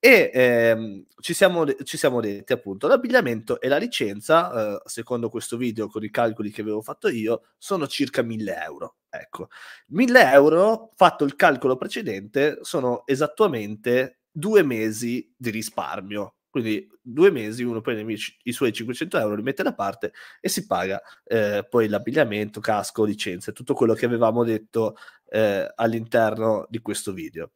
E 0.04 0.30
ehm, 0.34 1.06
ci, 1.18 1.32
siamo, 1.32 1.64
ci, 1.82 1.96
siamo, 1.96 2.20
detti 2.20 2.52
appunto 2.52 2.86
l'abbigliamento 2.86 3.58
e 3.58 3.68
la 3.68 3.78
licenza, 3.78 4.74
eh, 4.74 4.82
secondo 4.84 5.30
questo 5.30 5.56
video 5.56 5.88
con 5.88 6.04
i 6.04 6.10
calcoli 6.10 6.50
che 6.50 6.60
avevo 6.60 6.82
fatto 6.82 7.08
io, 7.08 7.44
sono 7.56 7.86
circa 7.86 8.20
1000 8.20 8.62
euro. 8.64 8.96
Ecco, 9.08 9.48
1000 9.86 10.30
euro, 10.30 10.90
fatto 10.94 11.24
il 11.24 11.36
calcolo 11.36 11.76
precedente, 11.76 12.58
sono 12.60 13.06
esattamente 13.06 14.18
due 14.30 14.62
mesi 14.62 15.32
di 15.34 15.48
risparmio. 15.48 16.34
Quindi 16.50 16.86
due 17.00 17.30
mesi, 17.30 17.62
uno 17.62 17.80
prende 17.80 18.14
i 18.42 18.52
suoi 18.52 18.74
500 18.74 19.18
euro, 19.18 19.36
li 19.36 19.42
mette 19.42 19.62
da 19.62 19.72
parte 19.72 20.12
e 20.38 20.50
si 20.50 20.66
paga 20.66 21.00
eh, 21.24 21.66
poi 21.66 21.88
l'abbigliamento, 21.88 22.60
casco, 22.60 23.04
licenze, 23.04 23.52
tutto 23.52 23.72
quello 23.72 23.94
che 23.94 24.04
avevamo 24.04 24.44
detto 24.44 24.96
eh, 25.30 25.66
all'interno 25.76 26.66
di 26.68 26.80
questo 26.80 27.14
video. 27.14 27.52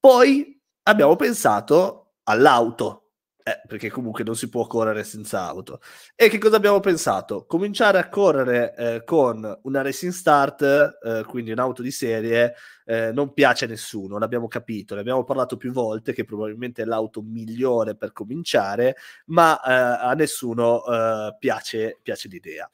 Poi 0.00 0.57
abbiamo 0.88 1.16
pensato 1.16 2.14
all'auto, 2.24 3.02
eh, 3.42 3.60
perché 3.66 3.90
comunque 3.90 4.24
non 4.24 4.36
si 4.36 4.48
può 4.48 4.66
correre 4.66 5.04
senza 5.04 5.46
auto. 5.46 5.80
E 6.14 6.28
che 6.30 6.38
cosa 6.38 6.56
abbiamo 6.56 6.80
pensato? 6.80 7.44
Cominciare 7.46 7.98
a 7.98 8.08
correre 8.08 8.74
eh, 8.74 9.04
con 9.04 9.60
una 9.62 9.82
racing 9.82 10.12
start, 10.12 10.62
eh, 10.62 11.24
quindi 11.26 11.50
un'auto 11.50 11.82
di 11.82 11.90
serie, 11.90 12.54
eh, 12.86 13.12
non 13.12 13.34
piace 13.34 13.66
a 13.66 13.68
nessuno, 13.68 14.18
l'abbiamo 14.18 14.48
capito, 14.48 14.94
ne 14.94 15.00
abbiamo 15.00 15.24
parlato 15.24 15.58
più 15.58 15.72
volte, 15.72 16.14
che 16.14 16.24
probabilmente 16.24 16.82
è 16.82 16.84
l'auto 16.86 17.20
migliore 17.20 17.94
per 17.94 18.12
cominciare, 18.12 18.96
ma 19.26 19.60
eh, 19.62 20.06
a 20.06 20.12
nessuno 20.14 20.84
eh, 20.86 21.36
piace, 21.38 21.98
piace 22.02 22.28
l'idea. 22.28 22.68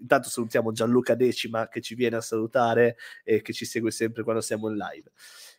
Intanto 0.00 0.30
salutiamo 0.30 0.72
Gianluca 0.72 1.14
Decima 1.14 1.68
che 1.68 1.82
ci 1.82 1.94
viene 1.94 2.16
a 2.16 2.22
salutare 2.22 2.96
e 3.24 3.42
che 3.42 3.52
ci 3.52 3.66
segue 3.66 3.90
sempre 3.90 4.22
quando 4.22 4.40
siamo 4.40 4.70
in 4.70 4.76
live. 4.76 5.10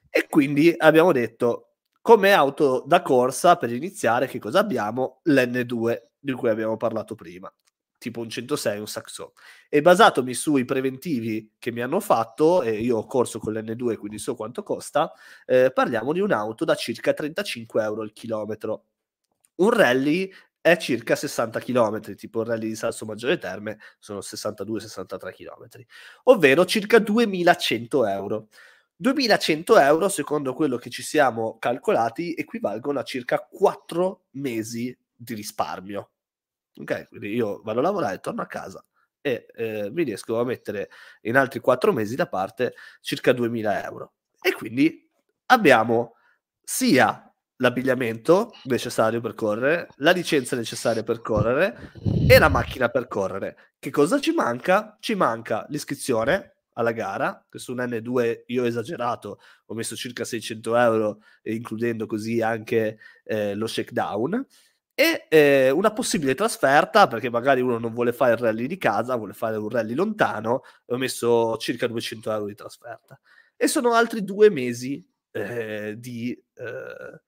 E 0.09 0.25
quindi 0.27 0.73
abbiamo 0.75 1.11
detto, 1.11 1.68
come 2.01 2.31
auto 2.33 2.83
da 2.85 3.01
corsa, 3.01 3.57
per 3.57 3.71
iniziare, 3.73 4.27
che 4.27 4.39
cosa 4.39 4.59
abbiamo? 4.59 5.21
L'N2, 5.25 5.97
di 6.19 6.31
cui 6.33 6.49
abbiamo 6.49 6.77
parlato 6.77 7.15
prima, 7.15 7.51
tipo 7.97 8.21
un 8.21 8.29
106, 8.29 8.79
un 8.79 8.87
Saxo. 8.87 9.33
E 9.69 9.81
basatomi 9.81 10.33
sui 10.33 10.65
preventivi 10.65 11.53
che 11.59 11.71
mi 11.71 11.81
hanno 11.81 11.99
fatto, 11.99 12.61
e 12.63 12.79
io 12.79 12.97
ho 12.97 13.05
corso 13.05 13.39
con 13.39 13.53
l'N2, 13.53 13.97
quindi 13.97 14.17
so 14.19 14.35
quanto 14.35 14.63
costa, 14.63 15.11
eh, 15.45 15.71
parliamo 15.73 16.13
di 16.13 16.19
un'auto 16.19 16.65
da 16.65 16.75
circa 16.75 17.13
35 17.13 17.83
euro 17.83 18.01
al 18.01 18.13
chilometro. 18.13 18.85
Un 19.55 19.71
rally 19.71 20.31
è 20.61 20.77
circa 20.77 21.15
60 21.15 21.59
km, 21.59 22.15
tipo 22.15 22.41
il 22.41 22.47
rally 22.47 22.67
di 22.69 22.75
Salso 22.75 23.05
Maggiore 23.05 23.37
Terme 23.37 23.77
sono 23.99 24.21
62-63 24.21 25.33
km, 25.33 25.67
ovvero 26.23 26.65
circa 26.65 26.99
2100 26.99 28.05
euro. 28.07 28.47
2100 29.01 29.79
euro, 29.79 30.09
secondo 30.09 30.53
quello 30.53 30.75
che 30.75 30.89
ci 30.89 31.03
siamo 31.03 31.57
calcolati, 31.57 32.33
equivalgono 32.33 32.99
a 32.99 33.03
circa 33.03 33.39
4 33.39 34.25
mesi 34.31 34.95
di 35.15 35.33
risparmio. 35.35 36.11
Ok, 36.75 37.07
quindi 37.07 37.33
io 37.33 37.61
vado 37.63 37.79
a 37.79 37.83
lavorare, 37.83 38.19
torno 38.19 38.41
a 38.41 38.45
casa 38.45 38.83
e 39.21 39.45
eh, 39.55 39.89
mi 39.91 40.03
riesco 40.03 40.37
a 40.37 40.43
mettere 40.43 40.89
in 41.21 41.37
altri 41.37 41.61
4 41.61 41.93
mesi 41.93 42.15
da 42.15 42.27
parte 42.27 42.73
circa 42.99 43.31
2000 43.31 43.85
euro. 43.85 44.13
E 44.41 44.51
quindi 44.51 45.09
abbiamo 45.45 46.15
sia 46.61 47.23
l'abbigliamento 47.55 48.51
necessario 48.63 49.21
per 49.21 49.33
correre, 49.33 49.87
la 49.97 50.11
licenza 50.11 50.57
necessaria 50.57 51.03
per 51.03 51.21
correre 51.21 51.93
e 52.27 52.37
la 52.37 52.49
macchina 52.49 52.89
per 52.89 53.07
correre. 53.07 53.75
Che 53.79 53.91
cosa 53.91 54.19
ci 54.19 54.33
manca? 54.33 54.97
Ci 54.99 55.15
manca 55.15 55.65
l'iscrizione, 55.69 56.58
alla 56.79 56.93
gara, 56.93 57.45
che 57.49 57.59
su 57.59 57.73
un 57.73 57.79
N2 57.79 58.43
io 58.47 58.63
ho 58.63 58.65
esagerato, 58.65 59.39
ho 59.65 59.73
messo 59.73 59.95
circa 59.95 60.23
600 60.23 60.75
euro, 60.77 61.21
includendo 61.43 62.05
così 62.05 62.41
anche 62.41 62.99
eh, 63.25 63.53
lo 63.53 63.67
shakedown, 63.67 64.45
e 64.93 65.27
eh, 65.29 65.69
una 65.69 65.91
possibile 65.91 66.35
trasferta, 66.35 67.07
perché 67.07 67.29
magari 67.29 67.61
uno 67.61 67.77
non 67.77 67.93
vuole 67.93 68.13
fare 68.13 68.33
il 68.33 68.39
rally 68.39 68.67
di 68.67 68.77
casa, 68.77 69.15
vuole 69.15 69.33
fare 69.33 69.57
un 69.57 69.69
rally 69.69 69.93
lontano, 69.93 70.63
ho 70.85 70.97
messo 70.97 71.57
circa 71.57 71.87
200 71.87 72.31
euro 72.31 72.45
di 72.45 72.55
trasferta. 72.55 73.19
E 73.57 73.67
sono 73.67 73.93
altri 73.93 74.23
due 74.23 74.49
mesi 74.49 75.05
eh, 75.31 75.95
di... 75.97 76.31
Eh, 76.53 77.21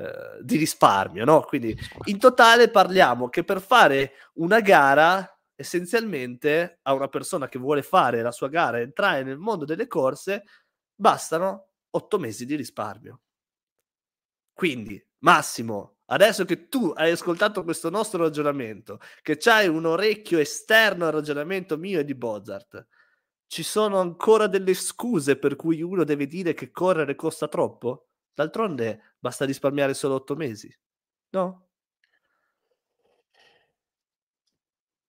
eh, 0.00 0.38
di 0.42 0.56
risparmio, 0.56 1.24
no? 1.24 1.40
Quindi 1.40 1.76
in 2.04 2.20
totale 2.20 2.70
parliamo 2.70 3.28
che 3.28 3.42
per 3.42 3.60
fare 3.60 4.12
una 4.34 4.60
gara 4.60 5.37
essenzialmente 5.60 6.78
a 6.82 6.92
una 6.94 7.08
persona 7.08 7.48
che 7.48 7.58
vuole 7.58 7.82
fare 7.82 8.22
la 8.22 8.30
sua 8.30 8.48
gara, 8.48 8.78
entrare 8.78 9.24
nel 9.24 9.38
mondo 9.38 9.64
delle 9.64 9.88
corse, 9.88 10.44
bastano 10.94 11.70
otto 11.90 12.18
mesi 12.18 12.46
di 12.46 12.54
risparmio. 12.54 13.22
Quindi, 14.52 15.04
Massimo, 15.24 15.96
adesso 16.06 16.44
che 16.44 16.68
tu 16.68 16.92
hai 16.94 17.10
ascoltato 17.10 17.64
questo 17.64 17.90
nostro 17.90 18.22
ragionamento, 18.22 19.00
che 19.20 19.36
c'hai 19.36 19.66
un 19.66 19.84
orecchio 19.84 20.38
esterno 20.38 21.06
al 21.06 21.12
ragionamento 21.12 21.76
mio 21.76 21.98
e 21.98 22.04
di 22.04 22.14
Bozart, 22.14 22.86
ci 23.48 23.64
sono 23.64 23.98
ancora 23.98 24.46
delle 24.46 24.74
scuse 24.74 25.38
per 25.38 25.56
cui 25.56 25.82
uno 25.82 26.04
deve 26.04 26.28
dire 26.28 26.54
che 26.54 26.70
correre 26.70 27.16
costa 27.16 27.48
troppo? 27.48 28.10
D'altronde 28.32 29.16
basta 29.18 29.44
risparmiare 29.44 29.94
solo 29.94 30.14
otto 30.14 30.36
mesi, 30.36 30.72
no? 31.30 31.67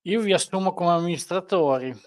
Io 0.03 0.21
vi 0.21 0.31
assumo 0.31 0.73
come 0.73 0.91
amministratori. 0.91 1.93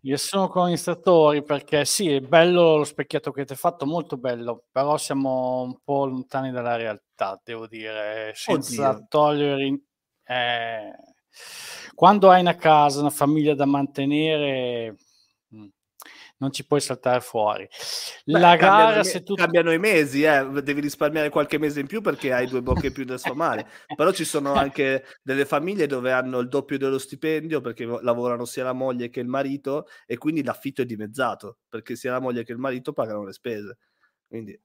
vi 0.00 0.12
assumo 0.12 0.48
come 0.48 0.64
amministratori 0.64 1.42
perché 1.42 1.84
sì, 1.84 2.10
è 2.10 2.20
bello 2.20 2.78
lo 2.78 2.84
specchietto 2.84 3.30
che 3.30 3.40
avete 3.40 3.54
fatto, 3.54 3.84
molto 3.84 4.16
bello, 4.16 4.64
però 4.70 4.96
siamo 4.96 5.62
un 5.62 5.78
po' 5.84 6.06
lontani 6.06 6.50
dalla 6.50 6.76
realtà, 6.76 7.38
devo 7.44 7.66
dire, 7.66 8.32
senza 8.34 8.90
Oddio. 8.90 9.06
togliere... 9.08 9.80
Eh, 10.26 10.96
quando 11.94 12.30
hai 12.30 12.40
una 12.40 12.56
casa, 12.56 13.00
una 13.00 13.10
famiglia 13.10 13.54
da 13.54 13.66
mantenere, 13.66 14.96
non 16.44 16.52
ci 16.52 16.66
puoi 16.66 16.80
saltare 16.80 17.20
fuori. 17.20 17.66
Beh, 18.24 18.38
la 18.38 18.56
gara, 18.56 19.02
se 19.02 19.22
tu... 19.22 19.34
Cambiano 19.34 19.72
i 19.72 19.78
mesi, 19.78 20.22
eh. 20.22 20.46
devi 20.62 20.80
risparmiare 20.80 21.30
qualche 21.30 21.58
mese 21.58 21.80
in 21.80 21.86
più 21.86 22.02
perché 22.02 22.32
hai 22.32 22.46
due 22.46 22.60
bocche 22.60 22.92
più 22.92 23.04
da 23.04 23.16
sfamare. 23.16 23.66
Però 23.96 24.12
ci 24.12 24.24
sono 24.24 24.52
anche 24.54 25.04
delle 25.22 25.46
famiglie 25.46 25.86
dove 25.86 26.12
hanno 26.12 26.38
il 26.38 26.48
doppio 26.48 26.76
dello 26.76 26.98
stipendio 26.98 27.60
perché 27.60 27.86
lavorano 27.86 28.44
sia 28.44 28.64
la 28.64 28.72
moglie 28.72 29.08
che 29.08 29.20
il 29.20 29.26
marito 29.26 29.86
e 30.06 30.18
quindi 30.18 30.42
l'affitto 30.42 30.82
è 30.82 30.86
dimezzato 30.86 31.58
perché 31.68 31.96
sia 31.96 32.12
la 32.12 32.20
moglie 32.20 32.44
che 32.44 32.52
il 32.52 32.58
marito 32.58 32.92
pagano 32.92 33.24
le 33.24 33.32
spese. 33.32 33.78
Quindi... 34.28 34.60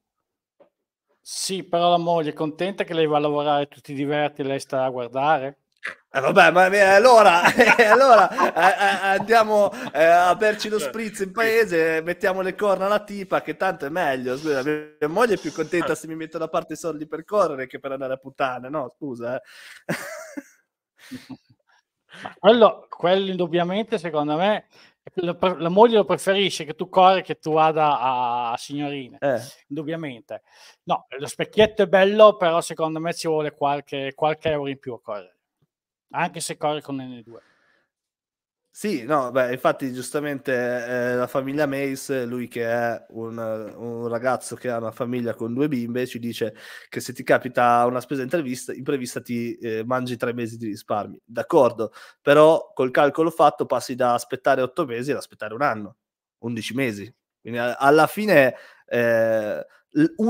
Sì, 1.22 1.64
però 1.64 1.90
la 1.90 1.98
moglie 1.98 2.30
è 2.30 2.34
contenta 2.34 2.84
che 2.84 2.94
lei 2.94 3.06
va 3.06 3.16
a 3.16 3.20
lavorare, 3.20 3.68
tu 3.68 3.80
ti 3.80 3.94
diverti 3.94 4.42
lei 4.42 4.58
sta 4.58 4.84
a 4.84 4.90
guardare? 4.90 5.58
Eh, 6.12 6.20
vabbè, 6.20 6.50
ma 6.50 6.66
eh, 6.66 6.80
allora, 6.80 7.42
eh, 7.54 7.84
allora 7.84 8.52
eh, 8.52 9.18
andiamo 9.18 9.70
eh, 9.92 10.02
a 10.02 10.34
berci 10.34 10.68
lo 10.68 10.78
spritz 10.80 11.20
in 11.20 11.30
paese, 11.32 12.02
mettiamo 12.02 12.40
le 12.40 12.56
corna 12.56 12.86
alla 12.86 13.04
tipa, 13.04 13.42
che 13.42 13.56
tanto 13.56 13.86
è 13.86 13.88
meglio. 13.90 14.36
Scusa, 14.36 14.62
mia 14.62 15.08
moglie 15.08 15.34
è 15.34 15.38
più 15.38 15.52
contenta 15.52 15.94
se 15.94 16.08
mi 16.08 16.16
metto 16.16 16.36
da 16.36 16.48
parte 16.48 16.72
i 16.72 16.76
soldi 16.76 17.06
per 17.06 17.24
correre 17.24 17.66
che 17.68 17.78
per 17.78 17.92
andare 17.92 18.14
a 18.14 18.16
puttane, 18.16 18.68
no? 18.68 18.92
Scusa. 18.96 19.36
Eh. 19.36 19.42
quello, 22.40 22.86
quello 22.88 23.30
indubbiamente, 23.30 23.96
secondo 23.96 24.36
me, 24.36 24.66
la, 25.14 25.68
moglie 25.68 25.96
lo 25.96 26.04
preferisce 26.04 26.64
che 26.64 26.74
tu 26.74 26.88
corri 26.88 27.22
che 27.22 27.38
tu 27.38 27.52
vada 27.52 27.98
a, 27.98 28.52
a 28.52 28.56
signorine 28.56 29.16
eh. 29.18 29.40
indubbiamente 29.68 30.42
no 30.84 31.06
lo 31.18 31.26
specchietto 31.26 31.82
è 31.82 31.86
bello 31.86 32.36
però 32.36 32.60
secondo 32.60 33.00
me 33.00 33.12
ci 33.14 33.26
vuole 33.26 33.52
qualche, 33.52 34.12
qualche 34.14 34.50
euro 34.50 34.68
in 34.68 34.78
più 34.78 34.92
a 34.92 35.00
correre 35.00 35.39
anche 36.10 36.40
se 36.40 36.56
corre 36.56 36.82
con 36.82 36.96
N2. 36.96 37.38
Sì, 38.72 39.02
no, 39.02 39.32
beh, 39.32 39.52
infatti 39.52 39.92
giustamente 39.92 40.52
eh, 40.52 41.14
la 41.16 41.26
famiglia 41.26 41.66
Mace, 41.66 42.24
lui 42.24 42.46
che 42.46 42.64
è 42.64 43.04
un, 43.10 43.36
un, 43.36 44.06
ragazzo 44.06 44.54
che 44.54 44.70
ha 44.70 44.78
una 44.78 44.92
famiglia 44.92 45.34
con 45.34 45.52
due 45.52 45.66
bimbe, 45.66 46.06
ci 46.06 46.20
dice 46.20 46.54
che 46.88 47.00
se 47.00 47.12
ti 47.12 47.24
capita 47.24 47.84
una 47.86 48.00
spesa 48.00 48.22
imprevista 48.22 49.20
ti 49.20 49.56
eh, 49.58 49.82
mangi 49.84 50.16
tre 50.16 50.32
mesi 50.32 50.56
di 50.56 50.66
risparmi. 50.68 51.20
D'accordo, 51.24 51.92
però 52.22 52.70
col 52.72 52.92
calcolo 52.92 53.30
fatto 53.30 53.66
passi 53.66 53.96
da 53.96 54.14
aspettare 54.14 54.62
otto 54.62 54.86
mesi 54.86 55.10
ad 55.10 55.16
aspettare 55.16 55.52
un 55.52 55.62
anno, 55.62 55.96
undici 56.38 56.72
mesi. 56.72 57.12
Quindi 57.40 57.58
alla 57.58 58.06
fine 58.06 58.54
eh, 58.86 59.66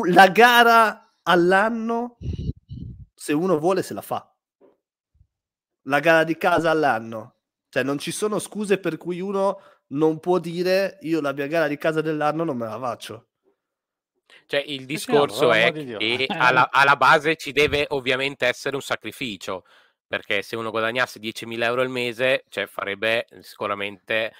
la 0.08 0.28
gara 0.28 1.12
all'anno, 1.24 2.16
se 3.14 3.32
uno 3.34 3.58
vuole, 3.58 3.82
se 3.82 3.92
la 3.92 4.02
fa 4.02 4.29
la 5.84 6.00
gara 6.00 6.24
di 6.24 6.36
casa 6.36 6.70
all'anno. 6.70 7.36
Cioè, 7.68 7.82
non 7.82 7.98
ci 7.98 8.10
sono 8.10 8.38
scuse 8.38 8.78
per 8.78 8.96
cui 8.96 9.20
uno 9.20 9.60
non 9.88 10.18
può 10.20 10.38
dire 10.38 10.98
io 11.02 11.20
la 11.20 11.32
mia 11.32 11.46
gara 11.46 11.68
di 11.68 11.76
casa 11.76 12.00
dell'anno 12.00 12.44
non 12.44 12.56
me 12.56 12.66
la 12.66 12.78
faccio. 12.78 13.28
Cioè, 14.46 14.62
il 14.66 14.86
discorso 14.86 15.52
è 15.52 15.72
che 15.72 16.26
alla, 16.28 16.70
alla, 16.70 16.96
base 16.96 17.36
ci 17.36 17.52
deve 17.52 17.86
ovviamente 17.90 18.46
essere 18.46 18.74
un 18.76 18.82
sacrificio, 18.82 19.64
perché 20.06 20.42
se 20.42 20.56
uno 20.56 20.70
guadagnasse 20.70 21.20
10.000 21.20 21.62
euro 21.62 21.82
al 21.82 21.88
mese, 21.88 22.44
cioè 22.48 22.66
farebbe 22.66 23.26
sicuramente 23.40 24.32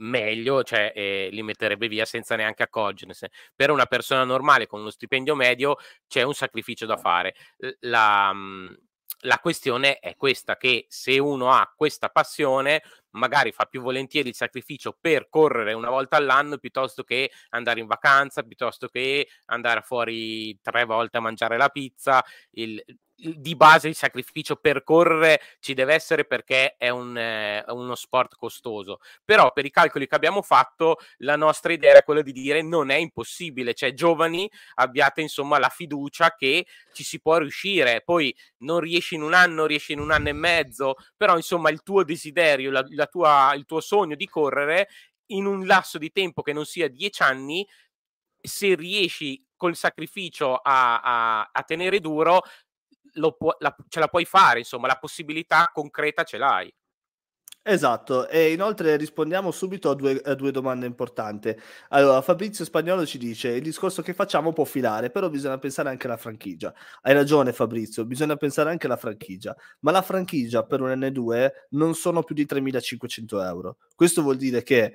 meglio, 0.00 0.62
cioè 0.62 0.92
eh, 0.94 1.28
li 1.30 1.42
metterebbe 1.42 1.88
via 1.88 2.04
senza 2.04 2.36
neanche 2.36 2.62
accorgersene. 2.62 3.30
Per 3.54 3.70
una 3.70 3.86
persona 3.86 4.24
normale 4.24 4.66
con 4.66 4.80
uno 4.80 4.90
stipendio 4.90 5.34
medio 5.34 5.76
c'è 6.06 6.22
un 6.22 6.34
sacrificio 6.34 6.86
da 6.86 6.96
fare. 6.96 7.34
La, 7.80 8.32
mhmm, 8.32 8.76
la 9.20 9.38
questione 9.38 9.98
è 9.98 10.16
questa, 10.16 10.56
che 10.56 10.86
se 10.88 11.18
uno 11.18 11.50
ha 11.50 11.72
questa 11.74 12.08
passione, 12.08 12.82
magari 13.10 13.52
fa 13.52 13.64
più 13.66 13.80
volentieri 13.80 14.28
il 14.28 14.34
sacrificio 14.34 14.96
per 14.98 15.28
correre 15.28 15.72
una 15.72 15.90
volta 15.90 16.16
all'anno 16.16 16.58
piuttosto 16.58 17.02
che 17.02 17.30
andare 17.50 17.80
in 17.80 17.86
vacanza, 17.86 18.42
piuttosto 18.42 18.88
che 18.88 19.28
andare 19.46 19.82
fuori 19.82 20.58
tre 20.62 20.84
volte 20.84 21.18
a 21.18 21.20
mangiare 21.20 21.56
la 21.56 21.68
pizza. 21.68 22.24
Il, 22.52 22.82
di 23.20 23.54
base 23.54 23.88
il 23.88 23.94
sacrificio 23.94 24.56
per 24.56 24.82
correre 24.82 25.40
ci 25.60 25.74
deve 25.74 25.94
essere 25.94 26.24
perché 26.24 26.76
è 26.76 26.88
un, 26.88 27.16
eh, 27.16 27.64
uno 27.68 27.94
sport 27.94 28.36
costoso. 28.36 28.98
Però 29.24 29.52
per 29.52 29.64
i 29.64 29.70
calcoli 29.70 30.06
che 30.06 30.14
abbiamo 30.14 30.42
fatto, 30.42 30.96
la 31.18 31.36
nostra 31.36 31.72
idea 31.72 31.90
era 31.90 32.02
quella 32.02 32.22
di 32.22 32.32
dire 32.32 32.62
non 32.62 32.90
è 32.90 32.96
impossibile, 32.96 33.74
cioè 33.74 33.92
giovani 33.92 34.50
abbiate 34.74 35.20
insomma 35.20 35.58
la 35.58 35.68
fiducia 35.68 36.34
che 36.34 36.66
ci 36.92 37.04
si 37.04 37.20
può 37.20 37.38
riuscire. 37.38 38.02
Poi 38.04 38.34
non 38.58 38.80
riesci 38.80 39.14
in 39.14 39.22
un 39.22 39.34
anno, 39.34 39.66
riesci 39.66 39.92
in 39.92 40.00
un 40.00 40.10
anno 40.10 40.28
e 40.28 40.34
mezzo, 40.34 40.94
però 41.16 41.36
insomma 41.36 41.70
il 41.70 41.82
tuo 41.82 42.04
desiderio, 42.04 42.70
la, 42.70 42.84
la 42.90 43.06
tua, 43.06 43.52
il 43.54 43.64
tuo 43.64 43.80
sogno 43.80 44.14
di 44.14 44.26
correre 44.26 44.88
in 45.26 45.46
un 45.46 45.66
lasso 45.66 45.98
di 45.98 46.10
tempo 46.10 46.42
che 46.42 46.52
non 46.52 46.64
sia 46.64 46.88
dieci 46.88 47.22
anni, 47.22 47.66
se 48.40 48.74
riesci 48.74 49.44
col 49.56 49.76
sacrificio 49.76 50.56
a, 50.56 51.00
a, 51.00 51.50
a 51.52 51.62
tenere 51.62 52.00
duro, 52.00 52.42
pu- 53.36 53.56
la, 53.58 53.74
ce 53.88 54.00
la 54.00 54.08
puoi 54.08 54.24
fare, 54.24 54.60
insomma, 54.60 54.86
la 54.86 54.98
possibilità 54.98 55.70
concreta 55.72 56.24
ce 56.24 56.38
l'hai. 56.38 56.72
Esatto, 57.62 58.26
e 58.26 58.52
inoltre 58.52 58.96
rispondiamo 58.96 59.50
subito 59.50 59.90
a 59.90 59.94
due, 59.94 60.18
a 60.24 60.34
due, 60.34 60.50
domande 60.50 60.86
importanti. 60.86 61.54
Allora, 61.90 62.22
Fabrizio 62.22 62.64
Spagnolo 62.64 63.04
ci 63.04 63.18
dice: 63.18 63.50
il 63.50 63.62
discorso 63.62 64.00
che 64.00 64.14
facciamo 64.14 64.54
può 64.54 64.64
filare, 64.64 65.10
però 65.10 65.28
bisogna 65.28 65.58
pensare 65.58 65.90
anche 65.90 66.06
alla 66.06 66.16
franchigia. 66.16 66.72
Hai 67.02 67.12
ragione, 67.12 67.52
Fabrizio, 67.52 68.06
bisogna 68.06 68.36
pensare 68.36 68.70
anche 68.70 68.86
alla 68.86 68.96
franchigia, 68.96 69.54
ma 69.80 69.90
la 69.90 70.00
franchigia 70.00 70.64
per 70.64 70.80
un 70.80 70.88
N2 70.88 71.50
non 71.70 71.94
sono 71.94 72.22
più 72.22 72.34
di 72.34 72.46
3.500 72.46 73.42
euro. 73.42 73.76
Questo 73.94 74.22
vuol 74.22 74.36
dire 74.36 74.62
che 74.62 74.94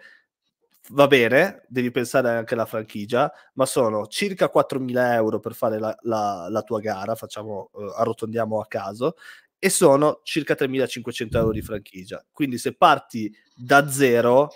va 0.90 1.08
bene, 1.08 1.64
devi 1.68 1.92
pensare 1.92 2.30
anche 2.30 2.54
alla 2.54 2.66
franchigia, 2.66 3.32
ma 3.54 3.66
sono 3.66 4.08
circa 4.08 4.50
4.000 4.50 5.14
euro 5.14 5.40
per 5.40 5.54
fare 5.54 5.80
la, 5.80 5.96
la, 6.02 6.48
la 6.50 6.62
tua 6.62 6.80
gara, 6.80 7.16
facciamo, 7.16 7.70
uh, 7.72 7.84
arrotondiamo 7.96 8.60
a 8.60 8.68
caso, 8.68 9.16
e 9.58 9.70
sono 9.70 10.20
circa 10.24 10.54
3.500 10.54 11.38
euro 11.38 11.52
di 11.52 11.62
franchigia. 11.62 12.24
Quindi 12.32 12.58
se 12.58 12.76
parti 12.76 13.34
da 13.56 13.90
zero, 13.90 14.50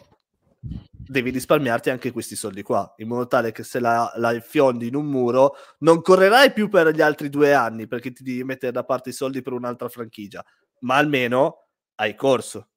devi 0.92 1.32
risparmiarti 1.32 1.90
anche 1.90 2.12
questi 2.12 2.36
soldi 2.36 2.62
qua, 2.62 2.94
in 2.98 3.08
modo 3.08 3.28
tale 3.28 3.52
che 3.52 3.64
se 3.64 3.80
la, 3.80 4.12
la 4.18 4.40
fiondi 4.40 4.88
in 4.88 4.96
un 4.96 5.06
muro, 5.06 5.56
non 5.80 6.02
correrai 6.02 6.54
più 6.54 6.70
per 6.70 6.94
gli 6.94 7.02
altri 7.02 7.30
due 7.30 7.54
anni, 7.54 7.88
perché 7.88 8.12
ti 8.12 8.24
devi 8.24 8.44
mettere 8.44 8.72
da 8.72 8.84
parte 8.84 9.10
i 9.10 9.14
soldi 9.14 9.42
per 9.42 9.54
un'altra 9.54 9.90
franchigia, 9.90 10.44
ma 10.82 10.98
almeno 10.98 11.66
hai 11.96 12.16
corso. 12.16 12.68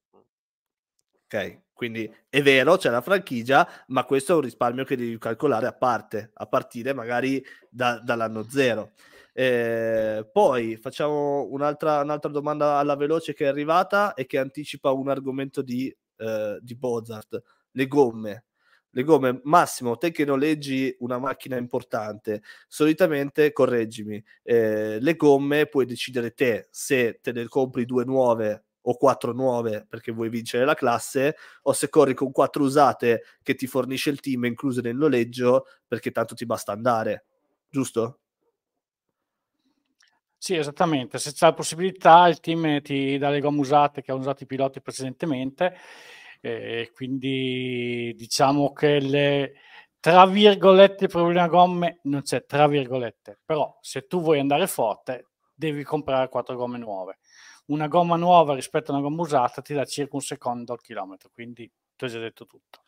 Ok? 1.24 1.61
Quindi 1.82 2.08
è 2.28 2.40
vero, 2.42 2.76
c'è 2.76 2.90
la 2.90 3.00
franchigia, 3.00 3.68
ma 3.88 4.04
questo 4.04 4.34
è 4.34 4.34
un 4.36 4.42
risparmio 4.42 4.84
che 4.84 4.94
devi 4.94 5.18
calcolare 5.18 5.66
a 5.66 5.72
parte, 5.72 6.30
a 6.34 6.46
partire 6.46 6.92
magari 6.92 7.44
da, 7.68 7.98
dall'anno 7.98 8.44
zero. 8.48 8.92
Eh, 9.32 10.24
poi 10.30 10.76
facciamo 10.76 11.48
un'altra, 11.50 12.02
un'altra, 12.02 12.30
domanda 12.30 12.76
alla 12.76 12.94
veloce 12.94 13.34
che 13.34 13.46
è 13.46 13.48
arrivata 13.48 14.14
e 14.14 14.26
che 14.26 14.38
anticipa 14.38 14.92
un 14.92 15.08
argomento 15.08 15.60
di, 15.60 15.92
eh, 16.18 16.58
di 16.60 16.76
Bozart, 16.76 17.42
le 17.72 17.86
gomme. 17.88 18.44
Le 18.90 19.02
gomme, 19.02 19.40
Massimo, 19.42 19.96
te 19.96 20.12
che 20.12 20.24
noleggi 20.24 20.94
una 21.00 21.18
macchina 21.18 21.56
importante, 21.56 22.42
solitamente, 22.68 23.50
correggimi, 23.50 24.22
eh, 24.44 25.00
le 25.00 25.16
gomme 25.16 25.66
puoi 25.66 25.84
decidere 25.84 26.30
te 26.32 26.68
se 26.70 27.18
te 27.20 27.32
ne 27.32 27.48
compri 27.48 27.84
due 27.84 28.04
nuove 28.04 28.66
o 28.82 28.96
quattro 28.96 29.32
nuove 29.32 29.86
perché 29.88 30.12
vuoi 30.12 30.28
vincere 30.28 30.64
la 30.64 30.74
classe, 30.74 31.36
o 31.62 31.72
se 31.72 31.88
corri 31.88 32.14
con 32.14 32.32
quattro 32.32 32.62
usate 32.62 33.22
che 33.42 33.54
ti 33.54 33.66
fornisce 33.66 34.10
il 34.10 34.20
team 34.20 34.44
incluse 34.44 34.80
nel 34.80 34.96
noleggio 34.96 35.66
perché 35.86 36.10
tanto 36.10 36.34
ti 36.34 36.46
basta 36.46 36.72
andare, 36.72 37.24
giusto? 37.68 38.18
Sì, 40.36 40.56
esattamente. 40.56 41.18
Se 41.18 41.30
c'è 41.32 41.46
la 41.46 41.52
possibilità, 41.54 42.26
il 42.26 42.40
team 42.40 42.80
ti 42.82 43.16
dà 43.16 43.30
le 43.30 43.38
gomme 43.38 43.60
usate 43.60 44.02
che 44.02 44.10
hanno 44.10 44.20
usato 44.20 44.42
i 44.42 44.46
piloti 44.46 44.80
precedentemente, 44.80 45.76
e 46.40 46.90
quindi 46.92 48.12
diciamo 48.16 48.72
che 48.72 48.98
le 48.98 49.52
tra 50.00 50.26
virgolette 50.26 51.06
problema 51.06 51.46
gomme 51.46 52.00
non 52.04 52.22
c'è 52.22 52.44
tra 52.44 52.66
virgolette, 52.66 53.38
però 53.44 53.78
se 53.80 54.08
tu 54.08 54.20
vuoi 54.20 54.40
andare 54.40 54.66
forte 54.66 55.28
devi 55.54 55.84
comprare 55.84 56.28
quattro 56.28 56.56
gomme 56.56 56.78
nuove 56.78 57.18
una 57.72 57.88
gomma 57.88 58.16
nuova 58.16 58.54
rispetto 58.54 58.90
a 58.90 58.94
una 58.94 59.02
gomma 59.02 59.22
usata 59.22 59.62
ti 59.62 59.74
dà 59.74 59.84
circa 59.84 60.16
un 60.16 60.22
secondo 60.22 60.72
al 60.72 60.80
chilometro, 60.80 61.30
quindi 61.32 61.70
ti 61.96 62.04
ho 62.04 62.08
già 62.08 62.18
detto 62.18 62.46
tutto. 62.46 62.80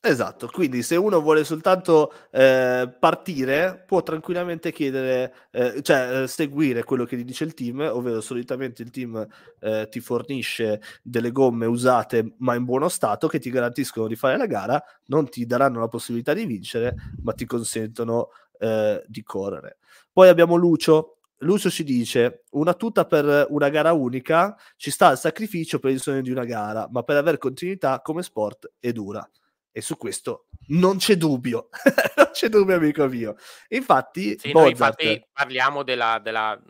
Esatto, 0.00 0.46
quindi 0.46 0.82
se 0.84 0.94
uno 0.94 1.20
vuole 1.20 1.42
soltanto 1.42 2.12
eh, 2.30 2.88
partire 3.00 3.82
può 3.84 4.00
tranquillamente 4.04 4.70
chiedere, 4.70 5.34
eh, 5.50 5.82
cioè 5.82 6.22
eh, 6.22 6.28
seguire 6.28 6.84
quello 6.84 7.04
che 7.04 7.16
gli 7.16 7.24
dice 7.24 7.42
il 7.42 7.52
team, 7.52 7.80
ovvero 7.80 8.20
solitamente 8.20 8.82
il 8.82 8.90
team 8.90 9.26
eh, 9.58 9.88
ti 9.90 9.98
fornisce 9.98 10.80
delle 11.02 11.32
gomme 11.32 11.66
usate 11.66 12.34
ma 12.38 12.54
in 12.54 12.64
buono 12.64 12.88
stato 12.88 13.26
che 13.26 13.40
ti 13.40 13.50
garantiscono 13.50 14.06
di 14.06 14.14
fare 14.14 14.36
la 14.36 14.46
gara, 14.46 14.82
non 15.06 15.28
ti 15.28 15.44
daranno 15.46 15.80
la 15.80 15.88
possibilità 15.88 16.32
di 16.32 16.46
vincere, 16.46 16.94
ma 17.22 17.32
ti 17.32 17.44
consentono 17.44 18.28
eh, 18.60 19.02
di 19.04 19.22
correre. 19.24 19.78
Poi 20.12 20.28
abbiamo 20.28 20.54
Lucio 20.54 21.17
Lucio 21.38 21.70
ci 21.70 21.84
dice: 21.84 22.44
Una 22.50 22.74
tuta 22.74 23.06
per 23.06 23.46
una 23.50 23.68
gara 23.68 23.92
unica 23.92 24.56
ci 24.76 24.90
sta 24.90 25.12
il 25.12 25.18
sacrificio 25.18 25.78
per 25.78 25.90
il 25.90 26.00
sogno 26.00 26.20
di 26.20 26.30
una 26.30 26.44
gara, 26.44 26.88
ma 26.90 27.02
per 27.02 27.16
avere 27.16 27.38
continuità 27.38 28.00
come 28.00 28.22
sport 28.22 28.72
è 28.78 28.92
dura. 28.92 29.28
E 29.70 29.80
su 29.80 29.96
questo 29.96 30.46
non 30.68 30.96
c'è 30.96 31.16
dubbio, 31.16 31.68
non 32.16 32.30
c'è 32.32 32.48
dubbio, 32.48 32.74
amico 32.74 33.06
mio. 33.06 33.36
Infatti, 33.68 34.36
sì, 34.38 34.50
Mozart... 34.52 34.70
infatti 35.00 35.26
parliamo 35.32 35.84
della, 35.84 36.20
della, 36.22 36.60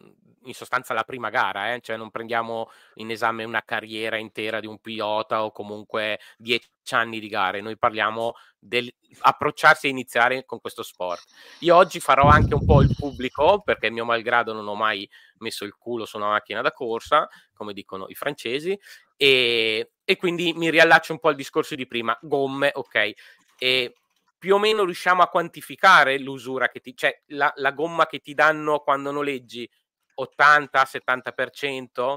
in 0.49 0.55
sostanza 0.55 0.95
la 0.95 1.05
prima 1.05 1.31
gara, 1.31 1.75
eh? 1.75 1.81
cioè 1.81 1.97
non 1.97 2.11
prendiamo 2.11 2.71
in 2.95 3.11
esame 3.11 3.45
una 3.45 3.63
carriera 3.65 4.17
intera 4.17 4.61
di 4.61 4.67
un 4.67 4.79
pilota 4.81 5.45
o 5.45 5.53
comunque 5.53 6.19
dieci 6.37 6.69
anni 6.91 7.21
di 7.21 7.29
gare, 7.29 7.61
noi 7.61 7.77
parliamo 7.77 8.35
dell'approcciarsi 8.59 9.87
e 9.87 9.91
iniziare 9.91 10.45
con 10.45 10.61
questo 10.61 10.83
sport. 10.83 11.23
Io 11.61 11.77
oggi 11.77 12.01
farò 12.01 12.29
anche 12.29 12.55
un 12.55 12.65
po' 12.65 12.83
il 12.83 12.95
pubblico, 12.97 13.61
perché 13.61 13.91
mio 13.91 14.05
malgrado 14.05 14.53
non 14.53 14.67
ho 14.67 14.75
mai 14.75 15.09
messo 15.39 15.65
il 15.65 15.75
culo 15.77 16.07
su 16.07 16.17
una 16.17 16.29
macchina 16.29 16.63
da 16.63 16.73
corsa, 16.73 17.29
come 17.55 17.73
dicono 17.73 18.07
i 18.09 18.15
francesi, 18.15 18.79
e, 19.17 19.93
e 20.05 20.17
quindi 20.17 20.53
mi 20.55 20.71
riallaccio 20.71 21.13
un 21.13 21.19
po' 21.19 21.29
al 21.29 21.35
discorso 21.35 21.75
di 21.75 21.87
prima, 21.87 22.17
gomme, 22.23 22.71
ok, 22.73 23.13
e 23.59 23.93
più 24.39 24.55
o 24.55 24.59
meno 24.59 24.85
riusciamo 24.85 25.23
a 25.23 25.29
quantificare 25.29 26.19
l'usura 26.19 26.69
che 26.69 26.81
ti, 26.81 26.97
cioè 26.97 27.23
la, 27.29 27.53
la 27.57 27.73
gomma 27.73 28.07
che 28.07 28.21
ti 28.21 28.35
danno 28.35 28.79
quando 28.79 29.11
noleggi 29.11 29.69
80-70%. 30.19 32.17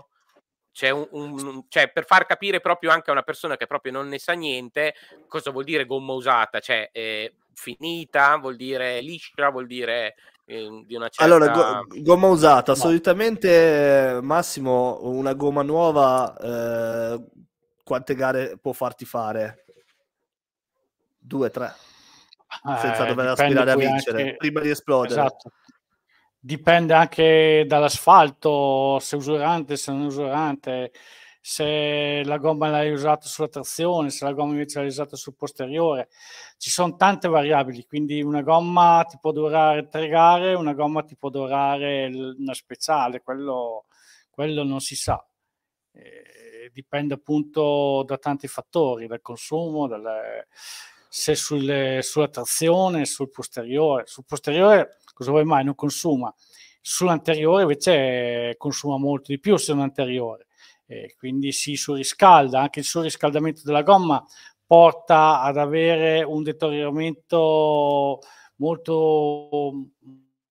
C'è 0.72 0.90
un, 0.90 1.08
un, 1.12 1.64
cioè, 1.68 1.92
per 1.92 2.06
far 2.06 2.26
capire 2.26 2.62
proprio 2.62 2.92
anche 2.92 3.10
a 3.10 3.14
una 3.14 3.24
persona 3.24 3.58
che 3.58 3.68
proprio 3.68 3.92
non 3.92 4.08
ne 4.08 4.20
sa 4.20 4.32
niente 4.34 4.94
cosa 5.28 5.52
vuol 5.52 5.66
dire 5.66 5.86
gomma 5.86 6.14
usata, 6.14 6.60
cioè 6.62 6.90
eh, 6.94 7.36
finita, 7.54 8.38
vuol 8.38 8.56
dire 8.56 9.02
liscia, 9.02 9.50
vuol 9.50 9.68
dire 9.68 10.16
eh, 10.46 10.84
di 10.86 10.96
una 10.96 11.10
certa... 11.10 11.24
Allora, 11.24 11.52
go- 11.52 11.86
gomma 12.02 12.28
usata, 12.28 12.72
no. 12.72 12.78
solitamente 12.78 14.20
Massimo, 14.22 15.00
una 15.04 15.34
gomma 15.34 15.62
nuova, 15.62 16.38
eh, 16.38 17.22
quante 17.84 18.16
gare 18.16 18.58
può 18.58 18.72
farti 18.72 19.04
fare? 19.04 19.66
Due, 21.20 21.50
tre, 21.50 21.74
senza 22.80 23.04
eh, 23.04 23.08
dover 23.08 23.28
aspirare 23.28 23.72
a 23.72 23.76
vincere, 23.76 24.22
anche... 24.22 24.36
prima 24.38 24.62
di 24.62 24.70
esplodere. 24.70 25.20
Esatto 25.20 25.52
dipende 26.44 26.94
anche 26.94 27.66
dall'asfalto, 27.68 28.98
se 29.00 29.16
usurante, 29.16 29.78
se 29.78 29.92
non 29.92 30.06
usurante, 30.06 30.92
se 31.40 32.24
la 32.26 32.38
gomma 32.38 32.70
l'hai 32.70 32.92
usata 32.92 33.28
sulla 33.28 33.48
trazione, 33.48 34.10
se 34.10 34.26
la 34.26 34.34
gomma 34.34 34.54
invece 34.54 34.80
l'hai 34.80 34.88
usata 34.88 35.16
sul 35.16 35.36
posteriore. 35.36 36.10
Ci 36.58 36.70
sono 36.72 36.96
tante 36.96 37.28
variabili, 37.28 37.86
quindi 37.86 38.22
una 38.24 38.42
gomma 38.42 39.06
ti 39.08 39.18
può 39.20 39.32
durare 39.32 39.88
tre 39.88 40.08
gare, 40.08 40.56
una 40.56 40.74
gomma 40.74 41.04
ti 41.04 41.16
può 41.16 41.30
durare 41.30 42.08
una 42.38 42.54
speciale, 42.54 43.22
quello, 43.22 43.86
quello 44.30 44.64
non 44.64 44.80
si 44.80 44.96
sa. 44.96 45.24
Dipende 46.74 47.16
appunto 47.16 48.04
da 48.06 48.18
tanti 48.18 48.48
fattori, 48.48 49.08
dal 49.08 49.22
consumo, 49.22 49.88
dalle, 49.88 50.48
se 51.10 51.36
sulle, 51.36 52.00
sulla 52.02 52.30
trazione, 52.30 53.06
sul 53.06 53.30
posteriore. 53.30 54.04
Sul 54.06 54.26
posteriore 54.26 54.98
cosa 55.22 55.32
vuoi 55.32 55.46
mai? 55.46 55.64
Non 55.64 55.76
consuma. 55.76 56.34
Sull'anteriore 56.82 57.62
invece 57.62 58.56
consuma 58.58 58.98
molto 58.98 59.32
di 59.32 59.40
più 59.40 59.56
se 59.58 59.74
non 59.74 59.84
anteriore. 59.84 60.48
Eh, 60.88 61.14
quindi 61.18 61.52
si 61.52 61.76
surriscalda, 61.76 62.60
anche 62.60 62.80
il 62.80 62.86
surriscaldamento 62.86 63.62
della 63.64 63.84
gomma 63.84 64.24
porta 64.66 65.42
ad 65.42 65.58
avere 65.58 66.24
un 66.24 66.44
deterioramento 66.44 68.20
molto 68.58 69.90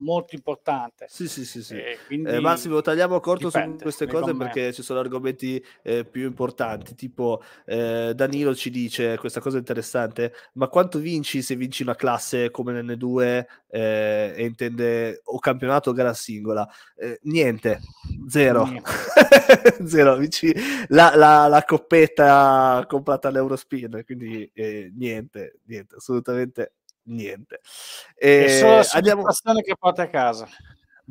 molto 0.01 0.35
importante. 0.35 1.07
Sì, 1.09 1.29
sì, 1.29 1.45
sì, 1.45 1.63
sì. 1.63 1.77
Eh, 1.77 2.41
Massimo, 2.41 2.81
tagliamo 2.81 3.21
corto 3.21 3.47
dipende, 3.47 3.77
su 3.77 3.83
queste 3.83 4.07
cose 4.07 4.35
perché 4.35 4.73
ci 4.73 4.83
sono 4.83 5.01
argomenti 5.01 5.65
eh, 5.83 6.05
più 6.05 6.27
importanti, 6.27 6.95
tipo 6.95 7.43
eh, 7.65 8.13
Danilo 8.15 8.55
ci 8.55 8.71
dice 8.71 9.17
questa 9.19 9.41
cosa 9.41 9.59
interessante, 9.59 10.33
ma 10.55 10.69
quanto 10.69 10.99
vinci 10.99 11.43
se 11.43 11.57
vinci 11.57 11.83
una 11.83 11.95
classe 11.95 12.51
come 12.51 12.81
l'N2 12.81 13.47
eh, 13.69 14.35
e 14.37 14.45
intende 14.45 15.21
o 15.25 15.39
campionato 15.39 15.91
o 15.91 15.93
gara 15.93 16.15
singola? 16.15 16.69
Eh, 16.97 17.19
niente, 17.23 17.81
zero. 18.29 18.65
Niente. 18.65 18.91
zero, 19.87 20.17
vinci 20.17 20.53
la, 20.89 21.13
la, 21.15 21.47
la, 21.47 21.65
coppetta 21.65 22.85
comprata 22.89 23.29
all'Eurospin, 23.29 24.03
quindi 24.05 24.51
eh, 24.55 24.91
niente, 24.95 25.59
niente, 25.65 25.97
assolutamente 25.97 26.73
niente. 27.05 27.61
E, 28.15 28.45
e 28.45 28.49
solo 28.59 28.77
la 28.77 28.87
andiamo... 28.93 29.25
che 29.25 29.77
porta 29.79 30.03
a 30.03 30.09
casa. 30.09 30.49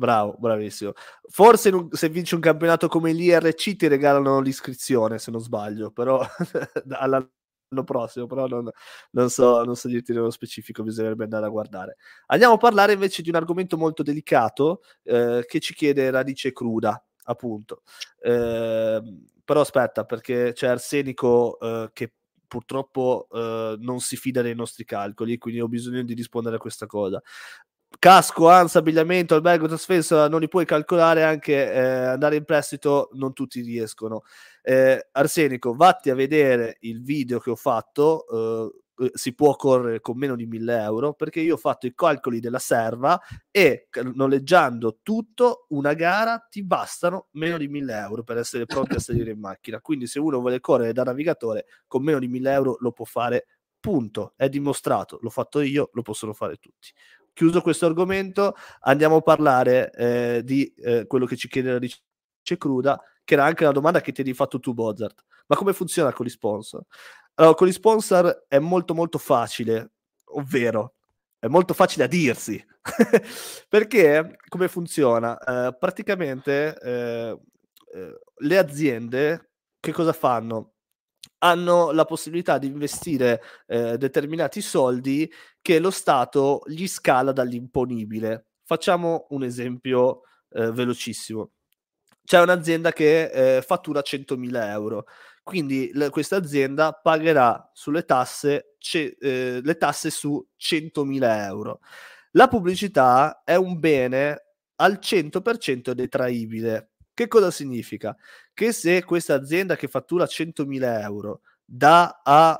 Bravo, 0.00 0.34
bravissimo. 0.38 0.92
Forse 1.28 1.68
un, 1.68 1.88
se 1.92 2.08
vinci 2.08 2.34
un 2.34 2.40
campionato 2.40 2.88
come 2.88 3.12
l'IRC 3.12 3.76
ti 3.76 3.86
regalano 3.86 4.40
l'iscrizione, 4.40 5.18
se 5.18 5.30
non 5.30 5.40
sbaglio, 5.40 5.90
però 5.90 6.18
all'anno 6.92 7.28
prossimo, 7.84 8.26
però 8.26 8.46
non, 8.46 8.70
non, 9.10 9.28
so, 9.28 9.62
non 9.62 9.76
so 9.76 9.88
dirti 9.88 10.14
nello 10.14 10.30
specifico, 10.30 10.82
bisognerebbe 10.82 11.24
andare 11.24 11.44
a 11.44 11.50
guardare. 11.50 11.96
Andiamo 12.28 12.54
a 12.54 12.56
parlare 12.56 12.94
invece 12.94 13.20
di 13.20 13.28
un 13.28 13.34
argomento 13.34 13.76
molto 13.76 14.02
delicato 14.02 14.80
eh, 15.02 15.44
che 15.46 15.60
ci 15.60 15.74
chiede 15.74 16.10
radice 16.10 16.52
cruda, 16.52 17.04
appunto. 17.24 17.82
Eh, 18.22 19.02
però 19.44 19.60
aspetta, 19.60 20.06
perché 20.06 20.52
c'è 20.54 20.68
Arsenico 20.68 21.58
eh, 21.60 21.90
che 21.92 22.14
purtroppo 22.50 23.28
eh, 23.32 23.76
non 23.78 24.00
si 24.00 24.16
fida 24.16 24.42
dei 24.42 24.56
nostri 24.56 24.84
calcoli, 24.84 25.38
quindi 25.38 25.60
ho 25.60 25.68
bisogno 25.68 26.02
di 26.02 26.14
rispondere 26.14 26.56
a 26.56 26.58
questa 26.58 26.86
cosa. 26.86 27.22
Casco, 27.98 28.48
ANSA, 28.48 28.80
abbigliamento, 28.80 29.34
albergo, 29.34 29.68
trasferenza 29.68 30.28
non 30.28 30.40
li 30.40 30.48
puoi 30.48 30.64
calcolare, 30.64 31.22
anche 31.22 31.72
eh, 31.72 31.78
andare 31.78 32.36
in 32.36 32.44
prestito 32.44 33.10
non 33.12 33.32
tutti 33.32 33.60
riescono. 33.60 34.22
Eh, 34.62 35.08
Arsenico, 35.12 35.74
vatti 35.74 36.10
a 36.10 36.14
vedere 36.14 36.78
il 36.80 37.02
video 37.02 37.38
che 37.38 37.50
ho 37.50 37.56
fatto, 37.56 38.72
eh, 39.00 39.10
si 39.14 39.34
può 39.34 39.56
correre 39.56 40.00
con 40.00 40.18
meno 40.18 40.36
di 40.36 40.46
1000 40.46 40.82
euro 40.82 41.14
perché 41.14 41.40
io 41.40 41.54
ho 41.54 41.56
fatto 41.56 41.86
i 41.86 41.94
calcoli 41.94 42.38
della 42.38 42.58
serva 42.58 43.18
e 43.50 43.88
noleggiando 44.14 44.98
tutto 45.02 45.64
una 45.70 45.94
gara 45.94 46.46
ti 46.50 46.62
bastano 46.62 47.28
meno 47.32 47.56
di 47.56 47.66
1000 47.66 47.98
euro 47.98 48.22
per 48.22 48.36
essere 48.36 48.66
pronti 48.66 48.96
a 48.96 48.98
salire 49.00 49.30
in 49.30 49.40
macchina. 49.40 49.80
Quindi 49.80 50.06
se 50.06 50.18
uno 50.18 50.40
vuole 50.40 50.60
correre 50.60 50.92
da 50.92 51.04
navigatore 51.04 51.64
con 51.86 52.02
meno 52.02 52.18
di 52.18 52.28
1000 52.28 52.52
euro 52.52 52.76
lo 52.80 52.92
può 52.92 53.06
fare 53.06 53.46
punto. 53.80 54.34
È 54.36 54.48
dimostrato 54.48 55.18
l'ho 55.22 55.30
fatto 55.30 55.60
io 55.60 55.90
lo 55.94 56.02
possono 56.02 56.34
fare 56.34 56.56
tutti. 56.56 56.92
Chiuso 57.32 57.62
questo 57.62 57.86
argomento 57.86 58.54
andiamo 58.80 59.16
a 59.16 59.22
parlare 59.22 59.90
eh, 59.92 60.42
di 60.44 60.72
eh, 60.76 61.06
quello 61.06 61.24
che 61.24 61.36
ci 61.36 61.48
chiede 61.48 61.72
la 61.72 61.78
ricerca 61.78 62.08
cruda 62.58 63.00
che 63.24 63.34
era 63.34 63.44
anche 63.44 63.64
la 63.64 63.72
domanda 63.72 64.00
che 64.00 64.12
ti 64.12 64.22
hai 64.22 64.34
fatto 64.34 64.58
tu 64.58 64.74
Bozart 64.74 65.24
ma 65.46 65.56
come 65.56 65.72
funziona 65.72 66.12
con 66.12 66.26
gli 66.26 66.30
sponsor 66.30 66.82
allora, 67.40 67.54
con 67.54 67.66
gli 67.66 67.72
sponsor 67.72 68.44
è 68.48 68.58
molto 68.58 68.94
molto 68.94 69.16
facile, 69.16 69.92
ovvero 70.32 70.96
è 71.38 71.46
molto 71.46 71.72
facile 71.72 72.04
a 72.04 72.06
dirsi. 72.06 72.62
Perché 73.66 74.36
come 74.46 74.68
funziona? 74.68 75.38
Eh, 75.38 75.76
praticamente 75.78 76.78
eh, 76.78 77.40
eh, 77.94 78.18
le 78.36 78.58
aziende 78.58 79.52
che 79.80 79.90
cosa 79.90 80.12
fanno? 80.12 80.74
Hanno 81.38 81.92
la 81.92 82.04
possibilità 82.04 82.58
di 82.58 82.66
investire 82.66 83.40
eh, 83.66 83.96
determinati 83.96 84.60
soldi 84.60 85.30
che 85.62 85.78
lo 85.78 85.90
Stato 85.90 86.60
gli 86.66 86.86
scala 86.86 87.32
dall'imponibile. 87.32 88.48
Facciamo 88.64 89.26
un 89.30 89.44
esempio 89.44 90.24
eh, 90.50 90.70
velocissimo. 90.72 91.52
C'è 92.22 92.38
un'azienda 92.42 92.92
che 92.92 93.56
eh, 93.56 93.62
fattura 93.62 94.02
100.000 94.02 94.68
euro 94.68 95.06
quindi 95.50 95.90
l- 95.92 96.08
questa 96.10 96.36
azienda 96.36 96.92
pagherà 96.92 97.70
sulle 97.74 98.04
tasse 98.04 98.74
ce- 98.78 99.16
eh, 99.20 99.60
le 99.62 99.76
tasse 99.76 100.10
su 100.10 100.44
100.000 100.56 101.44
euro. 101.46 101.80
La 102.32 102.48
pubblicità 102.48 103.42
è 103.44 103.56
un 103.56 103.78
bene 103.80 104.44
al 104.76 104.98
100% 105.00 105.92
detraibile. 105.94 106.92
Che 107.12 107.28
cosa 107.28 107.50
significa? 107.50 108.16
Che 108.54 108.72
se 108.72 109.04
questa 109.04 109.34
azienda 109.34 109.76
che 109.76 109.88
fattura 109.88 110.26
100.000 110.26 111.00
euro 111.02 111.40
dà 111.64 112.20
a 112.24 112.56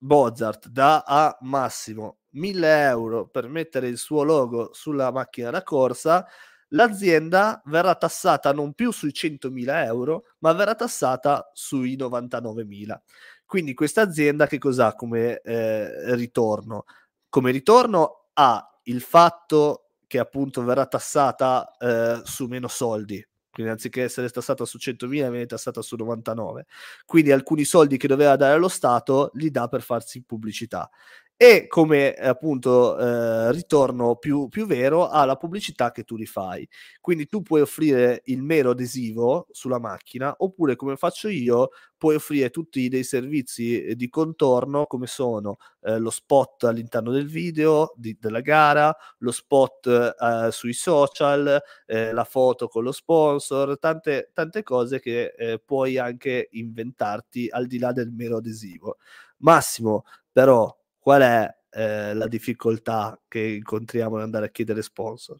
Mozart, 0.00 0.68
dà 0.68 1.02
a 1.06 1.36
Massimo 1.40 2.18
1000 2.30 2.82
euro 2.84 3.26
per 3.28 3.48
mettere 3.48 3.88
il 3.88 3.98
suo 3.98 4.22
logo 4.22 4.70
sulla 4.72 5.10
macchina 5.10 5.50
da 5.50 5.62
corsa, 5.62 6.26
l'azienda 6.68 7.60
verrà 7.66 7.94
tassata 7.94 8.52
non 8.52 8.72
più 8.74 8.90
sui 8.90 9.12
100.000 9.12 9.84
euro, 9.84 10.24
ma 10.38 10.52
verrà 10.52 10.74
tassata 10.74 11.50
sui 11.52 11.96
99.000. 11.96 12.96
Quindi 13.46 13.74
questa 13.74 14.02
azienda 14.02 14.46
che 14.46 14.58
cos'ha 14.58 14.94
come 14.94 15.40
eh, 15.40 16.14
ritorno? 16.14 16.84
Come 17.28 17.50
ritorno 17.50 18.28
ha 18.34 18.80
il 18.84 19.00
fatto 19.00 19.90
che 20.06 20.18
appunto 20.18 20.62
verrà 20.64 20.86
tassata 20.86 21.76
eh, 21.78 22.20
su 22.24 22.46
meno 22.46 22.68
soldi, 22.68 23.26
quindi 23.50 23.72
anziché 23.72 24.04
essere 24.04 24.28
tassata 24.28 24.64
su 24.64 24.78
100.000 24.78 25.06
viene 25.08 25.46
tassata 25.46 25.82
su 25.82 25.96
99. 25.96 26.66
Quindi 27.04 27.32
alcuni 27.32 27.64
soldi 27.64 27.96
che 27.96 28.06
doveva 28.06 28.36
dare 28.36 28.54
allo 28.54 28.68
Stato 28.68 29.30
li 29.34 29.50
dà 29.50 29.68
per 29.68 29.82
farsi 29.82 30.22
pubblicità 30.22 30.88
e 31.40 31.68
come 31.68 32.14
appunto 32.14 32.98
eh, 32.98 33.52
ritorno 33.52 34.16
più, 34.16 34.48
più, 34.48 34.66
vero 34.66 35.08
alla 35.08 35.36
pubblicità 35.36 35.92
che 35.92 36.02
tu 36.02 36.16
rifai. 36.16 36.68
Quindi 37.00 37.28
tu 37.28 37.42
puoi 37.42 37.60
offrire 37.60 38.22
il 38.24 38.42
mero 38.42 38.70
adesivo 38.70 39.46
sulla 39.52 39.78
macchina 39.78 40.34
oppure 40.38 40.74
come 40.74 40.96
faccio 40.96 41.28
io 41.28 41.68
puoi 41.96 42.16
offrire 42.16 42.50
tutti 42.50 42.88
dei 42.88 43.04
servizi 43.04 43.84
eh, 43.84 43.94
di 43.94 44.08
contorno 44.08 44.86
come 44.86 45.06
sono 45.06 45.58
eh, 45.82 45.98
lo 45.98 46.10
spot 46.10 46.64
all'interno 46.64 47.12
del 47.12 47.28
video 47.28 47.92
di, 47.94 48.16
della 48.18 48.40
gara, 48.40 48.92
lo 49.18 49.30
spot 49.30 49.86
eh, 49.86 50.50
sui 50.50 50.72
social, 50.72 51.62
eh, 51.86 52.12
la 52.12 52.24
foto 52.24 52.66
con 52.66 52.82
lo 52.82 52.90
sponsor, 52.90 53.78
tante, 53.78 54.32
tante 54.34 54.64
cose 54.64 54.98
che 54.98 55.34
eh, 55.36 55.60
puoi 55.64 55.98
anche 55.98 56.48
inventarti 56.50 57.48
al 57.48 57.66
di 57.68 57.78
là 57.78 57.92
del 57.92 58.10
mero 58.10 58.38
adesivo. 58.38 58.96
Massimo, 59.38 60.02
però 60.32 60.77
qual 60.98 61.22
è 61.22 61.56
eh, 61.70 62.14
la 62.14 62.26
difficoltà 62.26 63.20
che 63.28 63.40
incontriamo 63.40 64.16
nell'andare 64.16 64.46
a 64.46 64.50
chiedere 64.50 64.82
sponsor? 64.82 65.38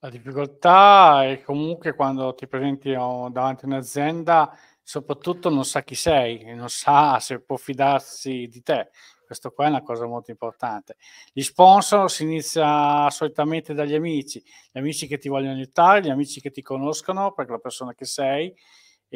La 0.00 0.10
difficoltà 0.10 1.24
è 1.24 1.42
comunque 1.42 1.94
quando 1.94 2.34
ti 2.34 2.46
presenti 2.46 2.92
davanti 2.92 3.64
a 3.64 3.68
un'azienda, 3.68 4.56
soprattutto 4.82 5.48
non 5.48 5.64
sa 5.64 5.82
chi 5.82 5.94
sei, 5.94 6.54
non 6.54 6.68
sa 6.68 7.18
se 7.18 7.40
può 7.40 7.56
fidarsi 7.56 8.46
di 8.46 8.62
te. 8.62 8.90
Questo 9.24 9.50
qua 9.50 9.64
è 9.64 9.68
una 9.68 9.82
cosa 9.82 10.06
molto 10.06 10.30
importante. 10.30 10.96
Gli 11.32 11.42
sponsor 11.42 12.08
si 12.08 12.22
inizia 12.22 13.10
solitamente 13.10 13.74
dagli 13.74 13.94
amici, 13.94 14.40
gli 14.70 14.78
amici 14.78 15.08
che 15.08 15.18
ti 15.18 15.28
vogliono 15.28 15.54
aiutare, 15.54 16.02
gli 16.02 16.10
amici 16.10 16.40
che 16.40 16.52
ti 16.52 16.62
conoscono 16.62 17.32
per 17.32 17.50
la 17.50 17.58
persona 17.58 17.92
che 17.92 18.04
sei 18.04 18.54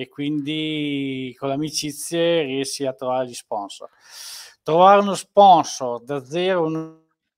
e 0.00 0.08
quindi 0.08 1.34
con 1.38 1.48
le 1.48 1.54
amicizie 1.54 2.42
riesci 2.42 2.86
a 2.86 2.92
trovare 2.92 3.26
gli 3.26 3.34
sponsor 3.34 3.88
trovare 4.62 5.00
uno 5.00 5.14
sponsor 5.14 6.02
da 6.02 6.24
zero, 6.24 6.64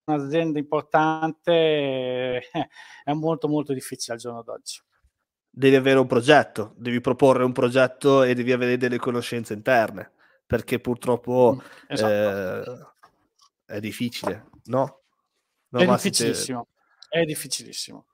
un'azienda 0.04 0.58
importante, 0.58 1.52
eh, 1.52 2.42
è 3.04 3.12
molto 3.12 3.48
molto 3.48 3.72
difficile 3.72 4.14
al 4.14 4.20
giorno 4.20 4.42
d'oggi. 4.42 4.80
Devi 5.54 5.76
avere 5.76 5.98
un 5.98 6.06
progetto, 6.06 6.74
devi 6.76 7.00
proporre 7.00 7.44
un 7.44 7.52
progetto 7.52 8.22
e 8.22 8.34
devi 8.34 8.52
avere 8.52 8.76
delle 8.76 8.98
conoscenze 8.98 9.52
interne, 9.52 10.12
perché 10.46 10.78
purtroppo 10.78 11.56
mm, 11.56 11.66
esatto. 11.88 12.94
eh, 13.66 13.76
è 13.76 13.80
difficile, 13.80 14.48
no? 14.64 15.00
no 15.68 15.78
è 15.78 15.86
difficilissimo, 15.86 16.68
te... 17.08 17.20
è 17.20 17.24
difficilissimo. 17.24 18.06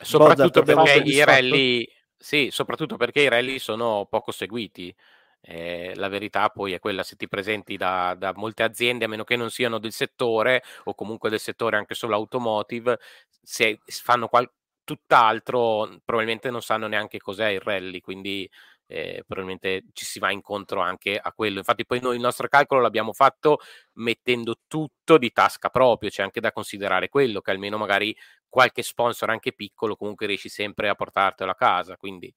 Soprattutto 0.00 0.62
perché 0.62 1.02
i 1.04 1.22
rally, 1.24 1.86
sì, 2.24 2.48
soprattutto 2.50 2.96
perché 2.96 3.20
i 3.20 3.28
rally 3.28 3.58
sono 3.58 4.06
poco 4.08 4.32
seguiti. 4.32 4.94
Eh, 5.42 5.92
la 5.96 6.08
verità 6.08 6.48
poi 6.48 6.72
è 6.72 6.78
quella, 6.78 7.02
se 7.02 7.16
ti 7.16 7.28
presenti 7.28 7.76
da, 7.76 8.14
da, 8.16 8.32
molte 8.34 8.62
aziende, 8.62 9.04
a 9.04 9.08
meno 9.08 9.24
che 9.24 9.36
non 9.36 9.50
siano 9.50 9.78
del 9.78 9.92
settore 9.92 10.62
o 10.84 10.94
comunque 10.94 11.28
del 11.28 11.38
settore 11.38 11.76
anche 11.76 11.94
solo 11.94 12.14
automotive, 12.14 12.98
se 13.42 13.78
fanno 13.86 14.28
qual- 14.28 14.50
tutt'altro, 14.84 16.00
probabilmente 16.02 16.50
non 16.50 16.62
sanno 16.62 16.86
neanche 16.86 17.18
cos'è 17.18 17.48
il 17.48 17.60
rally, 17.60 18.00
quindi 18.00 18.50
eh, 18.86 19.22
probabilmente 19.26 19.84
ci 19.92 20.04
si 20.04 20.18
va 20.18 20.30
incontro 20.30 20.80
anche 20.80 21.18
a 21.18 21.32
quello. 21.32 21.58
Infatti 21.58 21.86
poi 21.86 22.00
noi 22.00 22.16
il 22.16 22.20
nostro 22.22 22.48
calcolo 22.48 22.80
l'abbiamo 22.80 23.12
fatto 23.12 23.58
mettendo 23.94 24.56
tutto 24.66 25.18
di 25.18 25.30
tasca 25.32 25.68
proprio, 25.70 26.10
c'è 26.10 26.22
anche 26.22 26.40
da 26.40 26.52
considerare 26.52 27.08
quello, 27.08 27.40
che 27.40 27.50
almeno 27.50 27.76
magari 27.78 28.14
qualche 28.48 28.82
sponsor 28.82 29.30
anche 29.30 29.52
piccolo 29.52 29.96
comunque 29.96 30.26
riesci 30.26 30.48
sempre 30.48 30.88
a 30.88 30.94
portartelo 30.94 31.50
a 31.50 31.54
casa, 31.54 31.96
quindi 31.96 32.32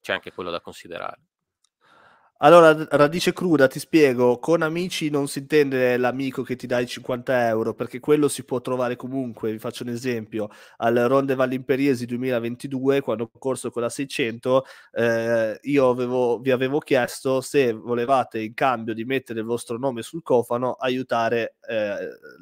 c'è 0.00 0.12
anche 0.14 0.32
quello 0.32 0.50
da 0.50 0.60
considerare. 0.60 1.27
Allora, 2.40 2.86
radice 2.90 3.32
cruda, 3.32 3.66
ti 3.66 3.80
spiego, 3.80 4.38
con 4.38 4.62
amici 4.62 5.10
non 5.10 5.26
si 5.26 5.40
intende 5.40 5.96
l'amico 5.96 6.42
che 6.44 6.54
ti 6.54 6.68
dà 6.68 6.78
i 6.78 6.86
50 6.86 7.48
euro, 7.48 7.74
perché 7.74 7.98
quello 7.98 8.28
si 8.28 8.44
può 8.44 8.60
trovare 8.60 8.94
comunque, 8.94 9.50
vi 9.50 9.58
faccio 9.58 9.82
un 9.82 9.88
esempio, 9.88 10.48
al 10.76 10.94
Ronde 10.94 11.34
Valle 11.34 11.56
Imperiesi 11.56 12.06
2022, 12.06 13.00
quando 13.00 13.24
ho 13.32 13.38
corso 13.40 13.72
con 13.72 13.82
la 13.82 13.88
600, 13.88 14.64
eh, 14.92 15.58
io 15.62 15.88
avevo, 15.90 16.38
vi 16.38 16.52
avevo 16.52 16.78
chiesto 16.78 17.40
se 17.40 17.72
volevate 17.72 18.40
in 18.40 18.54
cambio 18.54 18.94
di 18.94 19.04
mettere 19.04 19.40
il 19.40 19.44
vostro 19.46 19.76
nome 19.76 20.02
sul 20.02 20.22
cofano, 20.22 20.74
aiutare 20.74 21.56
eh, 21.68 21.96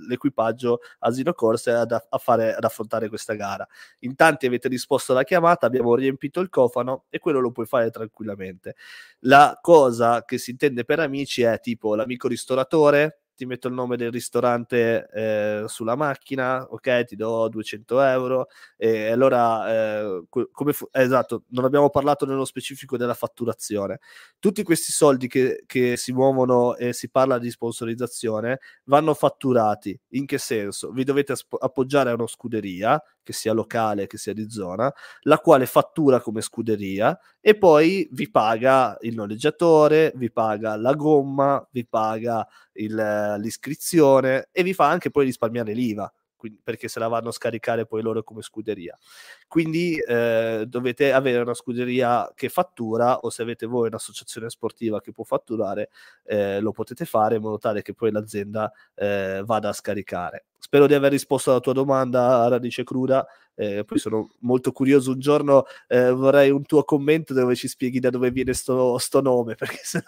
l'equipaggio 0.07 0.81
Asino 0.99 1.33
Corse 1.33 1.71
ad, 1.71 1.93
a 1.93 2.19
fare, 2.19 2.55
ad 2.55 2.65
affrontare 2.65 3.09
questa 3.09 3.33
gara. 3.33 3.67
In 4.01 4.15
tanti 4.15 4.45
avete 4.45 4.69
risposto 4.69 5.13
alla 5.13 5.23
chiamata, 5.25 5.65
abbiamo 5.65 5.95
riempito 5.95 6.41
il 6.41 6.51
cofano 6.51 7.05
e 7.09 7.19
quello 7.19 7.41
lo 7.41 7.51
puoi 7.51 7.65
fare 7.65 7.89
tranquillamente. 7.91 8.75
La 9.21 9.59
cosa 9.61 9.85
che 10.27 10.39
si 10.39 10.51
intende 10.51 10.85
per 10.85 11.01
amici 11.01 11.43
è 11.43 11.59
tipo 11.61 11.95
l'amico 11.95 12.29
ristoratore, 12.29 13.23
ti 13.37 13.47
metto 13.47 13.69
il 13.69 13.75
nome 13.75 13.97
del 13.97 14.11
ristorante 14.11 15.09
eh, 15.13 15.65
sulla 15.67 15.95
macchina, 15.95 16.67
ok, 16.69 17.05
ti 17.05 17.15
do 17.17 17.49
200 17.49 18.01
euro. 18.01 18.49
E 18.77 19.11
allora, 19.11 19.71
eh, 20.09 20.25
come 20.51 20.73
fu- 20.73 20.89
eh, 20.91 21.03
esatto, 21.03 21.45
non 21.49 21.65
abbiamo 21.65 21.91
parlato 21.91 22.27
nello 22.27 22.45
specifico 22.45 22.97
della 22.97 23.15
fatturazione. 23.15 24.01
Tutti 24.39 24.63
questi 24.63 24.91
soldi 24.93 25.29
che, 25.29 25.63
che 25.67 25.97
si 25.97 26.13
muovono 26.13 26.77
e 26.77 26.93
si 26.93 27.11
parla 27.11 27.39
di 27.39 27.51
sponsorizzazione 27.51 28.61
vanno 28.85 29.15
fatturati. 29.15 29.99
In 30.11 30.27
che 30.27 30.39
senso? 30.39 30.91
Vi 30.91 31.05
dovete 31.05 31.33
asp- 31.33 31.57
appoggiare 31.61 32.11
a 32.11 32.15
una 32.15 32.27
scuderia, 32.27 33.01
che 33.23 33.33
sia 33.33 33.53
locale, 33.53 34.07
che 34.07 34.19
sia 34.19 34.33
di 34.33 34.49
zona, 34.49 34.93
la 35.23 35.39
quale 35.39 35.67
fattura 35.67 36.21
come 36.21 36.41
scuderia 36.41 37.19
e 37.41 37.57
poi 37.57 38.09
vi 38.13 38.31
paga 38.31 38.97
il 39.01 39.15
noleggiatore, 39.15 40.13
vi 40.15 40.31
paga 40.31 40.77
la 40.77 40.95
gomma, 40.95 41.67
vi 41.73 41.85
paga 41.87 42.47
il, 42.75 42.95
l'iscrizione 43.37 44.49
e 44.53 44.63
vi 44.63 44.75
fa 44.75 44.89
anche 44.89 45.11
poi 45.11 45.25
risparmiare 45.25 45.73
l'IVA 45.73 46.13
perché 46.63 46.89
se 46.89 46.99
la 46.99 47.09
vanno 47.09 47.29
a 47.31 47.33
scaricare 47.33 47.87
poi 47.87 48.03
loro 48.03 48.23
come 48.23 48.43
scuderia. 48.43 48.97
Quindi 49.47 49.99
eh, 49.99 50.65
dovete 50.67 51.13
avere 51.13 51.43
una 51.43 51.55
scuderia 51.55 52.31
che 52.35 52.49
fattura 52.49 53.19
o 53.19 53.31
se 53.31 53.43
avete 53.43 53.67
voi 53.67 53.89
un'associazione 53.89 54.51
sportiva 54.51 55.01
che 55.01 55.13
può 55.13 55.25
fatturare, 55.25 55.91
eh, 56.25 56.61
lo 56.61 56.73
potete 56.73 57.05
fare 57.05 57.37
in 57.37 57.43
modo 57.43 57.59
tale 57.59 57.83
che 57.83 57.95
poi 57.95 58.11
l'azienda 58.11 58.71
eh, 58.95 59.43
vada 59.45 59.71
a 59.71 59.73
scaricare. 59.73 60.47
Spero 60.67 60.89
di 60.89 60.95
aver 60.95 61.13
risposto 61.13 61.53
alla 61.53 61.61
tua 61.61 61.73
domanda 61.73 62.49
radice 62.49 62.83
cruda. 62.83 63.25
Eh, 63.55 63.85
poi 63.85 63.99
sono 63.99 64.33
molto 64.41 64.73
curioso. 64.73 65.13
Un 65.13 65.21
giorno 65.21 65.65
eh, 65.87 66.11
vorrei 66.11 66.51
un 66.51 66.65
tuo 66.65 66.83
commento 66.83 67.33
dove 67.35 67.55
ci 67.55 67.69
spieghi 67.69 68.01
da 68.01 68.11
dove 68.11 68.33
viene 68.33 68.53
sto, 68.53 68.99
sto 68.99 69.21
nome, 69.21 69.55
perché 69.57 69.79
sono, 69.85 70.03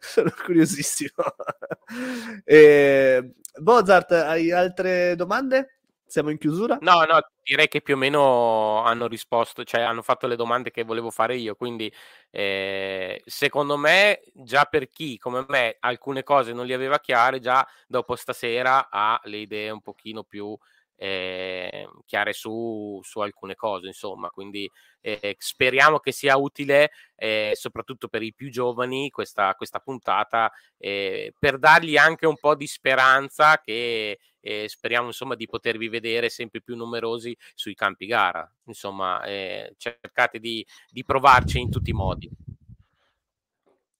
sono 0.00 0.32
curiosissimo. 0.44 1.12
e, 2.44 3.34
Mozart, 3.62 4.10
hai 4.10 4.50
altre 4.50 5.14
domande? 5.14 5.79
Siamo 6.10 6.30
in 6.30 6.38
chiusura? 6.38 6.76
No, 6.80 7.04
no, 7.04 7.20
direi 7.40 7.68
che 7.68 7.82
più 7.82 7.94
o 7.94 7.96
meno 7.96 8.82
hanno 8.82 9.06
risposto, 9.06 9.62
cioè 9.62 9.82
hanno 9.82 10.02
fatto 10.02 10.26
le 10.26 10.34
domande 10.34 10.72
che 10.72 10.82
volevo 10.82 11.08
fare 11.12 11.36
io. 11.36 11.54
Quindi, 11.54 11.92
eh, 12.30 13.22
secondo 13.26 13.76
me, 13.76 14.20
già 14.34 14.64
per 14.64 14.88
chi 14.90 15.18
come 15.18 15.44
me 15.46 15.76
alcune 15.78 16.24
cose 16.24 16.52
non 16.52 16.66
li 16.66 16.72
aveva 16.72 16.98
chiare, 16.98 17.38
già 17.38 17.64
dopo 17.86 18.16
stasera 18.16 18.88
ha 18.90 19.20
le 19.24 19.36
idee 19.36 19.70
un 19.70 19.80
pochino 19.82 20.24
più 20.24 20.58
eh, 21.02 21.88
chiare 22.04 22.34
su, 22.34 23.00
su, 23.02 23.20
alcune 23.20 23.54
cose, 23.54 23.86
insomma, 23.86 24.28
quindi 24.28 24.70
eh, 25.00 25.34
speriamo 25.38 25.98
che 25.98 26.12
sia 26.12 26.36
utile 26.36 26.90
eh, 27.16 27.52
soprattutto 27.54 28.08
per 28.08 28.22
i 28.22 28.34
più 28.34 28.50
giovani 28.50 29.08
questa, 29.08 29.54
questa 29.54 29.78
puntata 29.78 30.52
eh, 30.76 31.32
per 31.38 31.58
dargli 31.58 31.96
anche 31.96 32.26
un 32.26 32.36
po' 32.36 32.54
di 32.54 32.66
speranza 32.66 33.58
che 33.64 34.18
eh, 34.40 34.68
speriamo 34.68 35.06
insomma 35.06 35.36
di 35.36 35.46
potervi 35.46 35.88
vedere 35.88 36.28
sempre 36.28 36.60
più 36.60 36.76
numerosi 36.76 37.34
sui 37.54 37.74
campi 37.74 38.04
gara, 38.04 38.46
insomma 38.66 39.22
eh, 39.24 39.72
cercate 39.78 40.38
di, 40.38 40.64
di 40.90 41.02
provarci 41.02 41.60
in 41.60 41.70
tutti 41.70 41.90
i 41.90 41.94
modi. 41.94 42.30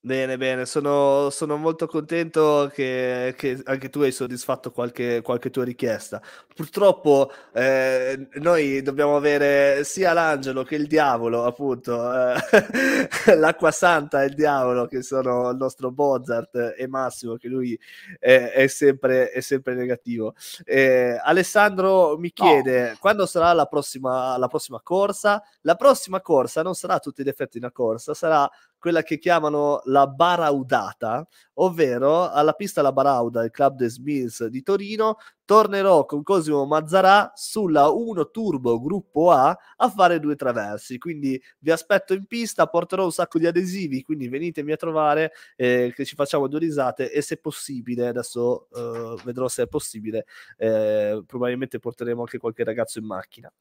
Bene, 0.03 0.39
bene, 0.39 0.65
sono, 0.65 1.29
sono 1.29 1.59
molto 1.59 1.87
contento 1.87 2.71
che, 2.73 3.35
che, 3.37 3.61
anche 3.65 3.91
tu 3.91 4.01
hai 4.01 4.11
soddisfatto 4.13 4.73
qualche, 4.73 5.21
qualche 5.21 5.51
tua 5.51 5.63
richiesta. 5.63 6.23
Purtroppo 6.55 7.31
eh, 7.53 8.29
noi 8.37 8.81
dobbiamo 8.81 9.15
avere 9.17 9.85
sia 9.85 10.15
l'angelo 10.15 10.63
che 10.63 10.77
il 10.77 10.87
diavolo, 10.87 11.45
appunto, 11.45 12.01
eh, 12.15 13.37
l'acqua 13.37 13.71
santa 13.73 14.23
e 14.23 14.29
il 14.29 14.35
diavolo, 14.35 14.87
che 14.87 15.03
sono 15.03 15.51
il 15.51 15.59
nostro 15.59 15.93
Mozart 15.95 16.77
e 16.79 16.89
Massimo, 16.89 17.37
che 17.37 17.49
lui 17.49 17.79
è, 18.19 18.53
è, 18.55 18.67
sempre, 18.69 19.29
è 19.31 19.41
sempre, 19.41 19.75
negativo. 19.75 20.35
Eh, 20.65 21.21
Alessandro 21.23 22.17
mi 22.17 22.33
chiede 22.33 22.89
no. 22.93 22.97
quando 23.01 23.27
sarà 23.27 23.53
la 23.53 23.67
prossima, 23.67 24.39
la 24.39 24.49
prossima 24.49 24.81
corsa. 24.83 25.43
La 25.63 25.75
prossima 25.75 26.23
corsa 26.23 26.63
non 26.63 26.75
sarà 26.75 26.95
a 26.95 27.01
tutti 27.01 27.23
gli 27.23 27.29
effetti 27.29 27.59
una 27.59 27.71
corsa, 27.71 28.15
sarà 28.15 28.51
quella 28.81 29.03
che 29.03 29.19
chiamano 29.19 29.83
la 29.85 30.07
Baraudata, 30.09 31.27
ovvero 31.55 32.31
alla 32.31 32.55
pista 32.55 32.83
La 32.83 32.93
Barauda, 32.93 33.45
il 33.45 33.51
club 33.51 33.77
des 33.77 33.99
Mills 33.99 34.47
di 34.47 34.63
Torino, 34.63 35.19
tornerò 35.45 36.07
con 36.07 36.23
Cosimo 36.23 36.65
Mazzarà 36.65 37.33
sulla 37.35 37.91
1 37.91 38.31
Turbo 38.31 38.81
Gruppo 38.81 39.31
A 39.31 39.57
a 39.77 39.91
fare 39.91 40.19
due 40.19 40.35
traversi. 40.35 40.97
Quindi 40.97 41.41
vi 41.59 41.71
aspetto 41.71 42.15
in 42.15 42.25
pista, 42.27 42.67
porterò 42.67 43.05
un 43.05 43.13
sacco 43.13 43.39
di 43.39 43.47
adesivi, 43.47 44.03
quindi 44.03 44.29
venitemi 44.29 44.73
a 44.73 44.77
trovare, 44.77 45.33
eh, 45.57 45.93
che 45.95 46.05
ci 46.05 46.15
facciamo 46.15 46.49
due 46.49 46.61
risate 46.61 47.13
e 47.13 47.21
se 47.21 47.37
possibile, 47.37 48.09
adesso 48.09 48.69
eh, 48.75 49.21
vedrò 49.25 49.47
se 49.49 49.65
è 49.65 49.67
possibile, 49.67 50.25
eh, 50.57 51.23
probabilmente 51.27 51.79
porteremo 51.79 52.21
anche 52.21 52.39
qualche 52.39 52.65
ragazzo 52.65 52.99
in 52.99 53.05
macchina. 53.05 53.53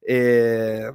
E 0.00 0.92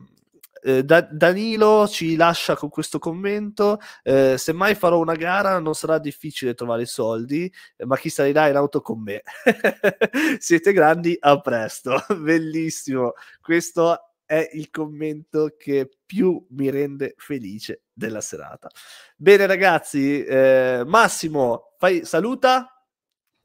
eh, 0.64 0.84
da- 0.84 1.02
Danilo 1.02 1.88
ci 1.88 2.16
lascia 2.16 2.56
con 2.56 2.70
questo 2.70 3.00
commento: 3.00 3.80
eh, 4.02 4.38
Se 4.38 4.54
mai 4.54 4.76
farò 4.76 5.00
una 5.00 5.16
gara, 5.16 5.60
non 5.60 5.76
sarà 5.76 5.98
difficile 6.00 6.54
trovare 6.54 6.84
i 6.84 6.88
soldi, 6.88 7.52
ma 7.86 7.98
chi 7.98 8.10
salirà 8.10 8.48
in 8.48 8.56
auto 8.56 8.82
con 8.82 9.02
me? 9.02 9.22
Siete 10.40 10.72
grandi, 10.72 11.18
a 11.20 11.40
presto. 11.42 12.04
Bellissimo. 12.18 13.14
Questo 13.42 14.14
è 14.26 14.50
il 14.54 14.70
commento 14.70 15.56
che 15.58 15.90
più 16.06 16.46
mi 16.52 16.70
rende 16.70 17.14
felice 17.18 17.84
della 17.92 18.22
serata. 18.22 18.70
Bene, 19.16 19.46
ragazzi, 19.46 20.24
eh, 20.24 20.84
Massimo, 20.86 21.74
fai, 21.78 22.06
saluta. 22.06 22.68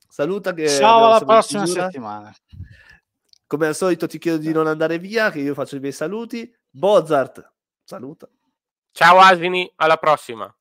Saluta 0.09 0.55
che 0.55 0.69
Ciao 0.69 1.07
alla 1.07 1.25
prossima 1.25 1.67
settimana. 1.67 2.35
Come 3.47 3.67
al 3.67 3.75
solito 3.75 4.07
ti 4.07 4.19
chiedo 4.19 4.39
di 4.39 4.53
non 4.53 4.67
andare 4.67 4.99
via, 4.99 5.31
che 5.31 5.41
io 5.41 5.55
faccio 5.55 5.77
i 5.77 5.81
miei 5.81 5.93
saluti. 5.93 6.51
Bozart, 6.71 7.53
saluta. 7.83 8.29
Ciao 8.93 9.19
Asini, 9.19 9.71
alla 9.77 9.97
prossima. 9.97 10.53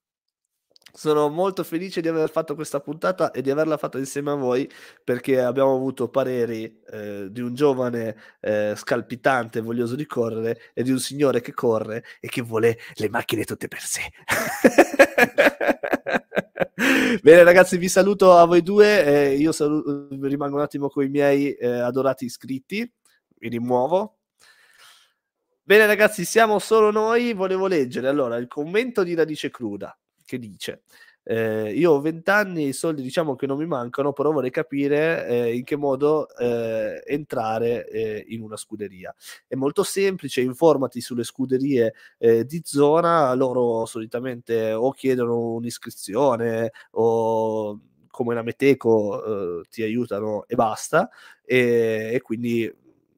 Sono 0.94 1.30
molto 1.30 1.64
felice 1.64 2.02
di 2.02 2.08
aver 2.08 2.32
fatto 2.32 2.56
questa 2.56 2.80
puntata 2.80 3.32
e 3.32 3.42
di 3.42 3.52
averla 3.52 3.78
fatta 3.78 4.00
insieme 4.00 4.32
a 4.32 4.36
voi 4.36 4.70
perché 5.04 5.42
abbiamo 5.42 5.76
avuto 5.76 6.10
pareri 6.10 6.82
eh, 6.90 7.28
di 7.30 7.42
un 7.42 7.54
giovane 7.54 8.16
eh, 8.40 8.74
scalpitante, 8.76 9.62
voglioso 9.62 9.96
di 9.96 10.06
correre 10.06 10.72
e 10.74 10.82
di 10.82 10.92
un 10.92 11.00
signore 11.00 11.42
che 11.42 11.54
corre 11.54 12.04
e 12.20 12.30
che 12.30 12.42
vuole 12.42 12.80
le 12.96 13.10
macchine 13.10 13.44
tutte 13.44 13.68
per 13.68 13.82
sé. 13.82 14.02
Bene 17.22 17.44
ragazzi, 17.44 17.78
vi 17.78 17.90
saluto 17.90 18.36
a 18.36 18.46
voi 18.46 18.64
due, 18.64 19.06
eh, 19.06 19.36
io 19.36 19.52
saluto, 19.52 20.08
rimango 20.22 20.56
un 20.56 20.62
attimo 20.62 20.90
con 20.90 21.04
i 21.04 21.10
miei 21.10 21.54
eh, 21.54 21.68
adorati 21.68 22.26
iscritti, 22.26 22.92
mi 23.40 23.50
rimuovo 23.50 24.17
Bene 25.68 25.86
ragazzi, 25.86 26.24
siamo 26.24 26.60
solo 26.60 26.92
noi, 26.92 27.34
volevo 27.34 27.68
leggere 27.68 28.08
allora 28.08 28.38
il 28.38 28.48
commento 28.48 29.04
di 29.04 29.14
Radice 29.16 29.50
Cruda 29.50 29.98
che 30.24 30.40
dice 30.40 30.84
eh, 31.24 31.74
io 31.74 31.92
ho 31.92 32.00
vent'anni, 32.00 32.70
i 32.70 32.72
soldi 32.72 33.02
diciamo 33.02 33.36
che 33.36 33.48
non 33.48 33.58
mi 33.58 33.66
mancano, 33.66 34.14
però 34.14 34.32
vorrei 34.32 34.50
capire 34.50 35.28
eh, 35.28 35.56
in 35.58 35.66
che 35.66 35.76
modo 35.76 36.30
eh, 36.38 37.04
entrare 37.06 37.86
eh, 37.90 38.24
in 38.30 38.44
una 38.44 38.56
scuderia. 38.56 39.14
È 39.46 39.56
molto 39.56 39.84
semplice, 39.84 40.40
informati 40.40 41.02
sulle 41.02 41.26
scuderie 41.26 41.94
eh, 42.18 42.46
di 42.46 42.62
zona, 42.64 43.34
loro 43.34 43.86
solitamente 43.86 44.72
o 44.72 44.92
chiedono 44.92 45.52
un'iscrizione 45.52 46.72
o 46.92 47.78
come 48.10 48.34
la 48.34 48.42
Meteco 48.42 49.60
eh, 49.60 49.66
ti 49.70 49.84
aiutano 49.84 50.46
e 50.48 50.56
basta, 50.56 51.10
e, 51.44 52.12
e 52.14 52.22
quindi 52.22 52.74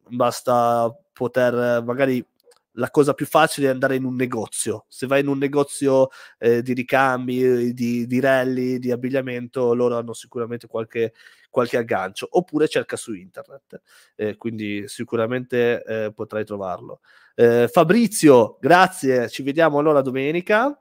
basta 0.07 0.91
poter 1.13 1.83
magari 1.83 2.25
la 2.73 2.89
cosa 2.91 3.13
più 3.13 3.25
facile 3.25 3.67
è 3.67 3.71
andare 3.71 3.95
in 3.95 4.05
un 4.05 4.15
negozio. 4.15 4.85
Se 4.87 5.07
vai 5.07 5.21
in 5.21 5.27
un 5.27 5.37
negozio 5.37 6.09
eh, 6.37 6.61
di 6.61 6.73
ricambi, 6.73 7.73
di, 7.73 8.05
di 8.05 8.19
rally, 8.19 8.79
di 8.79 8.91
abbigliamento, 8.91 9.73
loro 9.73 9.97
hanno 9.97 10.13
sicuramente 10.13 10.67
qualche, 10.67 11.13
qualche 11.49 11.77
aggancio. 11.77 12.27
Oppure 12.31 12.67
cerca 12.67 12.95
su 12.95 13.13
internet, 13.13 13.81
eh, 14.15 14.37
quindi 14.37 14.87
sicuramente 14.87 15.83
eh, 15.83 16.13
potrai 16.13 16.45
trovarlo. 16.45 17.01
Eh, 17.35 17.67
Fabrizio, 17.71 18.57
grazie, 18.59 19.29
ci 19.29 19.43
vediamo 19.43 19.79
allora 19.79 20.01
domenica. 20.01 20.77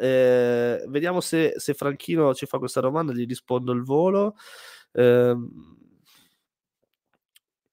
Eh, 0.00 0.84
vediamo 0.86 1.20
se, 1.20 1.54
se, 1.56 1.74
Franchino 1.74 2.34
ci 2.34 2.46
fa 2.46 2.58
questa 2.58 2.80
domanda, 2.80 3.12
gli 3.12 3.26
rispondo 3.26 3.72
al 3.72 3.82
volo. 3.82 4.36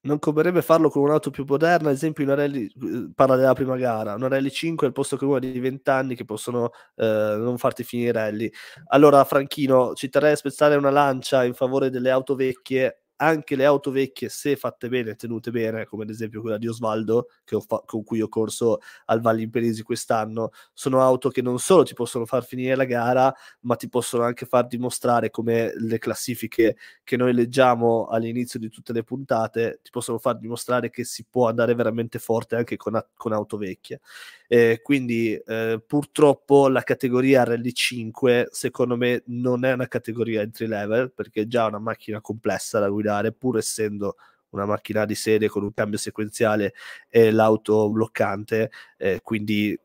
Non 0.05 0.19
converrebbe 0.19 0.61
farlo 0.61 0.89
con 0.91 1.01
un'auto 1.01 1.31
più 1.31 1.45
moderna, 1.47 1.89
ad 1.89 1.95
esempio 1.95 2.23
una 2.23 2.35
rally, 2.35 2.65
eh, 2.65 3.09
parla 3.15 3.35
della 3.37 3.53
prima 3.53 3.75
gara, 3.75 4.13
una 4.13 4.27
rally 4.27 4.51
5 4.51 4.85
al 4.85 4.93
posto 4.93 5.17
che 5.17 5.25
una 5.25 5.39
di 5.39 5.59
20 5.59 5.89
anni 5.89 6.15
che 6.15 6.25
possono 6.25 6.69
eh, 6.95 7.35
non 7.39 7.57
farti 7.57 7.83
finire 7.83 8.11
rally. 8.11 8.51
Allora 8.89 9.23
Franchino, 9.23 9.93
ci 9.95 10.07
terrei 10.09 10.33
a 10.33 10.35
spezzare 10.35 10.75
una 10.75 10.91
lancia 10.91 11.43
in 11.43 11.55
favore 11.55 11.89
delle 11.89 12.11
auto 12.11 12.35
vecchie 12.35 13.04
anche 13.17 13.55
le 13.55 13.65
auto 13.65 13.91
vecchie, 13.91 14.29
se 14.29 14.55
fatte 14.55 14.89
bene, 14.89 15.15
tenute 15.15 15.51
bene, 15.51 15.85
come 15.85 16.03
ad 16.03 16.09
esempio 16.09 16.41
quella 16.41 16.57
di 16.57 16.67
Osvaldo, 16.67 17.27
fa- 17.65 17.83
con 17.85 18.03
cui 18.03 18.21
ho 18.21 18.27
corso 18.27 18.79
al 19.05 19.21
Valle 19.21 19.41
Imperisi 19.41 19.83
quest'anno, 19.83 20.51
sono 20.73 21.01
auto 21.01 21.29
che 21.29 21.41
non 21.41 21.59
solo 21.59 21.83
ti 21.83 21.93
possono 21.93 22.25
far 22.25 22.45
finire 22.45 22.75
la 22.75 22.85
gara, 22.85 23.33
ma 23.61 23.75
ti 23.75 23.87
possono 23.89 24.23
anche 24.23 24.45
far 24.45 24.67
dimostrare 24.67 25.29
come 25.29 25.71
le 25.77 25.97
classifiche 25.97 26.75
che 27.03 27.17
noi 27.17 27.33
leggiamo 27.33 28.07
all'inizio 28.07 28.59
di 28.59 28.69
tutte 28.69 28.93
le 28.93 29.03
puntate, 29.03 29.79
ti 29.83 29.89
possono 29.91 30.17
far 30.17 30.37
dimostrare 30.37 30.89
che 30.89 31.03
si 31.03 31.25
può 31.29 31.47
andare 31.47 31.73
veramente 31.75 32.19
forte 32.19 32.55
anche 32.55 32.75
con, 32.77 32.95
a- 32.95 33.07
con 33.15 33.31
auto 33.33 33.57
vecchie. 33.57 34.01
Eh, 34.47 34.79
quindi 34.83 35.33
eh, 35.33 35.81
purtroppo 35.85 36.67
la 36.67 36.83
categoria 36.83 37.43
Rally 37.43 37.71
5 37.71 38.47
secondo 38.51 38.95
me 38.95 39.23
non 39.27 39.65
è 39.65 39.73
una 39.73 39.87
categoria 39.87 40.41
entry 40.41 40.67
level 40.67 41.11
perché 41.11 41.41
è 41.41 41.47
già 41.47 41.65
una 41.65 41.79
macchina 41.79 42.21
complessa 42.21 42.77
da 42.79 42.87
guidare 42.89 43.04
pur 43.31 43.57
essendo 43.57 44.15
una 44.49 44.65
macchina 44.65 45.05
di 45.05 45.15
serie 45.15 45.49
con 45.49 45.63
un 45.63 45.73
cambio 45.73 45.97
sequenziale 45.97 46.73
e 47.09 47.31
l'auto 47.31 47.89
bloccante 47.89 48.71
eh, 48.97 49.19
quindi 49.21 49.77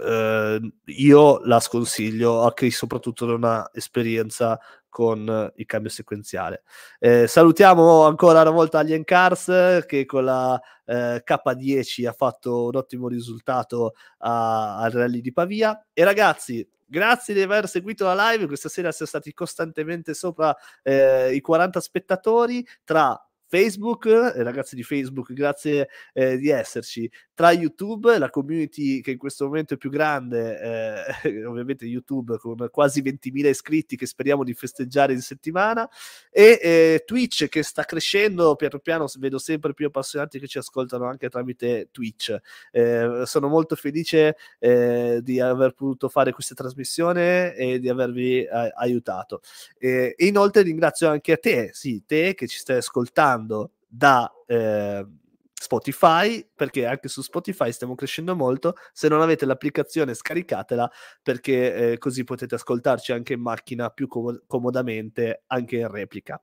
eh, 0.00 0.72
io 0.84 1.40
la 1.44 1.60
sconsiglio 1.60 2.42
a 2.42 2.52
chi 2.54 2.70
soprattutto 2.70 3.26
non 3.26 3.44
ha 3.44 3.70
esperienza 3.72 4.58
con 4.88 5.50
il 5.56 5.64
cambio 5.64 5.90
sequenziale. 5.90 6.64
Eh, 6.98 7.26
salutiamo 7.26 8.04
ancora 8.04 8.42
una 8.42 8.50
volta 8.50 8.80
Alien 8.80 9.04
Cars 9.04 9.84
che 9.86 10.04
con 10.04 10.24
la 10.24 10.60
eh, 10.84 11.22
K10 11.24 12.06
ha 12.06 12.12
fatto 12.12 12.66
un 12.66 12.76
ottimo 12.76 13.08
risultato 13.08 13.94
al 14.18 14.90
rally 14.90 15.22
di 15.22 15.32
Pavia 15.32 15.86
e 15.94 16.04
ragazzi 16.04 16.66
grazie 16.92 17.32
di 17.32 17.40
aver 17.40 17.66
seguito 17.66 18.04
la 18.04 18.30
live 18.30 18.46
questa 18.46 18.68
sera 18.68 18.92
siamo 18.92 19.08
stati 19.08 19.32
costantemente 19.32 20.12
sopra 20.12 20.54
eh, 20.82 21.34
i 21.34 21.40
40 21.40 21.80
spettatori 21.80 22.66
tra 22.84 23.18
Facebook, 23.52 24.06
eh, 24.06 24.42
ragazzi 24.42 24.74
di 24.74 24.82
Facebook, 24.82 25.30
grazie 25.34 25.90
eh, 26.14 26.38
di 26.38 26.48
esserci, 26.48 27.10
tra 27.34 27.52
YouTube, 27.52 28.16
la 28.16 28.30
community 28.30 29.02
che 29.02 29.10
in 29.10 29.18
questo 29.18 29.44
momento 29.44 29.74
è 29.74 29.76
più 29.76 29.90
grande, 29.90 31.12
eh, 31.22 31.44
ovviamente 31.44 31.84
YouTube 31.84 32.38
con 32.38 32.68
quasi 32.70 33.02
20.000 33.02 33.48
iscritti 33.48 33.94
che 33.94 34.06
speriamo 34.06 34.42
di 34.42 34.54
festeggiare 34.54 35.12
in 35.12 35.20
settimana, 35.20 35.86
e 36.30 36.58
eh, 36.62 37.02
Twitch 37.04 37.48
che 37.50 37.62
sta 37.62 37.84
crescendo, 37.84 38.56
piano 38.56 38.78
piano 38.78 39.06
vedo 39.18 39.36
sempre 39.36 39.74
più 39.74 39.84
appassionati 39.84 40.38
che 40.38 40.48
ci 40.48 40.56
ascoltano 40.56 41.04
anche 41.04 41.28
tramite 41.28 41.88
Twitch. 41.90 42.34
Eh, 42.70 43.24
sono 43.26 43.48
molto 43.48 43.76
felice 43.76 44.36
di 44.58 45.40
aver 45.40 45.72
potuto 45.72 46.08
fare 46.08 46.32
questa 46.32 46.54
trasmissione 46.54 47.54
e 47.54 47.78
di 47.78 47.88
avervi 47.88 48.46
aiutato. 48.46 49.40
e 49.78 50.14
inoltre 50.18 50.62
ringrazio 50.62 51.08
anche 51.08 51.32
a 51.32 51.36
te, 51.36 51.70
sì, 51.72 52.04
te 52.06 52.34
che 52.34 52.46
ci 52.46 52.58
stai 52.58 52.76
ascoltando 52.78 53.41
ascoltando 53.42 53.72
da 53.86 54.30
eh, 54.46 55.06
Spotify, 55.54 56.48
perché 56.54 56.86
anche 56.86 57.08
su 57.08 57.22
Spotify 57.22 57.70
stiamo 57.72 57.94
crescendo 57.94 58.34
molto. 58.34 58.74
Se 58.92 59.08
non 59.08 59.20
avete 59.20 59.46
l'applicazione, 59.46 60.14
scaricatela 60.14 60.90
perché 61.22 61.92
eh, 61.92 61.98
così 61.98 62.24
potete 62.24 62.54
ascoltarci 62.54 63.12
anche 63.12 63.34
in 63.34 63.40
macchina 63.40 63.90
più 63.90 64.06
com- 64.08 64.42
comodamente, 64.46 65.44
anche 65.48 65.76
in 65.76 65.88
replica. 65.88 66.40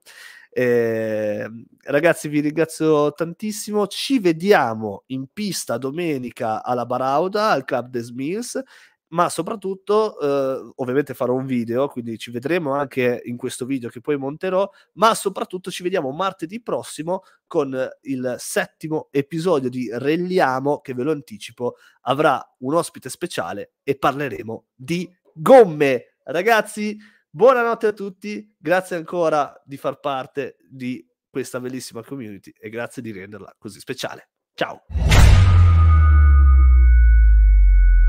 Eh, 0.51 1.47
ragazzi, 1.83 2.27
vi 2.27 2.39
ringrazio 2.39 3.11
tantissimo. 3.13 3.87
Ci 3.87 4.19
vediamo 4.19 5.03
in 5.07 5.27
pista 5.31 5.77
domenica 5.77 6.63
alla 6.63 6.85
Barauda 6.85 7.49
al 7.49 7.65
Club 7.65 7.89
des 7.89 8.11
Mills 8.11 8.61
ma 9.10 9.30
soprattutto 9.30 10.20
eh, 10.20 10.72
ovviamente 10.76 11.14
farò 11.14 11.34
un 11.34 11.45
video, 11.45 11.88
quindi 11.88 12.18
ci 12.18 12.32
vedremo 12.32 12.74
anche 12.74 13.22
in 13.26 13.38
questo 13.38 13.66
video 13.66 13.89
che 13.89 14.01
poi 14.01 14.18
monterò, 14.18 14.70
ma 14.93 15.16
soprattutto 15.16 15.72
ci 15.72 15.84
vediamo 15.84 16.12
martedì 16.12 16.62
prossimo 16.62 17.24
con 17.47 17.88
il 18.01 18.36
settimo 18.38 19.07
episodio 19.12 19.70
di 19.70 19.89
Relliamo, 19.91 20.80
che 20.80 20.93
ve 20.93 21.03
lo 21.03 21.12
anticipo, 21.12 21.76
avrà 22.01 22.39
un 22.60 22.76
ospite 22.76 23.10
speciale 23.10 23.74
e 23.84 23.97
parleremo 23.97 24.66
di 24.76 25.10
gomme. 25.34 26.16
Ragazzi, 26.24 26.97
buonanotte 27.30 27.88
a 27.88 27.93
tutti, 27.93 28.55
grazie 28.57 28.95
ancora 28.95 29.60
di 29.66 29.78
far 29.78 29.99
parte 29.99 30.57
di 30.70 31.03
questa 31.30 31.60
bellissima 31.60 32.03
community 32.03 32.51
e 32.57 32.70
grazie 32.70 33.01
di 33.01 33.12
renderla 33.12 33.55
così 33.57 33.80
speciale. 33.80 34.30
Ciao! 34.53 35.09